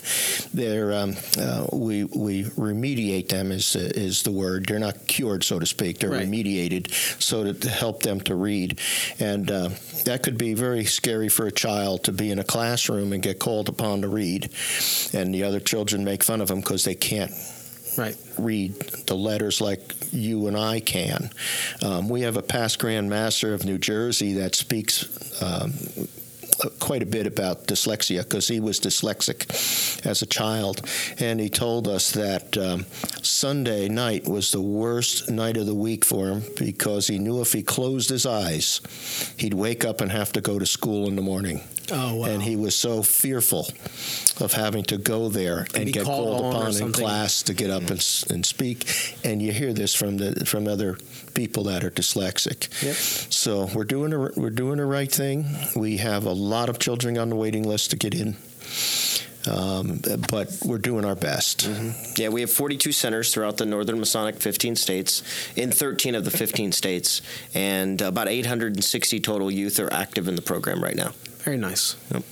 They're 0.52 0.92
um, 0.92 1.16
uh, 1.38 1.66
we 1.72 2.04
we 2.04 2.44
remediate 2.44 3.28
them 3.30 3.50
is 3.50 3.74
is 3.76 4.22
the 4.24 4.30
word. 4.30 4.66
They're 4.66 4.78
not 4.78 5.06
cured, 5.06 5.42
so 5.42 5.58
to 5.58 5.66
speak. 5.66 5.98
They're 6.00 6.10
Right. 6.10 6.28
remediated 6.28 6.92
so 7.22 7.44
that 7.44 7.62
to 7.62 7.70
help 7.70 8.02
them 8.02 8.20
to 8.22 8.34
read, 8.34 8.78
and 9.18 9.50
uh, 9.50 9.70
that 10.04 10.22
could 10.22 10.36
be 10.36 10.52
very 10.54 10.84
scary 10.84 11.28
for 11.30 11.46
a 11.46 11.52
child 11.52 12.04
to 12.04 12.12
be 12.12 12.30
in 12.30 12.38
a 12.38 12.44
classroom 12.44 13.12
and 13.14 13.22
get 13.22 13.38
called 13.38 13.69
upon 13.70 14.02
to 14.02 14.08
read, 14.08 14.50
and 15.14 15.34
the 15.34 15.44
other 15.44 15.60
children 15.60 16.04
make 16.04 16.22
fun 16.22 16.42
of 16.42 16.48
them 16.48 16.60
because 16.60 16.84
they 16.84 16.94
can't 16.94 17.32
Right. 17.96 18.16
read 18.38 18.74
the 19.06 19.16
letters 19.16 19.60
like 19.60 19.94
you 20.12 20.46
and 20.46 20.56
I 20.56 20.80
can. 20.80 21.30
Um, 21.82 22.08
we 22.08 22.20
have 22.22 22.36
a 22.36 22.42
past 22.42 22.78
Grand 22.78 23.08
Master 23.10 23.52
of 23.54 23.64
New 23.64 23.78
Jersey 23.78 24.34
that 24.34 24.54
speaks. 24.54 25.06
Um, 25.42 25.72
Quite 26.78 27.02
a 27.02 27.06
bit 27.06 27.26
about 27.26 27.66
dyslexia 27.68 28.22
because 28.22 28.46
he 28.46 28.60
was 28.60 28.78
dyslexic 28.80 29.46
as 30.04 30.20
a 30.20 30.26
child, 30.26 30.82
and 31.18 31.40
he 31.40 31.48
told 31.48 31.88
us 31.88 32.10
that 32.10 32.54
um, 32.58 32.84
Sunday 33.22 33.88
night 33.88 34.28
was 34.28 34.52
the 34.52 34.60
worst 34.60 35.30
night 35.30 35.56
of 35.56 35.64
the 35.64 35.74
week 35.74 36.04
for 36.04 36.28
him 36.28 36.42
because 36.58 37.06
he 37.06 37.18
knew 37.18 37.40
if 37.40 37.54
he 37.54 37.62
closed 37.62 38.10
his 38.10 38.26
eyes, 38.26 38.82
he'd 39.38 39.54
wake 39.54 39.86
up 39.86 40.02
and 40.02 40.12
have 40.12 40.32
to 40.32 40.42
go 40.42 40.58
to 40.58 40.66
school 40.66 41.08
in 41.08 41.16
the 41.16 41.22
morning. 41.22 41.62
Oh 41.92 42.16
wow. 42.16 42.26
And 42.26 42.42
he 42.42 42.56
was 42.56 42.76
so 42.76 43.02
fearful 43.02 43.68
of 44.40 44.52
having 44.52 44.84
to 44.84 44.98
go 44.98 45.28
there 45.28 45.66
and, 45.74 45.86
be 45.86 45.92
get 45.92 46.04
called 46.04 46.40
called, 46.40 46.54
upon 46.54 46.76
in 46.76 46.92
class 46.92 47.42
to 47.44 47.54
get 47.54 47.70
up 47.70 47.82
and, 47.82 48.24
and 48.30 48.46
speak. 48.46 49.16
And 49.24 49.42
you 49.42 49.52
hear 49.52 49.72
this 49.72 49.94
from 49.94 50.16
the 50.18 50.44
from 50.46 50.66
other 50.66 50.98
people 51.34 51.64
that 51.64 51.84
are 51.84 51.90
dyslexic. 51.90 52.82
Yep. 52.82 52.94
So 52.94 53.68
we're 53.74 53.84
doing 53.84 54.10
the, 54.10 54.32
we're 54.36 54.50
doing 54.50 54.78
the 54.78 54.84
right 54.84 55.10
thing. 55.10 55.46
We 55.76 55.98
have 55.98 56.24
a 56.24 56.32
lot 56.32 56.68
of 56.68 56.78
children 56.78 57.18
on 57.18 57.28
the 57.28 57.36
waiting 57.36 57.66
list 57.66 57.90
to 57.90 57.96
get 57.96 58.14
in. 58.14 58.36
Um, 59.50 60.00
but 60.30 60.58
we're 60.64 60.78
doing 60.78 61.06
our 61.06 61.16
best. 61.16 61.68
Yeah, 62.16 62.28
we 62.28 62.42
have 62.42 62.50
42 62.50 62.92
centers 62.92 63.32
throughout 63.32 63.56
the 63.56 63.64
Northern 63.64 63.98
Masonic 63.98 64.36
15 64.36 64.76
states, 64.76 65.22
in 65.56 65.72
13 65.72 66.14
of 66.14 66.26
the 66.26 66.30
15 66.30 66.72
states, 66.72 67.22
and 67.54 68.02
about 68.02 68.28
860 68.28 69.20
total 69.20 69.50
youth 69.50 69.80
are 69.80 69.90
active 69.92 70.28
in 70.28 70.36
the 70.36 70.42
program 70.42 70.82
right 70.82 70.94
now. 70.94 71.12
Very 71.44 71.56
nice. 71.56 71.96
Yep. 72.12 72.22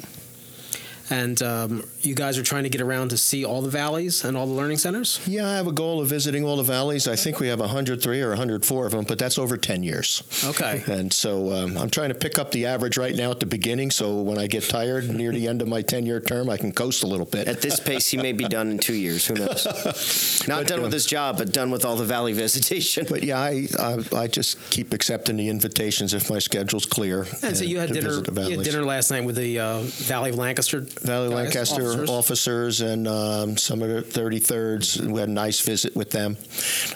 And 1.11 1.41
um, 1.43 1.85
you 2.01 2.15
guys 2.15 2.39
are 2.39 2.43
trying 2.43 2.65
to 2.65 2.69
get 2.69 2.81
around 2.81 3.09
to 3.11 3.17
see 3.17 3.45
all 3.45 3.63
the 3.63 3.71
valleys 3.71 4.25
and 4.25 4.37
all 4.37 4.47
the 4.47 4.53
learning 4.53 4.79
centers. 4.79 5.21
Yeah, 5.27 5.49
I 5.49 5.57
have 5.57 5.67
a 5.67 5.73
goal 5.73 6.01
of 6.01 6.09
visiting 6.09 6.45
all 6.45 6.57
the 6.57 6.63
valleys. 6.63 7.09
I 7.09 7.17
think 7.17 7.41
we 7.41 7.49
have 7.49 7.61
103 7.61 8.23
or 8.23 8.29
104 8.31 8.87
of 8.87 8.93
them, 8.93 9.05
but 9.05 9.19
that's 9.19 9.39
over 9.39 9.57
10 9.57 9.83
years. 9.83 10.23
Okay. 10.45 10.83
And 10.87 11.13
so 11.13 11.53
um, 11.53 11.77
I'm 11.79 11.91
trying 11.91 12.11
to 12.11 12.15
pick 12.15 12.39
up 12.39 12.51
the 12.51 12.67
average 12.67 12.97
right 12.97 13.15
now 13.15 13.31
at 13.31 13.41
the 13.41 13.47
beginning. 13.47 13.91
So 13.91 14.21
when 14.21 14.39
I 14.39 14.47
get 14.47 14.65
tired 14.65 15.09
near 15.09 15.33
the 15.33 15.49
end 15.49 15.63
of 15.63 15.69
my 15.69 15.83
10 15.83 16.07
year 16.07 16.21
term, 16.21 16.51
I 16.51 16.57
can 16.57 16.73
coast 16.73 17.03
a 17.03 17.07
little 17.07 17.27
bit. 17.27 17.49
At 17.49 17.63
this 17.63 17.81
pace, 17.81 18.09
he 18.09 18.17
may 18.17 18.33
be 18.33 18.45
done 18.45 18.71
in 18.71 18.79
two 18.79 18.95
years. 18.95 19.27
Who 19.27 19.35
knows? 19.35 20.45
Not 20.49 20.67
done 20.67 20.83
with 20.83 20.93
his 20.93 21.07
job, 21.07 21.39
but 21.39 21.53
done 21.53 21.71
with 21.71 21.85
all 21.85 21.97
the 21.97 22.05
valley 22.05 22.33
visitation. 22.45 23.07
But 23.09 23.23
yeah, 23.23 23.39
I, 23.39 23.67
I 23.79 23.99
I 24.17 24.27
just 24.27 24.59
keep 24.71 24.93
accepting 24.93 25.37
the 25.37 25.49
invitations 25.49 26.15
if 26.15 26.31
my 26.31 26.39
schedule's 26.39 26.87
clear. 26.87 27.27
And 27.43 27.57
so 27.57 27.65
you 27.65 27.79
had 27.79 27.89
to 27.89 27.95
dinner. 27.95 28.49
You 28.49 28.59
had 28.59 28.65
dinner 28.65 28.85
last 28.85 29.11
night 29.11 29.25
with 29.25 29.37
the 29.37 29.59
uh, 29.59 29.81
Valley 29.83 30.31
of 30.31 30.37
Lancaster. 30.37 30.87
Valley 31.03 31.29
guys, 31.29 31.37
Lancaster 31.37 31.83
officers. 31.83 32.11
officers, 32.11 32.81
and 32.81 33.09
um, 33.09 33.57
some 33.57 33.83
of 33.83 33.89
the 33.89 34.03
33rds. 34.03 35.01
We 35.11 35.21
had 35.21 35.29
a 35.29 35.33
nice 35.33 35.61
visit 35.61 35.95
with 35.97 36.11
them. 36.11 36.37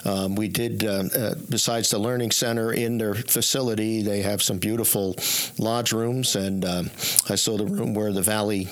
Um, 0.05 0.35
we 0.35 0.47
did, 0.47 0.83
uh, 0.83 1.03
uh, 1.15 1.35
besides 1.49 1.89
the 1.89 1.97
Learning 1.99 2.31
Center 2.31 2.71
in 2.73 2.97
their 2.97 3.13
facility, 3.15 4.01
they 4.01 4.21
have 4.21 4.41
some 4.41 4.57
beautiful 4.57 5.15
lodge 5.57 5.91
rooms, 5.93 6.35
and 6.35 6.65
um, 6.65 6.89
I 7.29 7.35
saw 7.35 7.57
the 7.57 7.65
room 7.65 7.93
where 7.93 8.11
the 8.11 8.21
Valley. 8.21 8.67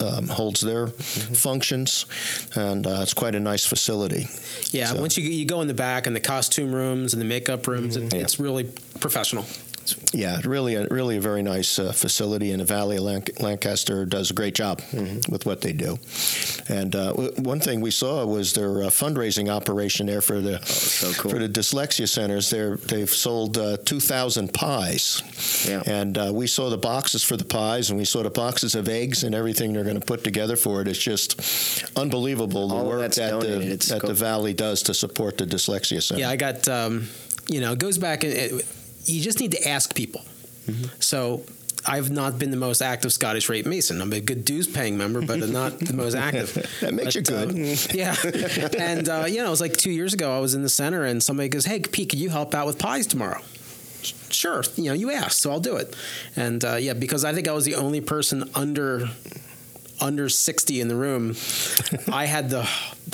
Um, 0.00 0.28
holds 0.28 0.60
their 0.60 0.86
functions, 0.86 2.06
and 2.54 2.86
uh, 2.86 3.00
it's 3.02 3.14
quite 3.14 3.34
a 3.34 3.40
nice 3.40 3.66
facility. 3.66 4.28
Yeah, 4.70 4.86
So- 4.92 5.00
once 5.00 5.18
you 5.18 5.28
you 5.28 5.44
go 5.44 5.60
in 5.60 5.66
the 5.66 5.74
back 5.74 6.06
and 6.06 6.14
the 6.14 6.20
costume 6.20 6.72
rooms 6.72 7.14
and 7.14 7.20
the 7.20 7.26
makeup 7.26 7.66
rooms, 7.66 7.96
it, 7.96 8.14
Yeah. 8.14 8.20
it's 8.20 8.38
really 8.38 8.70
professional. 9.00 9.44
Yeah, 10.12 10.40
really, 10.44 10.74
a, 10.74 10.86
really 10.90 11.16
a 11.16 11.20
very 11.20 11.42
nice 11.42 11.78
uh, 11.78 11.92
facility, 11.92 12.52
and 12.52 12.60
the 12.60 12.64
Valley 12.64 12.96
of 12.96 13.02
Lanc- 13.04 13.40
Lancaster 13.40 14.04
does 14.06 14.30
a 14.30 14.34
great 14.34 14.54
job 14.54 14.80
with 15.28 15.46
what 15.46 15.60
they 15.60 15.72
do. 15.72 15.98
And 16.68 16.94
uh, 16.94 17.10
w- 17.12 17.32
one 17.36 17.60
thing 17.60 17.80
we 17.80 17.90
saw 17.90 18.24
was 18.26 18.52
their 18.52 18.82
uh, 18.82 18.86
fundraising 18.90 19.48
operation 19.50 20.06
there 20.06 20.20
for 20.20 20.40
the 20.40 20.58
cool. 21.18 21.30
for 21.32 21.38
the 21.38 21.48
dyslexia 21.48 22.08
centers. 22.08 22.50
They're, 22.50 22.76
they've 22.76 23.08
sold 23.10 23.58
uh, 23.58 23.76
two 23.84 24.00
thousand 24.00 24.52
pies, 24.54 25.22
Yeah. 25.68 25.82
and 25.86 26.16
uh, 26.18 26.30
we 26.34 26.46
saw 26.46 26.70
the 26.70 26.78
boxes 26.78 27.22
for 27.24 27.36
the 27.36 27.44
pies, 27.44 27.90
and 27.90 27.98
we 27.98 28.04
saw 28.04 28.22
the 28.22 28.30
boxes 28.30 28.74
of 28.74 28.88
eggs 28.88 29.24
and 29.24 29.34
everything 29.34 29.72
they're 29.72 29.84
going 29.84 30.00
to 30.00 30.06
put 30.06 30.24
together 30.24 30.56
for 30.56 30.80
it. 30.82 30.88
It's 30.88 30.98
just 30.98 31.40
unbelievable 31.96 32.68
the 32.68 32.74
All 32.74 32.80
of 32.82 32.86
work 32.86 33.12
that 33.14 33.30
donated. 33.30 33.62
the, 33.62 33.72
It's 33.72 33.88
that 33.88 34.00
cool. 34.00 34.08
the 34.08 34.14
Valley 34.14 34.54
does 34.54 34.82
to 34.84 34.94
support 34.94 35.38
the 35.38 35.44
dyslexia 35.46 36.02
center. 36.02 36.20
Yeah, 36.20 36.30
I 36.30 36.36
got. 36.36 36.68
Um, 36.68 37.08
you 37.50 37.60
know, 37.62 37.72
it 37.72 37.78
goes 37.78 37.96
back 37.96 38.24
and 38.24 38.32
it, 38.34 38.66
you 39.08 39.20
just 39.22 39.40
need 39.40 39.52
to 39.52 39.68
ask 39.68 39.94
people. 39.94 40.22
Mm-hmm. 40.66 41.00
So. 41.00 41.44
I've 41.86 42.10
not 42.10 42.40
been 42.40 42.50
the 42.50 42.56
most 42.56 42.82
active 42.82 43.12
Scottish 43.12 43.48
Rite 43.48 43.64
Mason. 43.64 44.02
I'm 44.02 44.12
a 44.12 44.20
good 44.20 44.44
dues 44.44 44.66
paying 44.66 44.98
member, 44.98 45.22
but 45.22 45.40
I'm 45.40 45.52
not 45.52 45.78
the 45.78 45.94
most 45.94 46.14
active. 46.16 46.52
That 46.80 46.92
makes 46.92 47.14
you 47.14 47.22
But, 47.22 47.32
uh, 47.32 47.46
good. 47.46 47.94
yeah. 47.94 48.16
And, 48.76 49.08
uh, 49.08 49.24
you 49.28 49.38
know, 49.38 49.46
it 49.46 49.50
was 49.50 49.60
like 49.60 49.76
two 49.76 49.92
years 49.92 50.12
ago, 50.12 50.36
I 50.36 50.40
was 50.40 50.54
in 50.54 50.62
the 50.62 50.68
center 50.68 51.04
and 51.04 51.22
somebody 51.22 51.48
goes, 51.48 51.64
Hey, 51.64 51.78
Pete, 51.80 52.10
could 52.10 52.18
you 52.18 52.30
help 52.30 52.52
out 52.52 52.66
with 52.66 52.78
pies 52.80 53.06
tomorrow? 53.06 53.40
Sure. 54.02 54.64
You 54.76 54.86
know, 54.86 54.92
you 54.92 55.12
asked, 55.12 55.38
so 55.38 55.52
I'll 55.52 55.60
do 55.60 55.76
it. 55.76 55.96
And, 56.36 56.62
uh, 56.64 56.74
yeah, 56.74 56.94
because 56.94 57.24
I 57.24 57.32
think 57.32 57.48
I 57.48 57.52
was 57.52 57.64
the 57.64 57.76
only 57.76 58.00
person 58.00 58.50
under 58.56 59.08
under 60.00 60.28
60 60.28 60.80
in 60.80 60.88
the 60.88 60.96
room, 60.96 61.34
I 62.12 62.26
had 62.26 62.50
the 62.50 62.68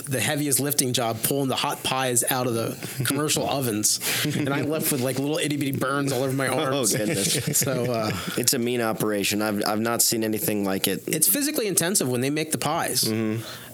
the 0.05 0.19
heaviest 0.19 0.59
lifting 0.59 0.93
job 0.93 1.17
pulling 1.23 1.47
the 1.47 1.55
hot 1.55 1.81
pies 1.81 2.23
out 2.29 2.45
of 2.47 2.53
the 2.53 3.03
commercial 3.05 3.49
ovens, 3.49 3.99
and 4.35 4.49
I 4.49 4.61
left 4.61 4.91
with 4.91 5.01
like 5.01 5.17
little 5.17 5.37
itty 5.37 5.57
bitty 5.57 5.71
burns 5.71 6.11
all 6.11 6.21
over 6.23 6.33
my 6.35 6.47
arms. 6.47 6.63
Oh, 6.73 6.77
arms. 6.77 6.95
goodness. 6.95 7.57
So 7.65 7.91
uh, 7.91 8.11
It's 8.37 8.53
a 8.53 8.59
mean 8.59 8.81
operation. 8.81 9.41
I've, 9.41 9.63
I've 9.65 9.79
not 9.79 10.01
seen 10.01 10.23
anything 10.23 10.63
like 10.65 10.87
it. 10.87 11.03
it's 11.07 11.27
physically 11.27 11.67
intensive 11.67 12.07
when 12.09 12.21
they 12.21 12.29
make 12.29 12.51
the 12.51 12.57
pies. 12.57 13.09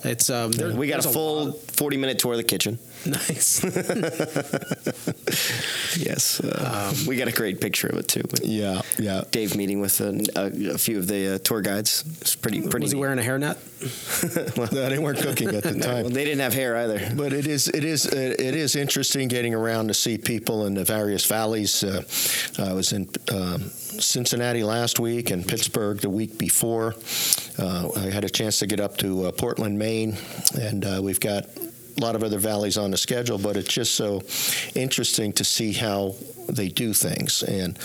It's 0.04 0.30
um, 0.30 0.52
there- 0.52 0.74
We 0.76 0.88
got 0.88 0.99
a 0.99 1.02
there's 1.04 1.14
full 1.14 1.45
lot- 1.47 1.58
40 1.72 1.97
minute 1.97 2.20
tour 2.20 2.34
of 2.34 2.38
the 2.38 2.43
kitchen. 2.43 2.80
nice. 3.06 3.62
Yes. 5.97 6.39
Uh, 6.39 6.93
we 7.08 7.16
got 7.18 7.28
a 7.28 7.32
great 7.32 7.60
picture 7.60 7.88
of 7.88 7.97
it, 7.97 8.08
too. 8.08 8.24
yeah, 8.43 8.82
yeah. 8.97 9.24
Dave 9.32 9.56
meeting 9.58 9.82
with 9.82 9.99
a, 10.02 10.24
a, 10.36 10.74
a 10.74 10.78
few 10.78 10.97
of 10.97 11.08
the 11.08 11.36
uh, 11.36 11.38
tour 11.39 11.62
guides. 11.62 12.04
It's 12.22 12.36
pretty, 12.36 12.62
pretty 12.62 12.86
Was 12.86 12.91
he 12.93 12.97
wearing 12.97 13.20
a 13.20 13.22
hairnet? 13.22 13.58
No, 14.58 14.66
they 14.89 14.99
weren't 14.99 15.18
cooking 15.20 15.49
at 15.56 15.64
the 15.64 15.72
time. 15.80 16.04
Well, 16.04 16.10
they 16.10 16.24
didn't 16.24 16.41
have 16.41 16.54
hair 16.54 16.78
either. 16.78 17.02
But 17.16 17.34
it 17.34 17.47
is 17.47 17.68
it 17.68 17.84
is 17.84 18.06
it 18.06 18.39
is 18.56 18.76
interesting 18.76 19.28
getting 19.28 19.56
around 19.56 19.88
to 19.88 19.93
see 19.95 20.18
people 20.20 20.68
in 20.68 20.76
the 20.76 20.84
various 20.86 21.26
valleys. 21.26 21.84
Uh, 21.84 22.04
I 22.60 22.74
was 22.74 22.93
in 22.93 23.10
um, 23.32 23.72
Cincinnati 24.02 24.64
last 24.64 24.99
week 24.99 25.32
and 25.32 25.47
Pittsburgh 25.47 25.99
the 25.99 26.10
week 26.10 26.38
before. 26.38 26.95
Uh, 27.58 27.89
I 27.95 28.10
had 28.10 28.24
a 28.24 28.30
chance 28.30 28.60
to 28.60 28.68
get 28.68 28.80
up 28.80 28.97
to 28.97 29.26
uh, 29.26 29.32
Portland, 29.32 29.78
Maine, 29.78 30.18
and 30.60 30.86
uh, 30.86 30.99
we've 31.02 31.20
got 31.20 31.45
a 31.45 32.02
lot 32.02 32.16
of 32.16 32.24
other 32.24 32.39
valleys 32.39 32.78
on 32.78 32.91
the 32.91 32.97
schedule. 32.97 33.38
But 33.38 33.58
it's 33.58 33.74
just 33.74 33.95
so 33.95 34.22
interesting 34.76 35.34
to 35.34 35.43
see 35.43 35.74
how 35.74 36.16
they 36.47 36.70
do 36.70 36.93
things. 36.93 37.43
And 37.43 37.78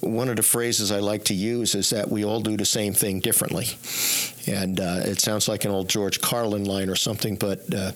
one 0.00 0.28
of 0.28 0.36
the 0.36 0.42
phrases 0.42 0.90
I 0.90 1.00
like 1.00 1.24
to 1.24 1.34
use 1.34 1.74
is 1.74 1.90
that 1.90 2.08
we 2.08 2.24
all 2.24 2.40
do 2.40 2.56
the 2.56 2.64
same 2.64 2.92
thing 2.92 3.20
differently. 3.20 3.66
And 4.46 4.80
uh, 4.80 5.02
it 5.04 5.20
sounds 5.20 5.48
like 5.48 5.64
an 5.64 5.70
old 5.70 5.88
George 5.88 6.20
Carlin 6.20 6.64
line 6.64 6.88
or 6.88 6.96
something, 6.96 7.36
but 7.36 7.60
uh, 7.72 7.92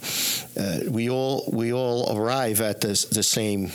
uh, 0.58 0.80
we 0.88 1.10
all 1.10 1.48
we 1.52 1.72
all 1.72 2.16
arrive 2.16 2.60
at 2.60 2.80
the 2.80 3.06
the 3.12 3.22
same 3.22 3.70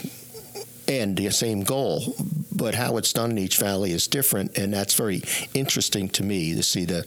end, 0.89 1.17
the 1.17 1.29
same 1.31 1.63
goal. 1.63 2.15
But 2.55 2.75
how 2.75 2.97
it's 2.97 3.13
done 3.13 3.31
in 3.31 3.37
each 3.37 3.57
valley 3.57 3.91
is 3.91 4.07
different, 4.07 4.57
and 4.57 4.73
that's 4.73 4.93
very 4.93 5.21
interesting 5.53 6.09
to 6.09 6.23
me 6.23 6.55
to 6.55 6.63
see 6.63 6.85
the 6.85 7.03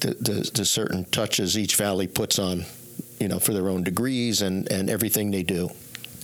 the, 0.00 0.14
the, 0.20 0.50
the 0.52 0.64
certain 0.64 1.04
touches 1.06 1.56
each 1.56 1.76
valley 1.76 2.06
puts 2.06 2.38
on, 2.38 2.64
you 3.18 3.28
know, 3.28 3.38
for 3.38 3.54
their 3.54 3.68
own 3.70 3.82
degrees 3.82 4.42
and, 4.42 4.70
and 4.70 4.90
everything 4.90 5.30
they 5.30 5.42
do. 5.42 5.70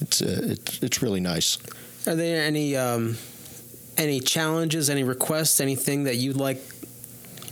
It's 0.03 0.21
uh, 0.21 0.41
it's 0.43 0.83
it's 0.83 1.03
really 1.03 1.21
nice. 1.21 1.57
Are 2.07 2.15
there 2.15 2.45
any 2.45 2.77
um, 2.77 3.17
any 3.97 4.21
challenges, 4.21 4.91
any 4.91 5.05
requests, 5.05 5.61
anything 5.61 6.05
that 6.05 6.17
you'd 6.17 6.37
like 6.37 6.61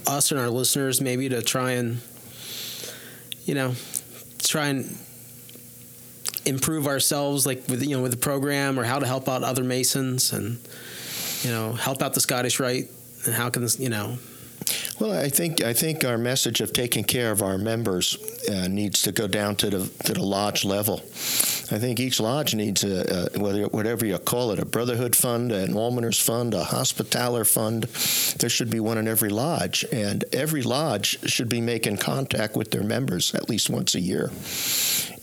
us 0.07 0.31
and 0.31 0.39
our 0.39 0.49
listeners 0.49 1.01
maybe 1.01 1.29
to 1.29 1.41
try 1.41 1.71
and 1.71 2.01
you 3.45 3.53
know 3.53 3.75
try 4.39 4.67
and 4.67 4.97
improve 6.49 6.87
ourselves, 6.87 7.45
like 7.45 7.67
with 7.67 7.81
you 7.83 7.95
know 7.95 8.01
with 8.01 8.11
the 8.11 8.17
program, 8.17 8.79
or 8.79 8.83
how 8.83 8.99
to 8.99 9.05
help 9.05 9.29
out 9.29 9.43
other 9.43 9.63
Masons, 9.63 10.33
and 10.33 10.59
you 11.43 11.51
know 11.51 11.73
help 11.73 12.01
out 12.01 12.13
the 12.13 12.19
Scottish 12.19 12.59
Rite, 12.59 12.89
and 13.25 13.33
how 13.33 13.49
can 13.49 13.61
this, 13.61 13.79
you 13.79 13.89
know 13.89 14.17
Well, 14.99 15.11
I 15.11 15.29
think 15.29 15.61
I 15.63 15.73
think 15.73 16.03
our 16.03 16.17
message 16.17 16.61
of 16.61 16.73
taking 16.73 17.03
care 17.03 17.31
of 17.31 17.41
our 17.41 17.57
members 17.57 18.17
uh, 18.49 18.67
needs 18.67 19.01
to 19.03 19.11
go 19.11 19.27
down 19.27 19.55
to 19.57 19.69
the 19.69 19.87
to 20.05 20.13
the 20.13 20.23
lodge 20.23 20.65
level. 20.65 21.01
I 21.71 21.77
think 21.77 21.99
each 21.99 22.19
lodge 22.19 22.55
needs 22.55 22.83
a, 22.83 23.29
a 23.35 23.39
whether 23.39 23.63
whatever 23.67 24.05
you 24.05 24.17
call 24.17 24.51
it, 24.51 24.59
a 24.59 24.65
brotherhood 24.65 25.15
fund, 25.15 25.51
an 25.51 25.75
almoner's 25.75 26.19
fund, 26.19 26.53
a 26.53 26.63
hospitaller 26.63 27.45
fund. 27.45 27.83
There 28.39 28.49
should 28.49 28.69
be 28.69 28.79
one 28.79 28.97
in 28.97 29.07
every 29.07 29.29
lodge, 29.29 29.85
and 29.91 30.23
every 30.33 30.63
lodge 30.63 31.19
should 31.29 31.49
be 31.49 31.61
making 31.61 31.97
contact 31.97 32.55
with 32.55 32.71
their 32.71 32.83
members 32.83 33.35
at 33.35 33.49
least 33.49 33.69
once 33.69 33.93
a 33.93 33.99
year. 33.99 34.31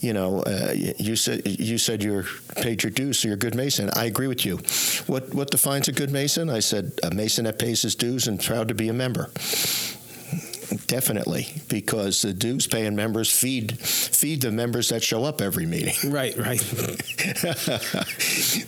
You 0.01 0.13
know, 0.13 0.41
uh, 0.43 0.73
you 0.75 1.17
said 1.17 1.43
you 1.47 1.79
said 1.79 2.03
you're 2.03 2.27
paid 2.57 2.83
your 2.83 2.93
dues, 2.93 3.19
so 3.19 3.29
you're 3.29 3.37
a 3.37 3.39
good 3.39 3.55
mason. 3.55 3.91
I 3.95 4.05
agree 4.05 4.29
with 4.29 4.45
you. 4.45 4.59
What 5.07 5.35
what 5.35 5.51
defines 5.51 5.89
a 5.89 5.93
good 5.93 6.11
mason? 6.11 6.49
I 6.49 6.61
said 6.61 6.93
a 7.03 7.13
mason 7.13 7.45
that 7.47 7.59
pays 7.59 7.83
his 7.83 7.97
dues 7.97 8.29
and 8.29 8.43
proud 8.43 8.69
to 8.69 8.75
be 8.75 8.89
a 8.89 8.93
member. 8.93 9.31
Definitely, 10.87 11.49
because 11.69 12.23
the 12.23 12.33
dues 12.33 12.67
paying 12.67 12.97
members 12.97 13.31
feed 13.31 13.79
feed 13.79 14.43
the 14.43 14.51
members 14.51 14.89
that 14.89 15.03
show 15.03 15.25
up 15.25 15.41
every 15.41 15.67
meeting. 15.67 15.95
Right, 16.17 16.37
right. 16.39 16.61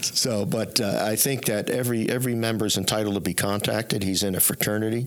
so, 0.02 0.44
but 0.44 0.80
uh, 0.80 1.02
I 1.04 1.16
think 1.16 1.46
that 1.46 1.70
every 1.70 2.08
every 2.10 2.34
member 2.34 2.66
is 2.66 2.76
entitled 2.76 3.14
to 3.14 3.20
be 3.20 3.32
contacted. 3.32 4.02
He's 4.02 4.22
in 4.22 4.34
a 4.34 4.40
fraternity. 4.40 5.06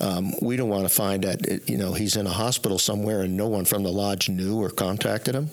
Um, 0.00 0.32
we 0.42 0.56
don't 0.56 0.68
want 0.68 0.82
to 0.84 0.88
find 0.88 1.24
that 1.24 1.68
you 1.68 1.78
know 1.78 1.92
he's 1.94 2.16
in 2.16 2.26
a 2.26 2.30
hospital 2.30 2.78
somewhere 2.78 3.22
and 3.22 3.36
no 3.36 3.48
one 3.48 3.64
from 3.64 3.84
the 3.84 3.92
lodge 3.92 4.28
knew 4.28 4.60
or 4.60 4.70
contacted 4.70 5.34
him. 5.34 5.48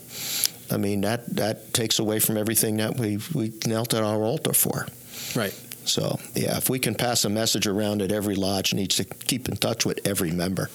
I 0.71 0.77
mean 0.77 1.01
that 1.01 1.35
that 1.35 1.73
takes 1.73 1.99
away 1.99 2.19
from 2.19 2.37
everything 2.37 2.77
that 2.77 2.97
we 2.97 3.19
we 3.33 3.53
knelt 3.65 3.93
at 3.93 4.03
our 4.03 4.21
altar 4.23 4.53
for. 4.53 4.87
Right. 5.35 5.53
So 5.85 6.19
yeah, 6.33 6.57
if 6.57 6.69
we 6.69 6.79
can 6.79 6.95
pass 6.95 7.25
a 7.25 7.29
message 7.29 7.67
around 7.67 8.01
that 8.01 8.11
every 8.11 8.35
lodge 8.35 8.73
needs 8.73 8.95
to 8.97 9.03
keep 9.05 9.47
in 9.47 9.55
touch 9.55 9.85
with 9.85 9.99
every 10.05 10.31
member, 10.31 10.69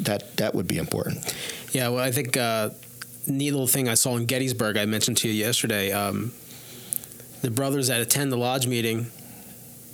that 0.00 0.36
that 0.36 0.54
would 0.54 0.66
be 0.66 0.78
important. 0.78 1.34
Yeah, 1.72 1.88
well, 1.88 2.00
I 2.00 2.12
think 2.12 2.36
uh, 2.36 2.70
neat 3.26 3.50
little 3.50 3.66
thing 3.66 3.88
I 3.88 3.94
saw 3.94 4.16
in 4.16 4.26
Gettysburg. 4.26 4.76
I 4.76 4.84
mentioned 4.86 5.16
to 5.18 5.28
you 5.28 5.34
yesterday. 5.34 5.92
Um, 5.92 6.32
the 7.42 7.50
brothers 7.50 7.88
that 7.88 8.00
attend 8.00 8.32
the 8.32 8.36
lodge 8.36 8.66
meeting, 8.66 9.10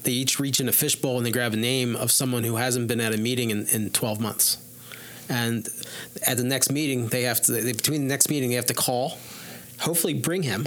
they 0.05 0.13
each 0.13 0.39
reach 0.39 0.61
in 0.61 0.69
a 0.69 0.73
fishbowl 0.73 1.17
and 1.17 1.27
they 1.27 1.31
grab 1.31 1.53
a 1.53 1.57
name 1.57 1.97
of 1.97 2.11
someone 2.11 2.45
who 2.45 2.57
hasn't 2.57 2.89
been 2.89 3.01
at 3.01 3.15
a 3.15 3.19
meeting 3.19 3.51
in, 3.51 3.67
in 3.69 3.91
12 3.91 4.21
months. 4.21 4.59
And 5.29 5.67
at 6.27 6.37
the 6.37 6.45
next 6.45 6.71
meeting, 6.71 7.09
they 7.09 7.23
have 7.23 7.41
to 7.43 7.53
they, 7.53 7.73
between 7.73 8.03
the 8.03 8.09
next 8.09 8.29
meeting 8.29 8.51
they 8.51 8.57
have 8.57 8.67
to 8.67 8.75
call, 8.75 9.19
hopefully 9.81 10.15
bring 10.15 10.43
him, 10.43 10.67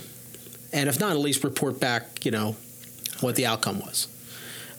and 0.74 0.90
if 0.90 1.00
not, 1.00 1.12
at 1.12 1.20
least 1.20 1.44
report 1.44 1.80
back. 1.80 2.26
You 2.26 2.32
know, 2.32 2.56
what 3.26 3.36
the 3.36 3.46
outcome 3.46 3.80
was. 3.80 4.08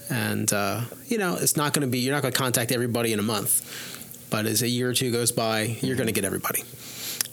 And 0.09 0.51
uh, 0.53 0.83
you 1.07 1.19
know, 1.19 1.37
it's 1.37 1.57
not 1.57 1.73
going 1.73 1.87
to 1.87 1.91
be 1.91 1.99
you're 1.99 2.15
not 2.15 2.23
going 2.23 2.33
to 2.33 2.39
contact 2.39 2.73
everybody 2.73 3.13
in 3.13 3.19
a 3.19 3.23
month, 3.25 4.27
but 4.31 4.47
as 4.47 4.63
a 4.63 4.69
year 4.69 4.91
or 4.91 4.95
two 4.95 5.11
goes 5.13 5.33
by, 5.33 5.63
you're 5.83 5.97
going 5.97 6.07
to 6.07 6.13
get 6.13 6.25
everybody. 6.25 6.63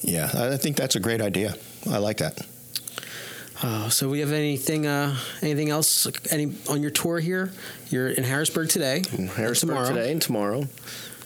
Yeah, 0.02 0.30
I 0.34 0.58
think 0.58 0.76
that's 0.76 0.96
a 0.96 1.00
great 1.00 1.22
idea. 1.22 1.56
I 1.90 2.00
like 2.00 2.18
that. 2.18 2.46
Uh, 3.62 3.88
so 3.88 4.10
we 4.10 4.20
have 4.20 4.34
anything 4.34 4.86
uh, 4.86 5.16
anything 5.42 5.70
else 5.70 6.08
any 6.32 6.54
on 6.68 6.82
your 6.82 6.92
tour 6.92 7.20
here? 7.20 7.54
You're 7.90 8.10
in 8.10 8.24
Harrisburg 8.24 8.70
today. 8.70 9.04
In 9.14 9.28
Harrisburg 9.28 9.70
tomorrow. 9.70 9.88
today 9.90 10.12
and 10.12 10.22
tomorrow. 10.22 10.68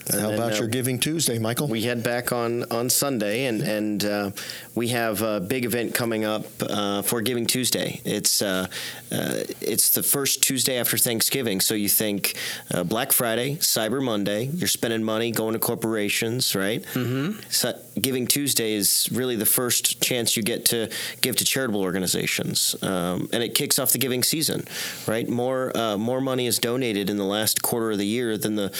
And 0.10 0.22
How 0.22 0.32
about 0.32 0.54
uh, 0.54 0.56
your 0.56 0.68
Giving 0.68 1.00
Tuesday, 1.00 1.38
Michael? 1.38 1.68
We 1.68 1.82
head 1.82 2.02
back 2.02 2.32
on 2.32 2.64
on 2.72 2.90
Sunday, 2.90 3.46
and 3.46 3.62
and 3.62 4.06
uh, 4.06 4.32
we 4.74 4.90
have 4.90 5.22
a 5.22 5.40
big 5.40 5.66
event 5.66 5.94
coming 5.94 6.24
up 6.24 6.46
uh, 6.62 7.02
for 7.02 7.22
Giving 7.22 7.46
Tuesday. 7.46 8.00
It's 8.06 8.42
uh, 8.42 8.68
uh, 9.12 9.44
it's 9.60 9.90
the 9.90 10.04
first 10.04 10.44
Tuesday 10.44 10.78
after 10.78 10.98
Thanksgiving, 10.98 11.60
so 11.60 11.74
you 11.74 11.90
think 11.90 12.36
uh, 12.74 12.84
Black 12.84 13.12
Friday, 13.12 13.56
Cyber 13.56 14.02
Monday. 14.02 14.46
You're 14.46 14.68
spending 14.70 15.04
money 15.04 15.32
going 15.32 15.54
to 15.54 15.60
corporations, 15.60 16.56
right? 16.56 16.84
Mm-hmm. 16.94 17.42
So 17.50 17.78
Giving 18.00 18.28
Tuesday 18.28 18.74
is 18.74 19.10
really 19.12 19.36
the 19.36 19.46
first 19.46 20.02
chance 20.02 20.38
you 20.38 20.44
get 20.44 20.66
to 20.66 20.90
give 21.22 21.36
to 21.38 21.44
charitable 21.44 21.82
organizations, 21.82 22.76
um, 22.82 23.30
and 23.34 23.44
it 23.44 23.56
kicks 23.56 23.78
off 23.78 23.92
the 23.92 23.98
giving 23.98 24.24
season, 24.24 24.64
right? 25.06 25.28
More 25.28 25.76
uh, 25.76 25.98
more 25.98 26.22
money 26.22 26.48
is 26.48 26.60
donated 26.60 27.10
in 27.10 27.18
the 27.18 27.26
last 27.26 27.62
quarter 27.62 27.92
of 27.92 27.98
the 27.98 28.06
year 28.06 28.38
than 28.38 28.56
the 28.56 28.72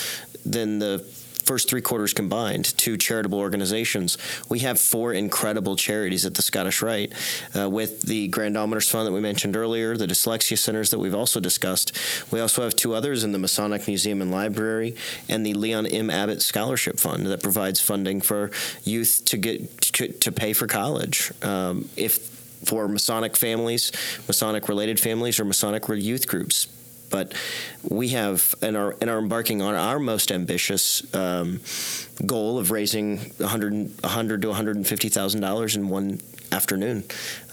than 0.46 0.80
the 0.80 1.06
first 1.48 1.70
three 1.70 1.82
quarters 1.82 2.14
combined 2.14 2.66
to 2.78 2.98
charitable 2.98 3.40
organizations. 3.40 4.18
We 4.50 4.60
have 4.60 4.80
four 4.80 5.14
incredible 5.14 5.78
charities 5.78 6.26
at 6.26 6.36
the 6.36 6.42
Scottish 6.42 6.82
Rite, 6.82 7.14
uh, 7.58 7.70
with 7.70 8.02
the 8.02 8.28
Grand 8.28 8.54
Fund 8.58 9.08
that 9.08 9.14
we 9.14 9.22
mentioned 9.22 9.56
earlier, 9.56 9.96
the 9.96 10.08
Dyslexia 10.08 10.58
Centers 10.58 10.92
that 10.92 11.00
we've 11.00 11.16
also 11.16 11.40
discussed. 11.40 11.98
We 12.32 12.42
also 12.42 12.64
have 12.64 12.76
two 12.76 12.94
others 12.94 13.24
in 13.24 13.32
the 13.32 13.40
Masonic 13.40 13.88
Museum 13.88 14.22
and 14.22 14.30
Library 14.30 14.96
and 15.30 15.46
the 15.46 15.54
Leon 15.54 15.86
M. 15.86 16.10
Abbott 16.10 16.42
Scholarship 16.42 17.00
Fund 17.00 17.26
that 17.28 17.42
provides 17.42 17.80
funding 17.80 18.20
for 18.20 18.52
youth 18.84 19.24
to 19.26 19.38
get 19.38 19.82
to, 19.82 20.12
to 20.12 20.32
pay 20.32 20.52
for 20.54 20.68
college. 20.68 21.32
Um, 21.42 21.90
if 21.96 22.18
for 22.66 22.88
Masonic 22.88 23.38
families, 23.38 23.92
Masonic 24.28 24.68
related 24.68 25.00
families, 25.00 25.40
or 25.40 25.46
Masonic 25.46 25.88
youth 25.88 26.28
groups 26.28 26.68
but 27.10 27.34
we 27.84 28.10
have 28.10 28.56
and 28.62 28.76
are 28.78 28.96
and 29.02 29.10
are 29.10 29.20
embarking 29.20 29.62
on 29.62 29.76
our 29.76 30.00
most 30.00 30.32
ambitious 30.32 31.04
um, 31.16 31.60
goal 32.26 32.58
of 32.58 32.72
raising 32.72 33.18
100, 33.38 34.02
100 34.04 34.42
to 34.42 34.48
150 34.50 35.10
thousand 35.10 35.42
dollars 35.42 35.76
in 35.76 35.90
one 35.90 36.20
afternoon. 36.52 37.04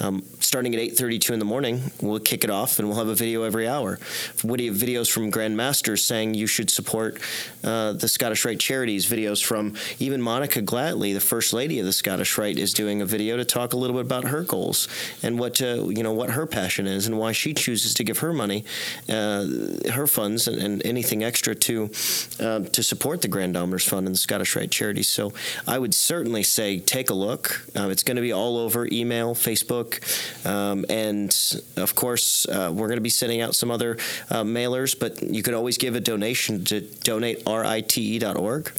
Um, 0.01 0.25
starting 0.41 0.75
at 0.75 0.81
8:32 0.81 1.33
in 1.33 1.39
the 1.39 1.45
morning, 1.45 1.91
we'll 2.01 2.21
kick 2.21 2.45
it 2.45 2.51
off, 2.51 2.79
and 2.79 2.89
we'll 2.89 2.99
have 2.99 3.09
a 3.09 3.15
video 3.15 3.43
every 3.43 3.67
hour. 3.67 3.99
Video 4.37 4.73
videos 4.73 5.11
from 5.11 5.31
grandmasters 5.31 6.01
saying 6.01 6.35
you 6.35 6.47
should 6.47 6.71
support 6.71 7.19
uh, 7.63 7.93
the 7.93 8.09
Scottish 8.09 8.45
Rite 8.45 8.61
charities. 8.61 9.07
Videos 9.07 9.45
from 9.45 9.75
even 9.99 10.21
Monica 10.21 10.63
Glattly, 10.63 11.13
the 11.15 11.21
first 11.21 11.53
lady 11.53 11.79
of 11.81 11.87
the 11.87 11.93
Scottish 11.93 12.37
Rite, 12.39 12.59
is 12.59 12.73
doing 12.73 13.03
a 13.03 13.07
video 13.07 13.37
to 13.37 13.45
talk 13.45 13.73
a 13.73 13.77
little 13.77 13.97
bit 13.97 14.07
about 14.07 14.25
her 14.25 14.43
goals 14.43 14.89
and 15.23 15.39
what 15.39 15.61
uh, 15.61 15.89
you 15.89 16.03
know 16.03 16.13
what 16.13 16.31
her 16.31 16.47
passion 16.47 16.87
is 16.87 17.07
and 17.07 17.19
why 17.19 17.33
she 17.33 17.55
chooses 17.55 17.95
to 17.95 18.05
give 18.05 18.19
her 18.19 18.33
money, 18.33 18.65
uh, 19.09 19.47
her 19.93 20.07
funds, 20.07 20.47
and, 20.47 20.61
and 20.61 20.85
anything 20.87 21.25
extra 21.25 21.55
to 21.55 21.91
uh, 22.41 22.61
to 22.61 22.83
support 22.83 23.23
the 23.23 23.29
Grand 23.29 23.57
Almoners 23.57 23.89
Fund 23.89 24.07
and 24.07 24.15
the 24.15 24.19
Scottish 24.19 24.55
Rite 24.57 24.71
charities. 24.71 25.09
So 25.09 25.33
I 25.67 25.79
would 25.79 25.95
certainly 25.95 26.43
say 26.43 26.79
take 26.79 27.11
a 27.11 27.15
look. 27.15 27.67
Uh, 27.77 27.89
it's 27.89 28.03
going 28.03 28.17
to 28.17 28.23
be 28.23 28.33
all 28.33 28.57
over 28.57 28.84
email, 28.93 29.35
Facebook, 29.35 30.01
um, 30.47 30.85
and 30.89 31.35
of 31.77 31.95
course 31.95 32.47
uh, 32.47 32.71
we're 32.75 32.89
going 32.89 32.97
to 32.99 33.03
be 33.03 33.11
sending 33.11 33.41
out 33.41 33.55
some 33.55 33.71
other 33.71 33.97
uh, 34.31 34.43
mailers. 34.43 34.99
But 34.99 35.23
you 35.23 35.43
could 35.43 35.55
always 35.55 35.79
give 35.79 35.95
a 35.95 36.01
donation 36.01 36.65
to 36.67 36.81
donaterite.org. 36.81 38.73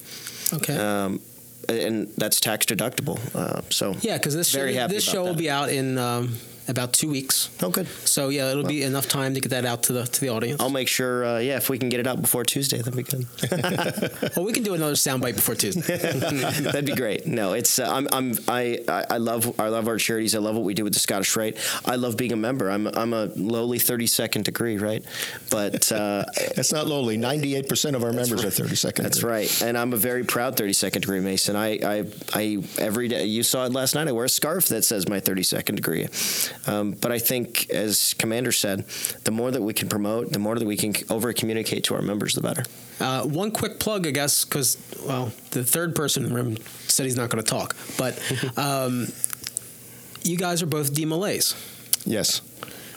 Okay. 0.54 0.76
Um, 0.76 1.20
and 1.68 2.08
that's 2.16 2.40
tax 2.40 2.66
deductible. 2.66 3.18
Uh, 3.34 3.62
so 3.70 3.96
Yeah, 4.00 4.18
because 4.18 4.34
this 4.34 4.52
very 4.52 4.72
show, 4.72 4.80
happy 4.80 4.94
this 4.94 5.04
show 5.04 5.22
will 5.24 5.32
that. 5.32 5.38
be 5.38 5.50
out 5.50 5.68
in 5.68 5.98
um, 5.98 6.36
about 6.68 6.92
two 6.92 7.08
weeks. 7.08 7.50
Oh, 7.62 7.70
good. 7.70 7.86
So 8.04 8.28
yeah, 8.28 8.50
it'll 8.50 8.64
be 8.64 8.82
enough 8.82 9.08
time 9.08 9.34
to 9.34 9.40
get 9.40 9.50
that 9.50 9.64
out 9.64 9.82
to 9.84 9.92
the 9.92 10.04
to 10.04 10.20
the 10.20 10.28
audience. 10.28 10.60
I'll 10.60 10.70
make 10.70 10.88
sure. 10.88 11.24
Uh, 11.24 11.38
yeah, 11.38 11.56
if 11.56 11.68
we 11.68 11.78
can 11.78 11.88
get 11.88 12.00
it 12.00 12.06
out 12.06 12.20
before 12.20 12.44
Tuesday, 12.44 12.78
that'd 12.78 12.96
be 12.96 13.02
good. 13.02 13.26
well, 14.36 14.44
we 14.44 14.52
can 14.52 14.62
do 14.62 14.74
another 14.74 14.94
soundbite 14.94 15.36
before 15.36 15.54
Tuesday. 15.54 15.96
That'd 16.66 16.86
be 16.86 16.94
great. 16.94 17.26
No, 17.26 17.52
it's 17.52 17.78
uh, 17.78 17.90
I'm 17.90 18.08
I'm 18.12 18.34
I 18.48 18.78
I 18.88 19.04
I 19.10 19.16
love 19.18 19.58
I 19.60 19.68
love 19.68 19.88
our 19.88 19.98
charities. 19.98 20.34
I 20.34 20.38
love 20.38 20.54
what 20.54 20.64
we 20.64 20.74
do 20.74 20.84
with 20.84 20.94
the 20.94 21.00
Scottish 21.00 21.34
Rite. 21.36 21.56
I 21.84 21.96
love 21.96 22.16
being 22.16 22.32
a 22.32 22.36
member. 22.36 22.70
I'm 22.70 22.86
I'm 22.86 23.12
a 23.12 23.26
lowly 23.36 23.78
32nd 23.78 24.44
degree, 24.44 24.78
right? 24.78 25.04
But 25.50 25.90
uh, 25.92 26.24
That's 26.56 26.72
not 26.72 26.86
lowly. 26.86 27.18
98% 27.18 27.94
of 27.94 28.02
our 28.04 28.12
members 28.12 28.44
are 28.44 28.48
32nd. 28.48 29.02
That's 29.02 29.18
degree. 29.18 29.30
right, 29.32 29.62
and 29.62 29.76
I'm 29.76 29.92
a 29.92 29.96
very 29.96 30.24
proud 30.24 30.56
32nd 30.56 31.00
degree 31.00 31.20
Mason. 31.20 31.56
I, 31.56 31.78
I, 31.82 32.04
I 32.34 32.62
every 32.78 33.08
day 33.08 33.24
you 33.26 33.42
saw 33.42 33.66
it 33.66 33.72
last 33.72 33.94
night. 33.94 34.08
I 34.08 34.12
wear 34.12 34.24
a 34.24 34.28
scarf 34.28 34.66
that 34.68 34.84
says 34.84 35.08
my 35.08 35.20
32nd 35.20 35.76
degree. 35.76 36.08
Um, 36.66 36.92
but 36.92 37.12
I 37.12 37.18
think, 37.18 37.70
as 37.70 38.14
Commander 38.14 38.52
said, 38.52 38.86
the 39.24 39.30
more 39.30 39.50
that 39.50 39.62
we 39.62 39.72
can 39.72 39.88
promote, 39.88 40.32
the 40.32 40.38
more 40.38 40.56
that 40.56 40.66
we 40.66 40.76
can 40.76 40.94
over 41.10 41.32
communicate 41.32 41.84
to 41.84 41.94
our 41.94 42.02
members, 42.02 42.34
the 42.34 42.40
better. 42.40 42.64
Uh, 42.98 43.22
one 43.24 43.50
quick 43.50 43.78
plug, 43.78 44.06
I 44.06 44.10
guess, 44.10 44.44
because 44.44 44.78
well, 45.06 45.32
the 45.50 45.64
third 45.64 45.94
person 45.94 46.24
in 46.24 46.30
the 46.30 46.34
room 46.34 46.56
said 46.88 47.04
he's 47.04 47.16
not 47.16 47.30
going 47.30 47.42
to 47.42 47.50
talk, 47.50 47.76
but 47.98 48.18
um, 48.56 49.08
you 50.22 50.36
guys 50.36 50.62
are 50.62 50.66
both 50.66 50.92
DeMolays. 50.92 51.54
Yes. 52.06 52.40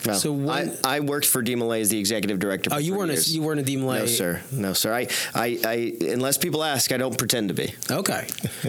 Well, 0.06 0.16
So 0.16 0.32
when- 0.32 0.76
I, 0.84 0.96
I 0.96 1.00
worked 1.00 1.26
for 1.26 1.42
DeMolay 1.42 1.80
as 1.80 1.88
the 1.90 1.98
executive 1.98 2.38
director. 2.38 2.70
For 2.70 2.76
Oh, 2.76 2.78
you 2.78 2.94
weren't 2.94 3.10
a, 3.10 3.14
years. 3.14 3.34
you 3.34 3.42
weren't 3.42 3.60
a 3.60 3.64
DeMolay. 3.64 4.00
No, 4.00 4.06
sir. 4.06 4.40
No, 4.52 4.72
sir. 4.72 4.94
I, 4.94 5.08
I, 5.34 5.58
I, 5.64 6.04
unless 6.12 6.38
people 6.38 6.62
ask, 6.64 6.90
I 6.92 6.96
don't 6.96 7.16
pretend 7.18 7.48
to 7.48 7.54
be. 7.54 7.74
Okay. 7.90 8.26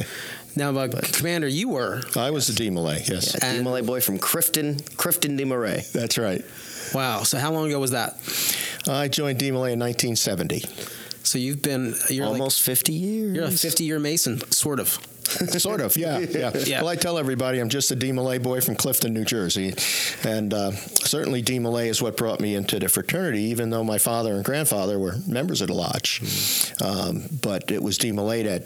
now, 0.56 0.76
uh, 0.78 0.88
Commander, 1.14 1.48
you 1.48 1.70
were. 1.70 2.02
I 2.16 2.32
was 2.32 2.50
a 2.50 2.54
DeMolay, 2.54 3.08
yes. 3.08 3.36
A 3.36 3.40
DeMolay 3.40 3.86
boy 3.86 4.02
from 4.02 4.18
Clifton, 4.20 4.80
Clifton 4.98 5.36
de 5.38 5.46
Moray. 5.46 5.82
That's 5.94 6.18
right. 6.18 6.44
Wow. 6.94 7.24
So 7.24 7.38
how 7.38 7.52
long 7.54 7.68
ago 7.68 7.80
was 7.80 7.92
that? 7.92 8.16
I 8.90 9.08
joined 9.08 9.40
DeMolay 9.40 9.74
in 9.74 9.80
1970. 9.80 10.64
So 11.24 11.38
you've 11.38 11.62
been 11.62 11.96
you're 12.10 12.26
like- 12.26 12.34
Almost 12.34 12.62
50 12.64 12.92
years. 12.94 13.36
you're 13.36 13.46
a 13.46 13.52
50 13.52 13.84
year 13.84 14.00
Mason, 14.00 14.40
sort 14.52 14.80
of. 14.80 14.98
sort 15.60 15.82
of, 15.82 15.96
yeah, 15.98 16.20
yeah, 16.20 16.52
Yeah. 16.66 16.82
Well, 16.82 16.90
I 16.90 16.96
tell 16.96 17.18
everybody 17.18 17.60
I'm 17.60 17.70
just 17.70 17.92
a 17.92 17.96
DeMolay 17.96 18.42
boy 18.42 18.62
from 18.62 18.76
Clifton, 18.76 19.14
New 19.14 19.26
Jersey, 19.26 19.74
and 20.24 20.54
uh, 20.54 20.72
certainly 20.72 21.42
DeMolay 21.44 21.88
is 21.88 22.02
what 22.02 22.18
brought 22.18 22.40
me 22.40 22.56
into 22.56 22.80
the 22.80 22.90
fraternity. 22.90 23.42
Even 23.44 23.70
though 23.70 23.84
my 23.84 23.98
father 23.98 24.34
and 24.36 24.44
grandfather 24.44 25.00
were 25.00 25.16
members 25.28 25.62
of 25.62 25.68
the 25.68 25.74
lodge, 25.74 26.74
um, 26.84 27.24
but 27.42 27.72
it 27.72 27.82
was 27.82 27.98
DeMolay 27.98 28.44
that 28.46 28.64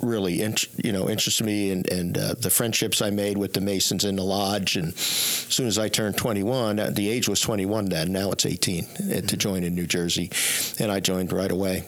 really, 0.00 0.42
int- 0.42 0.66
you 0.82 0.92
know, 0.92 1.08
interested 1.08 1.44
me, 1.44 1.70
and, 1.70 1.90
and 1.90 2.18
uh, 2.18 2.34
the 2.38 2.50
friendships 2.50 3.02
I 3.02 3.10
made 3.10 3.38
with 3.38 3.52
the 3.52 3.60
Masons 3.60 4.04
in 4.04 4.16
the 4.16 4.22
lodge. 4.22 4.76
And 4.76 4.88
as 4.88 4.98
soon 4.98 5.66
as 5.66 5.78
I 5.78 5.88
turned 5.88 6.16
21, 6.16 6.78
uh, 6.78 6.90
the 6.90 7.08
age 7.08 7.28
was 7.28 7.40
21 7.40 7.86
then. 7.86 8.12
Now 8.12 8.30
it's 8.30 8.46
18 8.46 8.84
uh, 8.84 9.20
to 9.22 9.36
join 9.36 9.64
in 9.64 9.74
New 9.74 9.86
Jersey, 9.86 10.30
and 10.78 10.90
I 10.90 11.00
joined 11.00 11.32
right 11.32 11.50
away. 11.50 11.84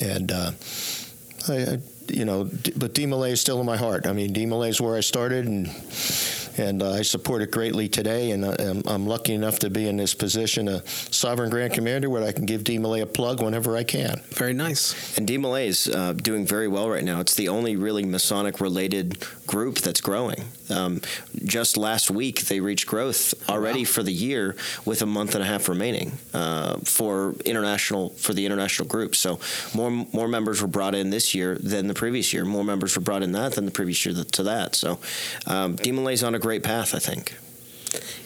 And 0.00 0.32
uh, 0.32 0.52
I, 1.48 1.54
I, 1.54 1.78
you 2.10 2.24
know, 2.24 2.44
but 2.44 2.94
DeMolay 2.94 3.32
is 3.32 3.40
still 3.40 3.60
in 3.60 3.66
my 3.66 3.76
heart. 3.76 4.06
I 4.06 4.12
mean, 4.12 4.32
DeMolay 4.34 4.68
is 4.68 4.80
where 4.80 4.96
I 4.96 5.00
started, 5.00 5.46
and 5.46 5.66
and 6.58 6.82
uh, 6.82 6.92
I 6.92 7.02
support 7.02 7.42
it 7.42 7.50
greatly 7.50 7.88
today. 7.88 8.30
And 8.30 8.44
I, 8.44 8.54
I'm, 8.58 8.82
I'm 8.86 9.06
lucky 9.06 9.34
enough 9.34 9.58
to 9.60 9.70
be 9.70 9.88
in 9.88 9.96
this 9.96 10.14
position, 10.14 10.68
a 10.68 10.86
sovereign 10.86 11.50
grand 11.50 11.72
commander, 11.72 12.10
where 12.10 12.22
I 12.22 12.32
can 12.32 12.46
give 12.46 12.64
DeMolay 12.64 13.02
a 13.02 13.06
plug 13.06 13.42
whenever 13.42 13.76
I 13.76 13.84
can. 13.84 14.20
Very 14.30 14.52
nice. 14.52 15.16
And 15.18 15.26
DeMolay 15.28 15.66
is 15.66 15.88
uh, 15.88 16.12
doing 16.12 16.46
very 16.46 16.68
well 16.68 16.88
right 16.88 17.04
now. 17.04 17.20
It's 17.20 17.34
the 17.34 17.48
only 17.48 17.76
really 17.76 18.04
Masonic 18.04 18.60
related 18.60 19.24
group 19.46 19.78
that's 19.78 20.00
growing. 20.00 20.44
Um, 20.68 21.00
just 21.44 21.76
last 21.76 22.10
week, 22.10 22.42
they 22.42 22.60
reached 22.60 22.86
growth 22.86 23.34
already 23.48 23.84
for 23.84 24.02
the 24.02 24.12
year 24.12 24.56
with 24.84 25.02
a 25.02 25.06
month 25.06 25.34
and 25.34 25.44
a 25.44 25.46
half 25.46 25.68
remaining 25.68 26.18
uh, 26.34 26.78
for 26.78 27.34
international 27.44 28.10
for 28.10 28.32
the 28.32 28.44
international 28.44 28.88
group. 28.88 29.14
So 29.14 29.38
more 29.74 29.90
more 29.90 30.28
members 30.28 30.60
were 30.60 30.68
brought 30.68 30.94
in 30.94 31.10
this 31.10 31.34
year 31.34 31.56
than 31.56 31.86
the 31.86 31.94
previous 31.94 32.32
year. 32.32 32.44
More 32.44 32.64
members 32.64 32.96
were 32.96 33.02
brought 33.02 33.22
in 33.22 33.32
that 33.32 33.52
than 33.52 33.64
the 33.64 33.70
previous 33.70 34.04
year 34.04 34.24
to 34.24 34.42
that. 34.42 34.74
So 34.74 34.98
um, 35.46 35.76
DeMolay's 35.76 36.24
on 36.24 36.34
a 36.34 36.38
great 36.46 36.62
path, 36.62 36.94
I 36.94 37.00
think. 37.00 37.36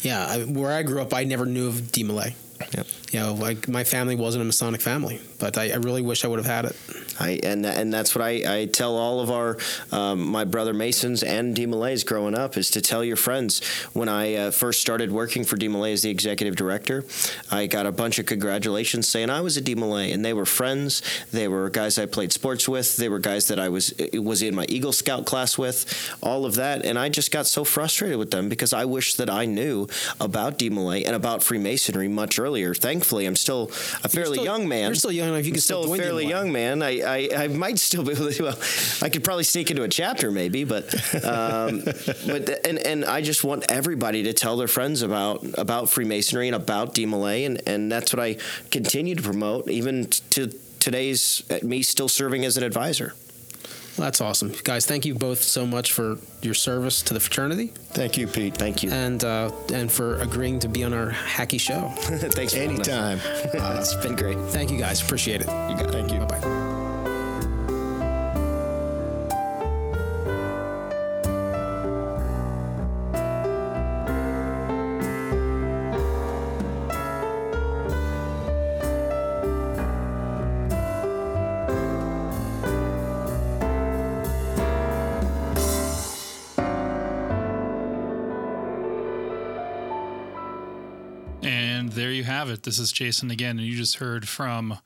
Yeah, 0.02 0.26
I, 0.26 0.40
where 0.40 0.72
I 0.72 0.82
grew 0.82 1.00
up, 1.00 1.14
I 1.14 1.24
never 1.24 1.46
knew 1.46 1.68
of 1.68 1.90
D. 1.90 2.02
Yep. 2.72 2.86
You 3.10 3.18
know, 3.20 3.34
like 3.34 3.66
my 3.68 3.82
family 3.82 4.14
wasn't 4.14 4.42
a 4.42 4.44
Masonic 4.44 4.80
family, 4.80 5.20
but 5.40 5.58
I, 5.58 5.70
I 5.70 5.76
really 5.76 6.02
wish 6.02 6.24
I 6.24 6.28
would 6.28 6.38
have 6.38 6.46
had 6.46 6.66
it. 6.66 6.76
I 7.18 7.40
and 7.42 7.66
and 7.66 7.92
that's 7.92 8.14
what 8.14 8.22
I, 8.22 8.60
I 8.60 8.66
tell 8.66 8.96
all 8.96 9.20
of 9.20 9.30
our 9.30 9.58
um, 9.90 10.26
my 10.26 10.44
brother 10.44 10.72
Masons 10.72 11.22
and 11.22 11.56
DeMolays 11.56 12.06
growing 12.06 12.36
up 12.36 12.56
is 12.56 12.70
to 12.70 12.80
tell 12.80 13.02
your 13.02 13.16
friends. 13.16 13.64
When 13.92 14.08
I 14.08 14.34
uh, 14.34 14.50
first 14.52 14.80
started 14.80 15.10
working 15.10 15.42
for 15.42 15.56
DeMolay 15.56 15.92
as 15.92 16.02
the 16.02 16.10
executive 16.10 16.54
director, 16.54 17.04
I 17.50 17.66
got 17.66 17.86
a 17.86 17.92
bunch 17.92 18.18
of 18.20 18.26
congratulations 18.26 19.08
saying 19.08 19.28
I 19.28 19.40
was 19.40 19.56
a 19.56 19.62
DeMolay, 19.62 20.14
and 20.14 20.24
they 20.24 20.32
were 20.32 20.46
friends. 20.46 21.02
They 21.32 21.48
were 21.48 21.68
guys 21.68 21.98
I 21.98 22.06
played 22.06 22.32
sports 22.32 22.68
with. 22.68 22.96
They 22.96 23.08
were 23.08 23.18
guys 23.18 23.48
that 23.48 23.58
I 23.58 23.70
was 23.70 23.92
was 24.14 24.42
in 24.42 24.54
my 24.54 24.66
Eagle 24.68 24.92
Scout 24.92 25.26
class 25.26 25.58
with. 25.58 26.16
All 26.22 26.44
of 26.44 26.54
that, 26.54 26.84
and 26.84 26.96
I 26.98 27.08
just 27.08 27.32
got 27.32 27.46
so 27.46 27.64
frustrated 27.64 28.18
with 28.18 28.30
them 28.30 28.48
because 28.48 28.72
I 28.72 28.84
wish 28.84 29.14
that 29.14 29.28
I 29.28 29.46
knew 29.46 29.88
about 30.20 30.58
DeMolay 30.58 31.04
and 31.04 31.16
about 31.16 31.42
Freemasonry 31.42 32.06
much 32.06 32.38
earlier. 32.38 32.49
Thankfully, 32.78 33.26
I'm 33.26 33.36
still 33.36 33.64
a 34.04 34.08
fairly 34.08 34.34
still- 34.34 34.44
young 34.44 34.68
man. 34.68 34.86
you're 34.86 34.94
still 34.94 35.12
young 35.12 35.28
enough 35.28 35.44
you 35.44 35.50
I'm 35.50 35.54
can 35.54 35.60
still 35.60 35.82
still 35.82 35.94
a 35.94 35.96
fairly 35.96 36.26
young 36.26 36.52
man. 36.52 36.82
I, 36.82 37.00
I, 37.00 37.44
I 37.44 37.48
might 37.48 37.78
still 37.78 38.02
be 38.02 38.12
able 38.12 38.30
to. 38.30 38.42
Well, 38.42 38.58
I 39.02 39.08
could 39.08 39.24
probably 39.24 39.44
sneak 39.44 39.70
into 39.70 39.82
a 39.82 39.88
chapter, 39.88 40.30
maybe, 40.30 40.64
but 40.64 40.92
um, 41.24 41.80
but 42.26 42.66
and 42.66 42.78
and 42.78 43.04
I 43.04 43.20
just 43.22 43.44
want 43.44 43.64
everybody 43.68 44.22
to 44.24 44.32
tell 44.32 44.56
their 44.56 44.68
friends 44.68 45.02
about 45.02 45.44
about 45.58 45.88
Freemasonry 45.90 46.48
and 46.48 46.54
about 46.56 46.94
DeMolay, 46.94 47.46
and 47.46 47.60
and 47.66 47.90
that's 47.90 48.12
what 48.12 48.20
I 48.20 48.36
continue 48.70 49.14
to 49.14 49.22
promote, 49.22 49.68
even 49.68 50.06
to 50.30 50.48
today's 50.80 51.42
me 51.62 51.82
still 51.82 52.08
serving 52.08 52.44
as 52.44 52.56
an 52.56 52.62
advisor. 52.64 53.14
Well, 54.00 54.06
that's 54.06 54.22
awesome, 54.22 54.54
guys. 54.64 54.86
Thank 54.86 55.04
you 55.04 55.14
both 55.14 55.42
so 55.42 55.66
much 55.66 55.92
for 55.92 56.16
your 56.40 56.54
service 56.54 57.02
to 57.02 57.12
the 57.12 57.20
fraternity. 57.20 57.66
Thank 57.90 58.16
you, 58.16 58.26
Pete. 58.26 58.56
Thank 58.56 58.82
you. 58.82 58.90
and 58.90 59.22
uh, 59.22 59.52
and 59.74 59.92
for 59.92 60.18
agreeing 60.20 60.58
to 60.60 60.68
be 60.68 60.84
on 60.84 60.94
our 60.94 61.10
hacky 61.10 61.60
show. 61.60 61.88
Thanks 61.98 62.54
for 62.54 62.60
having 62.60 62.80
us. 62.80 62.88
Anytime. 62.88 63.20
it's 63.76 63.94
been 63.96 64.16
great. 64.16 64.38
Thank 64.52 64.70
you, 64.70 64.78
guys. 64.78 65.02
Appreciate 65.02 65.42
it. 65.42 65.48
You 65.48 65.76
got 65.76 65.82
it. 65.84 65.90
Thank 65.92 66.12
you. 66.12 66.20
Bye 66.20 66.40
bye. 66.40 66.69
This 92.62 92.78
is 92.78 92.92
Jason 92.92 93.30
again, 93.30 93.58
and 93.58 93.66
you 93.66 93.76
just 93.76 93.96
heard 93.96 94.28
from 94.28 94.78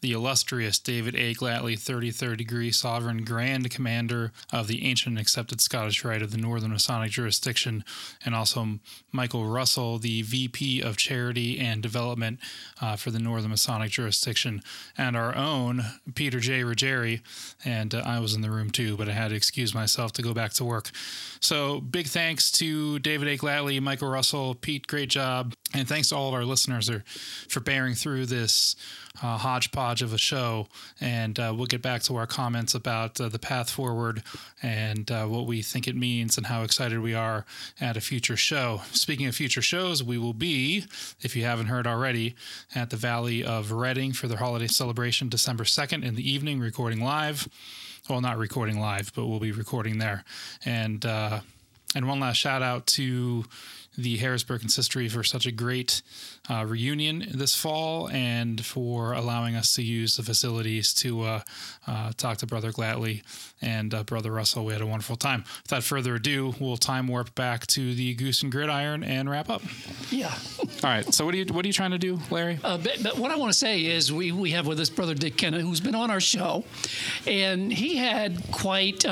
the 0.00 0.12
illustrious 0.12 0.78
David 0.78 1.14
A. 1.14 1.34
Glattly, 1.34 1.74
33rd 1.74 2.38
degree 2.38 2.70
sovereign 2.70 3.24
grand 3.24 3.70
commander 3.70 4.32
of 4.52 4.66
the 4.66 4.84
ancient 4.84 5.16
and 5.16 5.20
accepted 5.20 5.60
Scottish 5.60 6.04
Rite 6.04 6.22
of 6.22 6.30
the 6.30 6.38
Northern 6.38 6.70
Masonic 6.70 7.10
jurisdiction, 7.10 7.84
and 8.24 8.34
also 8.34 8.78
Michael 9.12 9.46
Russell, 9.46 9.98
the 9.98 10.22
VP 10.22 10.80
of 10.80 10.96
Charity 10.96 11.58
and 11.58 11.82
Development 11.82 12.38
uh, 12.80 12.96
for 12.96 13.10
the 13.10 13.18
Northern 13.18 13.50
Masonic 13.50 13.90
jurisdiction, 13.90 14.62
and 14.96 15.16
our 15.16 15.34
own 15.36 15.82
Peter 16.14 16.40
J. 16.40 16.62
Ruggieri. 16.62 17.20
And 17.64 17.94
uh, 17.94 18.02
I 18.04 18.20
was 18.20 18.34
in 18.34 18.40
the 18.40 18.50
room 18.50 18.70
too, 18.70 18.96
but 18.96 19.08
I 19.08 19.12
had 19.12 19.28
to 19.28 19.34
excuse 19.34 19.74
myself 19.74 20.12
to 20.12 20.22
go 20.22 20.32
back 20.32 20.52
to 20.54 20.64
work. 20.64 20.90
So 21.40 21.80
big 21.80 22.06
thanks 22.06 22.50
to 22.52 22.98
David 22.98 23.28
A. 23.28 23.36
Glattly, 23.38 23.80
Michael 23.80 24.08
Russell, 24.08 24.54
Pete, 24.54 24.86
great 24.86 25.10
job. 25.10 25.54
And 25.74 25.86
thanks 25.86 26.08
to 26.08 26.16
all 26.16 26.28
of 26.28 26.34
our 26.34 26.44
listeners 26.44 26.90
for, 27.48 27.60
bearing 27.60 27.94
through 27.94 28.26
this 28.26 28.74
uh, 29.22 29.36
hodgepodge 29.36 29.89
of 30.00 30.14
a 30.14 30.18
show. 30.18 30.68
And 31.00 31.38
uh, 31.38 31.52
we'll 31.56 31.66
get 31.66 31.82
back 31.82 32.02
to 32.02 32.16
our 32.16 32.26
comments 32.26 32.74
about 32.74 33.20
uh, 33.20 33.28
the 33.28 33.38
path 33.38 33.68
forward 33.68 34.22
and 34.62 35.10
uh, 35.10 35.26
what 35.26 35.46
we 35.46 35.62
think 35.62 35.88
it 35.88 35.96
means 35.96 36.36
and 36.36 36.46
how 36.46 36.62
excited 36.62 37.00
we 37.00 37.14
are 37.14 37.44
at 37.80 37.96
a 37.96 38.00
future 38.00 38.36
show. 38.36 38.82
Speaking 38.92 39.26
of 39.26 39.34
future 39.34 39.62
shows, 39.62 40.02
we 40.02 40.16
will 40.16 40.32
be, 40.32 40.84
if 41.20 41.34
you 41.34 41.44
haven't 41.44 41.66
heard 41.66 41.86
already, 41.86 42.36
at 42.74 42.90
the 42.90 42.96
Valley 42.96 43.42
of 43.44 43.72
Reading 43.72 44.12
for 44.12 44.28
their 44.28 44.38
holiday 44.38 44.68
celebration 44.68 45.28
December 45.28 45.64
2nd 45.64 46.04
in 46.04 46.14
the 46.14 46.30
evening, 46.30 46.60
recording 46.60 47.02
live. 47.02 47.48
Well, 48.08 48.20
not 48.20 48.38
recording 48.38 48.80
live, 48.80 49.12
but 49.14 49.26
we'll 49.26 49.40
be 49.40 49.52
recording 49.52 49.98
there. 49.98 50.24
And, 50.64 51.04
uh, 51.04 51.40
and 51.94 52.06
one 52.06 52.20
last 52.20 52.36
shout 52.36 52.62
out 52.62 52.86
to 52.88 53.44
the 54.02 54.16
Harrisburg 54.16 54.60
Consistory 54.60 55.08
for 55.08 55.22
such 55.22 55.46
a 55.46 55.52
great 55.52 56.02
uh, 56.48 56.64
reunion 56.66 57.26
this 57.32 57.54
fall 57.54 58.08
and 58.10 58.64
for 58.64 59.12
allowing 59.12 59.54
us 59.54 59.74
to 59.74 59.82
use 59.82 60.16
the 60.16 60.22
facilities 60.22 60.92
to 60.94 61.22
uh, 61.22 61.40
uh, 61.86 62.12
talk 62.16 62.38
to 62.38 62.46
Brother 62.46 62.72
Glattly 62.72 63.22
and 63.60 63.94
uh, 63.94 64.02
Brother 64.04 64.32
Russell. 64.32 64.64
We 64.64 64.72
had 64.72 64.82
a 64.82 64.86
wonderful 64.86 65.16
time. 65.16 65.44
Without 65.62 65.82
further 65.82 66.14
ado, 66.16 66.54
we'll 66.58 66.76
time 66.76 67.06
warp 67.06 67.34
back 67.34 67.66
to 67.68 67.94
the 67.94 68.14
Goose 68.14 68.42
and 68.42 68.50
Gridiron 68.50 69.04
and 69.04 69.28
wrap 69.28 69.50
up. 69.50 69.62
Yeah. 70.10 70.34
All 70.58 70.66
right. 70.82 71.12
So 71.12 71.24
what 71.24 71.34
are 71.34 71.38
you 71.38 71.46
what 71.52 71.64
are 71.64 71.68
you 71.68 71.74
trying 71.74 71.92
to 71.92 71.98
do, 71.98 72.18
Larry? 72.30 72.58
Uh, 72.62 72.78
but, 72.78 73.02
but 73.02 73.18
what 73.18 73.30
I 73.30 73.36
want 73.36 73.52
to 73.52 73.58
say 73.58 73.84
is 73.84 74.12
we, 74.12 74.32
we 74.32 74.50
have 74.50 74.66
with 74.66 74.80
us 74.80 74.90
Brother 74.90 75.14
Dick 75.14 75.36
Kenna, 75.36 75.60
who's 75.60 75.80
been 75.80 75.94
on 75.94 76.10
our 76.10 76.20
show, 76.20 76.64
and 77.26 77.72
he 77.72 77.96
had 77.96 78.42
quite. 78.50 79.04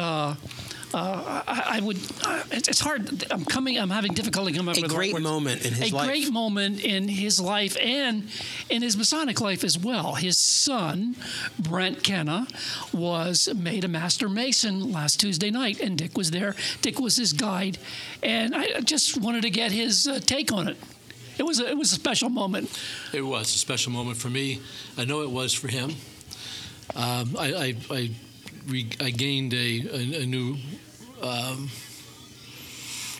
Uh, 0.94 1.42
I, 1.46 1.76
I 1.76 1.80
would. 1.80 1.98
Uh, 2.24 2.42
it's, 2.50 2.68
it's 2.68 2.80
hard. 2.80 3.24
I'm 3.30 3.44
coming. 3.44 3.78
I'm 3.78 3.90
having 3.90 4.14
difficulty 4.14 4.52
coming 4.52 4.70
up 4.70 4.78
A 4.78 4.80
with 4.82 4.90
the 4.90 4.96
great 4.96 5.08
right 5.12 5.14
words. 5.14 5.24
moment 5.24 5.66
in 5.66 5.74
his 5.74 5.92
a 5.92 5.94
life. 5.96 6.06
great 6.06 6.32
moment 6.32 6.80
in 6.80 7.08
his 7.08 7.38
life 7.38 7.76
and 7.78 8.28
in 8.70 8.80
his 8.82 8.96
Masonic 8.96 9.40
life 9.40 9.64
as 9.64 9.78
well. 9.78 10.14
His 10.14 10.38
son, 10.38 11.14
Brent 11.58 12.02
Kenna, 12.02 12.46
was 12.92 13.52
made 13.54 13.84
a 13.84 13.88
Master 13.88 14.28
Mason 14.28 14.90
last 14.92 15.20
Tuesday 15.20 15.50
night, 15.50 15.78
and 15.80 15.98
Dick 15.98 16.16
was 16.16 16.30
there. 16.30 16.54
Dick 16.80 16.98
was 16.98 17.16
his 17.16 17.32
guide, 17.34 17.76
and 18.22 18.54
I 18.54 18.80
just 18.80 19.20
wanted 19.20 19.42
to 19.42 19.50
get 19.50 19.72
his 19.72 20.06
uh, 20.06 20.20
take 20.20 20.52
on 20.52 20.68
it. 20.68 20.76
It 21.38 21.42
was 21.44 21.60
a, 21.60 21.68
it 21.68 21.76
was 21.76 21.92
a 21.92 21.96
special 21.96 22.30
moment. 22.30 22.68
It 23.12 23.22
was 23.22 23.54
a 23.54 23.58
special 23.58 23.92
moment 23.92 24.16
for 24.16 24.28
me. 24.30 24.60
I 24.96 25.04
know 25.04 25.20
it 25.22 25.30
was 25.30 25.52
for 25.52 25.68
him. 25.68 25.90
Um, 26.96 27.36
I, 27.38 27.52
I, 27.54 27.74
I, 27.90 28.10
re, 28.68 28.88
I 29.00 29.10
gained 29.10 29.54
a, 29.54 29.80
a, 29.92 30.22
a 30.22 30.26
new 30.26 30.56
um, 31.22 31.70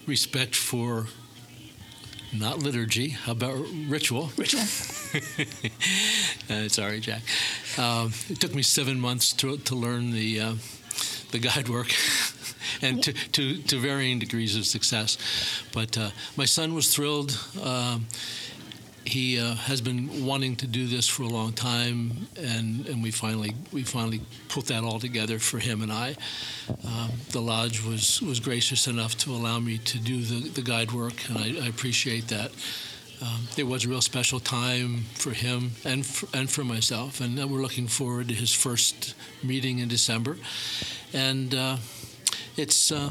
respect 0.06 0.54
for 0.54 1.06
not 2.32 2.58
liturgy. 2.58 3.10
How 3.10 3.32
about 3.32 3.56
ritual? 3.88 4.30
Ritual. 4.36 4.60
uh, 6.50 6.68
sorry, 6.68 7.00
Jack. 7.00 7.22
Um, 7.78 8.12
it 8.28 8.40
took 8.40 8.54
me 8.54 8.62
seven 8.62 9.00
months 9.00 9.32
to, 9.34 9.56
to 9.56 9.74
learn 9.74 10.10
the 10.10 10.40
uh, 10.40 10.54
the 11.30 11.38
guide 11.38 11.68
work. 11.68 11.92
And 12.80 13.02
to, 13.02 13.12
to, 13.12 13.58
to 13.62 13.80
varying 13.80 14.20
degrees 14.20 14.54
of 14.54 14.64
success. 14.64 15.18
But 15.72 15.98
uh, 15.98 16.10
my 16.36 16.44
son 16.44 16.74
was 16.74 16.94
thrilled. 16.94 17.36
Um, 17.60 18.06
he 19.08 19.38
uh, 19.38 19.54
has 19.54 19.80
been 19.80 20.26
wanting 20.26 20.56
to 20.56 20.66
do 20.66 20.86
this 20.86 21.08
for 21.08 21.22
a 21.22 21.28
long 21.28 21.52
time, 21.52 22.28
and, 22.36 22.86
and 22.86 23.02
we 23.02 23.10
finally 23.10 23.54
we 23.72 23.82
finally 23.82 24.20
put 24.48 24.66
that 24.66 24.84
all 24.84 25.00
together 25.00 25.38
for 25.38 25.58
him 25.58 25.82
and 25.82 25.92
I. 25.92 26.16
Um, 26.84 27.10
the 27.30 27.40
lodge 27.40 27.82
was 27.82 28.22
was 28.22 28.40
gracious 28.40 28.86
enough 28.86 29.16
to 29.18 29.30
allow 29.30 29.58
me 29.58 29.78
to 29.78 29.98
do 29.98 30.22
the, 30.22 30.48
the 30.48 30.62
guide 30.62 30.92
work, 30.92 31.28
and 31.28 31.38
I, 31.38 31.64
I 31.64 31.68
appreciate 31.68 32.28
that. 32.28 32.50
Um, 33.20 33.48
it 33.56 33.64
was 33.64 33.84
a 33.84 33.88
real 33.88 34.00
special 34.00 34.38
time 34.38 35.04
for 35.14 35.32
him 35.32 35.72
and 35.84 36.06
for, 36.06 36.28
and 36.36 36.48
for 36.48 36.62
myself, 36.62 37.20
and 37.20 37.36
we're 37.50 37.62
looking 37.62 37.88
forward 37.88 38.28
to 38.28 38.34
his 38.34 38.52
first 38.52 39.14
meeting 39.42 39.80
in 39.80 39.88
December. 39.88 40.36
And 41.12 41.52
uh, 41.54 41.78
it's 42.56 42.92
uh, 42.92 43.10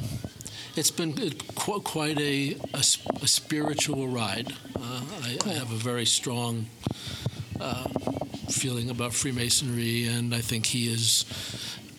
it's 0.77 0.91
been 0.91 1.13
qu- 1.55 1.81
quite 1.81 2.19
a, 2.19 2.55
a, 2.73 2.77
a, 2.77 3.27
spiritual 3.27 4.07
ride. 4.07 4.53
Uh, 4.75 5.01
I, 5.23 5.37
I, 5.45 5.49
have 5.53 5.71
a 5.71 5.75
very 5.75 6.05
strong 6.05 6.67
uh, 7.59 7.87
feeling 8.49 8.89
about 8.91 9.13
Freemasonry, 9.13 10.05
and 10.05 10.35
I 10.35 10.41
think 10.41 10.67
he 10.67 10.87
is 10.87 11.25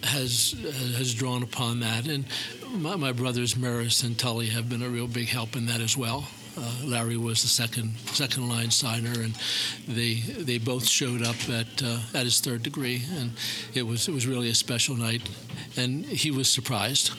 has 0.04 0.54
has 0.96 1.12
drawn 1.12 1.42
upon 1.42 1.80
that. 1.80 2.06
And 2.06 2.24
my, 2.70 2.94
my 2.94 3.12
brothers 3.12 3.56
Maris 3.56 4.04
and 4.04 4.16
Tully 4.16 4.46
have 4.46 4.68
been 4.68 4.82
a 4.82 4.88
real 4.88 5.08
big 5.08 5.28
help 5.28 5.56
in 5.56 5.66
that 5.66 5.80
as 5.80 5.96
well. 5.96 6.28
Uh, 6.56 6.72
Larry 6.84 7.16
was 7.16 7.42
the 7.42 7.48
second 7.48 7.96
second 8.12 8.48
line 8.48 8.70
signer, 8.70 9.20
and 9.20 9.34
they 9.88 10.14
they 10.14 10.58
both 10.58 10.86
showed 10.86 11.22
up 11.22 11.36
at 11.48 11.82
uh, 11.82 11.98
at 12.14 12.24
his 12.24 12.40
third 12.40 12.62
degree, 12.62 13.02
and 13.16 13.32
it 13.74 13.82
was 13.82 14.08
it 14.08 14.14
was 14.14 14.26
really 14.26 14.50
a 14.50 14.54
special 14.54 14.96
night, 14.96 15.28
and 15.76 16.04
he 16.04 16.30
was 16.30 16.48
surprised. 16.48 17.12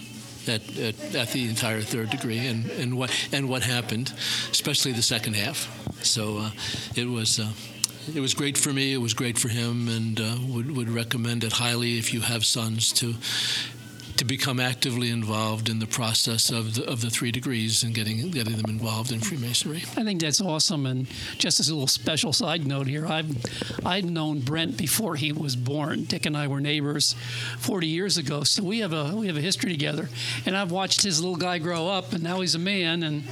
At, 0.50 0.78
at, 0.80 1.16
at 1.16 1.30
the 1.30 1.48
entire 1.48 1.82
third 1.82 2.10
degree 2.10 2.48
and, 2.48 2.66
and 2.72 2.98
what 2.98 3.12
and 3.32 3.48
what 3.48 3.62
happened, 3.62 4.12
especially 4.50 4.94
the 4.94 5.04
second 5.04 5.36
half. 5.36 5.68
So 6.04 6.40
uh, 6.40 6.50
it 6.96 7.06
was 7.08 7.40
uh, 7.40 7.52
it 8.16 8.20
was 8.20 8.34
great 8.34 8.58
for 8.58 8.74
me. 8.74 8.94
It 8.94 8.98
was 8.98 9.14
great 9.14 9.38
for 9.38 9.50
him, 9.50 9.88
and 9.88 10.20
uh, 10.20 10.38
would 10.48 10.76
would 10.76 10.90
recommend 10.90 11.44
it 11.44 11.54
highly 11.54 12.00
if 12.00 12.14
you 12.14 12.22
have 12.22 12.46
sons 12.46 12.92
to 12.94 13.14
to 14.20 14.26
become 14.26 14.60
actively 14.60 15.10
involved 15.10 15.70
in 15.70 15.80
the 15.80 15.88
process 15.88 16.52
of 16.52 16.76
the, 16.76 16.84
of 16.84 17.00
the 17.00 17.10
three 17.10 17.32
degrees 17.32 17.84
and 17.84 17.96
getting 17.96 18.30
getting 18.32 18.58
them 18.58 18.70
involved 18.70 19.14
in 19.14 19.22
Freemasonry. 19.22 19.78
I 19.96 20.04
think 20.04 20.20
that's 20.20 20.42
awesome. 20.42 20.86
And 20.86 21.08
just 21.38 21.62
as 21.62 21.70
a 21.70 21.74
little 21.74 21.88
special 21.88 22.34
side 22.34 22.68
note 22.68 22.88
here, 22.88 23.08
I've 23.08 23.32
I'd 23.86 24.04
known 24.04 24.42
Brent 24.42 24.78
before 24.78 25.16
he 25.16 25.32
was 25.32 25.56
born. 25.56 26.04
Dick 26.04 26.26
and 26.26 26.36
I 26.36 26.48
were 26.48 26.60
neighbors 26.60 27.16
40 27.60 27.88
years 27.88 28.18
ago, 28.18 28.44
so 28.44 28.62
we 28.62 28.80
have 28.80 28.92
a 28.92 29.16
we 29.16 29.28
have 29.28 29.38
a 29.38 29.42
history 29.42 29.72
together. 29.72 30.10
And 30.46 30.58
I've 30.58 30.72
watched 30.72 31.02
his 31.02 31.22
little 31.22 31.38
guy 31.38 31.58
grow 31.60 31.88
up, 31.88 32.12
and 32.12 32.22
now 32.22 32.42
he's 32.42 32.56
a 32.56 32.60
man. 32.60 33.04
And 33.04 33.24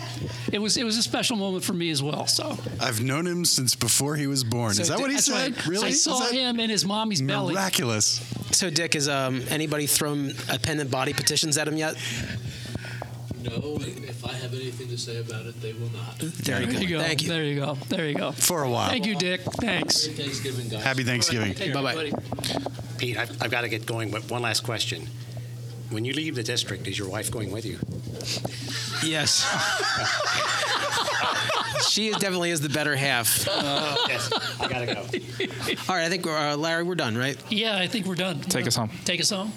it 0.54 0.60
was 0.60 0.78
it 0.78 0.86
was 0.86 0.98
a 0.98 1.04
special 1.04 1.36
moment 1.36 1.66
for 1.66 1.74
me 1.74 1.90
as 1.90 2.02
well. 2.02 2.28
So 2.28 2.58
I've 2.80 3.04
known 3.04 3.28
him 3.28 3.44
since 3.44 3.76
before 3.76 4.16
he 4.16 4.28
was 4.28 4.46
born. 4.46 4.74
So 4.76 4.84
is 4.84 4.88
that 4.88 5.00
what 5.00 5.12
he 5.12 5.18
said? 5.18 5.52
Right. 5.58 5.68
Really? 5.68 5.88
I 5.88 5.92
saw 5.92 6.28
him 6.28 6.62
in 6.62 6.70
his 6.70 6.86
mommy's 6.86 7.22
belly. 7.22 7.56
Miraculous. 7.56 8.24
So, 8.52 8.70
Dick, 8.70 8.94
has 8.94 9.10
um, 9.10 9.44
anybody 9.50 9.86
thrown 9.88 10.32
appendant 10.78 10.92
body 10.92 11.14
petitions 11.14 11.58
at 11.58 11.68
him 11.68 11.76
yet? 11.78 11.96
No, 13.42 13.78
if 13.82 14.26
I 14.26 14.34
have 14.34 14.54
anything 14.54 14.90
to 14.90 14.98
say 14.98 15.20
about 15.20 15.46
it, 15.46 15.60
they 15.62 15.74
will 15.74 15.90
not. 15.92 16.20
There, 16.20 16.60
there 16.60 16.82
you 16.82 16.90
go. 16.90 17.00
Thank 17.00 17.24
you. 17.24 17.30
There 17.30 17.44
you 17.44 17.60
go. 17.60 17.76
There 17.90 18.08
you 18.08 18.16
go. 18.16 18.32
For 18.32 18.64
a 18.64 18.70
while. 18.70 18.90
Thank 18.90 19.06
you, 19.06 19.16
Dick. 19.16 19.42
Thanks. 19.42 20.06
Happy 20.06 20.22
Thanksgiving, 20.24 20.70
guys. 20.70 20.84
Happy 20.84 21.04
Thanksgiving. 21.04 21.54
Take 21.54 21.74
care, 21.74 21.82
Bye-bye. 21.82 22.12
Pete, 22.98 23.18
I've, 23.18 23.42
I've 23.42 23.52
got 23.52 23.62
to 23.62 23.70
get 23.70 23.86
going, 23.86 24.12
but 24.12 24.30
one 24.30 24.42
last 24.42 24.64
question. 24.64 25.08
When 25.90 26.04
you 26.04 26.14
leave 26.14 26.36
the 26.36 26.44
district, 26.44 26.88
is 26.88 27.00
your 27.00 27.10
wife 27.10 27.32
going 27.32 27.52
with 27.52 27.66
you? 27.66 27.80
Yes. 29.04 29.46
she 31.90 32.10
is, 32.10 32.18
definitely 32.18 32.50
is 32.52 32.60
the 32.60 32.70
better 32.70 32.96
half. 32.96 33.46
yes, 33.48 34.32
I 34.60 34.68
got 34.68 34.80
to 34.80 34.86
go. 34.88 35.02
All 35.88 35.96
right, 35.96 36.06
I 36.06 36.10
think, 36.10 36.28
uh, 36.28 36.58
Larry, 36.58 36.84
we're 36.84 36.96
done, 36.96 37.18
right? 37.18 37.42
Yeah, 37.50 37.78
I 37.78 37.88
think 37.88 38.06
we're 38.06 38.16
done. 38.16 38.42
Take 38.42 38.68
us 38.68 38.76
home. 38.76 38.90
Take 39.06 39.22
us 39.22 39.30
home. 39.30 39.54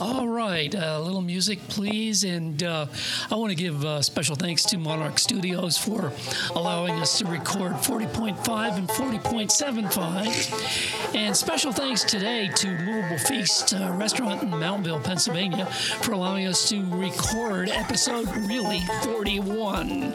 All 0.00 0.26
right, 0.26 0.74
a 0.74 0.94
uh, 0.94 1.00
little 1.00 1.20
music, 1.20 1.58
please. 1.68 2.24
And 2.24 2.62
uh, 2.62 2.86
I 3.30 3.34
want 3.34 3.50
to 3.50 3.54
give 3.54 3.84
uh, 3.84 4.00
special 4.00 4.34
thanks 4.34 4.62
to 4.64 4.78
Monarch 4.78 5.18
Studios 5.18 5.76
for 5.76 6.10
allowing 6.56 6.94
us 6.94 7.18
to 7.18 7.26
record 7.26 7.72
40.5 7.72 8.76
and 8.76 8.88
40.75. 8.88 11.14
And 11.14 11.36
special 11.36 11.70
thanks 11.70 12.02
today 12.02 12.48
to 12.48 12.68
Movable 12.78 13.18
Feast 13.18 13.74
uh, 13.74 13.92
Restaurant 13.92 14.42
in 14.42 14.48
Mountville, 14.48 15.04
Pennsylvania, 15.04 15.66
for 15.66 16.12
allowing 16.12 16.46
us 16.46 16.66
to 16.70 16.82
record 16.86 17.68
episode 17.68 18.26
really 18.48 18.80
41. 19.02 20.14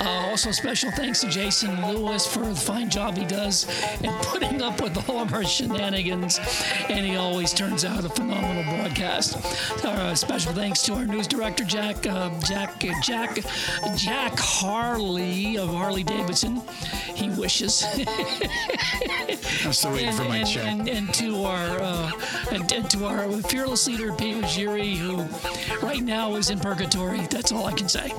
Uh, 0.00 0.28
also, 0.30 0.52
special 0.52 0.92
thanks 0.92 1.22
to 1.22 1.28
Jason 1.28 1.92
Lewis 1.92 2.24
for 2.24 2.46
the 2.46 2.54
fine 2.54 2.88
job 2.88 3.16
he 3.16 3.24
does 3.24 3.66
in 4.00 4.12
putting 4.22 4.62
up 4.62 4.80
with 4.80 4.96
all 5.10 5.18
of 5.18 5.34
our 5.34 5.42
shenanigans. 5.42 6.38
And 6.88 7.04
he 7.04 7.16
always 7.16 7.52
turns 7.52 7.84
out 7.84 8.04
a 8.04 8.08
phenomenal 8.08 8.62
broadcast. 8.76 9.07
Uh, 9.08 10.14
special 10.14 10.52
thanks 10.52 10.82
to 10.82 10.92
our 10.92 11.06
news 11.06 11.26
director 11.26 11.64
Jack 11.64 12.06
uh, 12.06 12.28
Jack 12.40 12.78
Jack 13.02 13.38
Jack 13.96 14.38
Harley 14.38 15.56
of 15.56 15.70
Harley 15.70 16.02
Davidson. 16.02 16.60
He 17.14 17.30
wishes. 17.30 17.84
I'm 19.64 19.72
still 19.72 19.92
waiting 19.92 20.08
and, 20.08 20.16
for 20.16 20.24
my 20.24 20.36
and, 20.36 20.46
check. 20.46 20.66
And, 20.66 20.88
and 20.90 21.14
to 21.14 21.44
our 21.44 21.80
uh, 21.80 22.10
and, 22.52 22.70
and 22.70 22.90
to 22.90 23.06
our 23.06 23.30
fearless 23.44 23.86
leader 23.88 24.12
Pete 24.12 24.36
Ruggieri, 24.36 24.96
who 24.96 25.24
right 25.84 26.02
now 26.02 26.34
is 26.34 26.50
in 26.50 26.60
purgatory. 26.60 27.20
That's 27.30 27.50
all 27.50 27.64
I 27.64 27.72
can 27.72 27.88
say. 27.88 28.12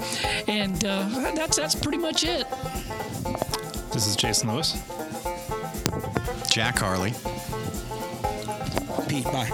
And 0.48 0.84
uh, 0.86 1.08
that's 1.36 1.58
that's 1.58 1.76
pretty 1.76 2.00
much 2.00 2.24
it. 2.24 2.48
This 3.94 4.08
is 4.08 4.16
Jason 4.16 4.52
Lewis. 4.52 4.74
Jack 6.50 6.80
Harley. 6.80 7.14
Pete, 9.10 9.24
bye. 9.26 9.50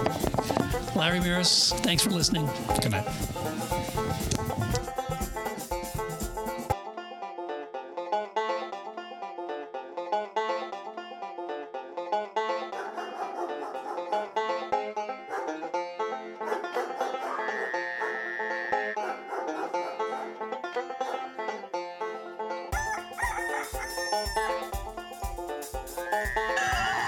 Larry 0.95 1.21
Maris, 1.21 1.71
thanks 1.77 2.03
for 2.03 2.09
listening. 2.11 2.49
Good 2.81 2.91
night. 2.91 3.07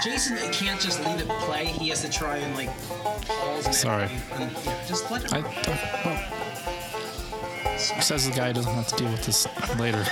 Jason 0.02 0.36
can't 0.52 0.80
just 0.80 1.04
leave 1.04 1.20
it 1.20 1.28
play. 1.40 1.66
He 1.66 1.88
has 1.88 2.02
to 2.02 2.10
try 2.10 2.36
and 2.36 2.56
like. 2.56 2.70
Sorry. 3.72 4.08
And, 4.34 4.50
just 4.86 5.10
let 5.10 5.32
I, 5.32 5.38
I, 5.38 5.42
well, 6.04 6.18
says 7.78 8.28
the 8.28 8.34
guy 8.34 8.52
doesn't 8.52 8.72
have 8.72 8.86
to 8.88 8.96
deal 8.96 9.10
with 9.10 9.24
this 9.24 9.46
later. 9.78 10.04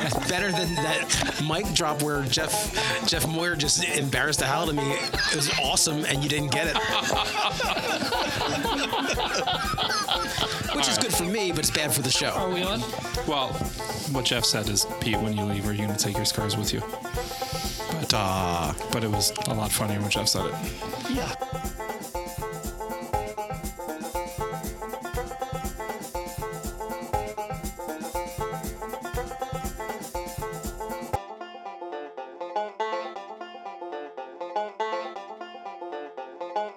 That's 0.00 0.28
better 0.28 0.52
than 0.52 0.74
that 0.76 1.42
mic 1.48 1.72
drop 1.74 2.02
where 2.02 2.22
Jeff 2.24 2.74
Jeff 3.06 3.26
Moyer 3.26 3.56
just 3.56 3.82
embarrassed 3.84 4.38
the 4.40 4.46
hell 4.46 4.62
out 4.62 4.68
of 4.68 4.74
me. 4.76 4.92
It 4.92 5.36
was 5.36 5.50
awesome, 5.60 6.04
and 6.04 6.22
you 6.22 6.28
didn't 6.28 6.52
get 6.52 6.68
it. 6.68 6.76
Which 10.76 10.88
is 10.88 10.98
good 10.98 11.14
for 11.14 11.24
me, 11.24 11.50
but 11.50 11.60
it's 11.60 11.70
bad 11.70 11.92
for 11.92 12.02
the 12.02 12.10
show. 12.10 12.30
Are 12.30 12.50
we 12.50 12.62
on? 12.62 12.80
Well, 13.26 13.48
what 14.12 14.24
Jeff 14.26 14.44
said 14.44 14.68
is, 14.68 14.86
Pete, 15.00 15.16
when 15.16 15.36
you 15.36 15.44
leave, 15.44 15.66
are 15.66 15.72
you 15.72 15.84
going 15.84 15.96
to 15.96 16.04
take 16.04 16.16
your 16.16 16.26
scars 16.26 16.56
with 16.56 16.72
you? 16.72 16.82
But 18.16 18.22
uh, 18.22 18.72
but 18.92 19.04
it 19.04 19.10
was 19.10 19.30
a 19.46 19.52
lot 19.52 19.70
funnier 19.70 20.00
when 20.00 20.08
Jeff 20.08 20.26
said 20.26 20.46
it. 20.46 20.54
Yeah. 21.10 21.34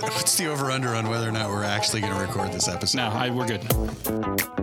What's 0.01 0.35
the 0.35 0.47
over 0.47 0.69
under 0.71 0.89
on 0.89 1.07
whether 1.07 1.29
or 1.29 1.31
not 1.31 1.49
we're 1.49 1.63
actually 1.63 2.01
going 2.01 2.13
to 2.13 2.19
record 2.19 2.51
this 2.51 2.67
episode? 2.67 2.97
No, 2.97 3.07
I, 3.07 3.29
we're 3.29 3.47
good. 3.47 4.58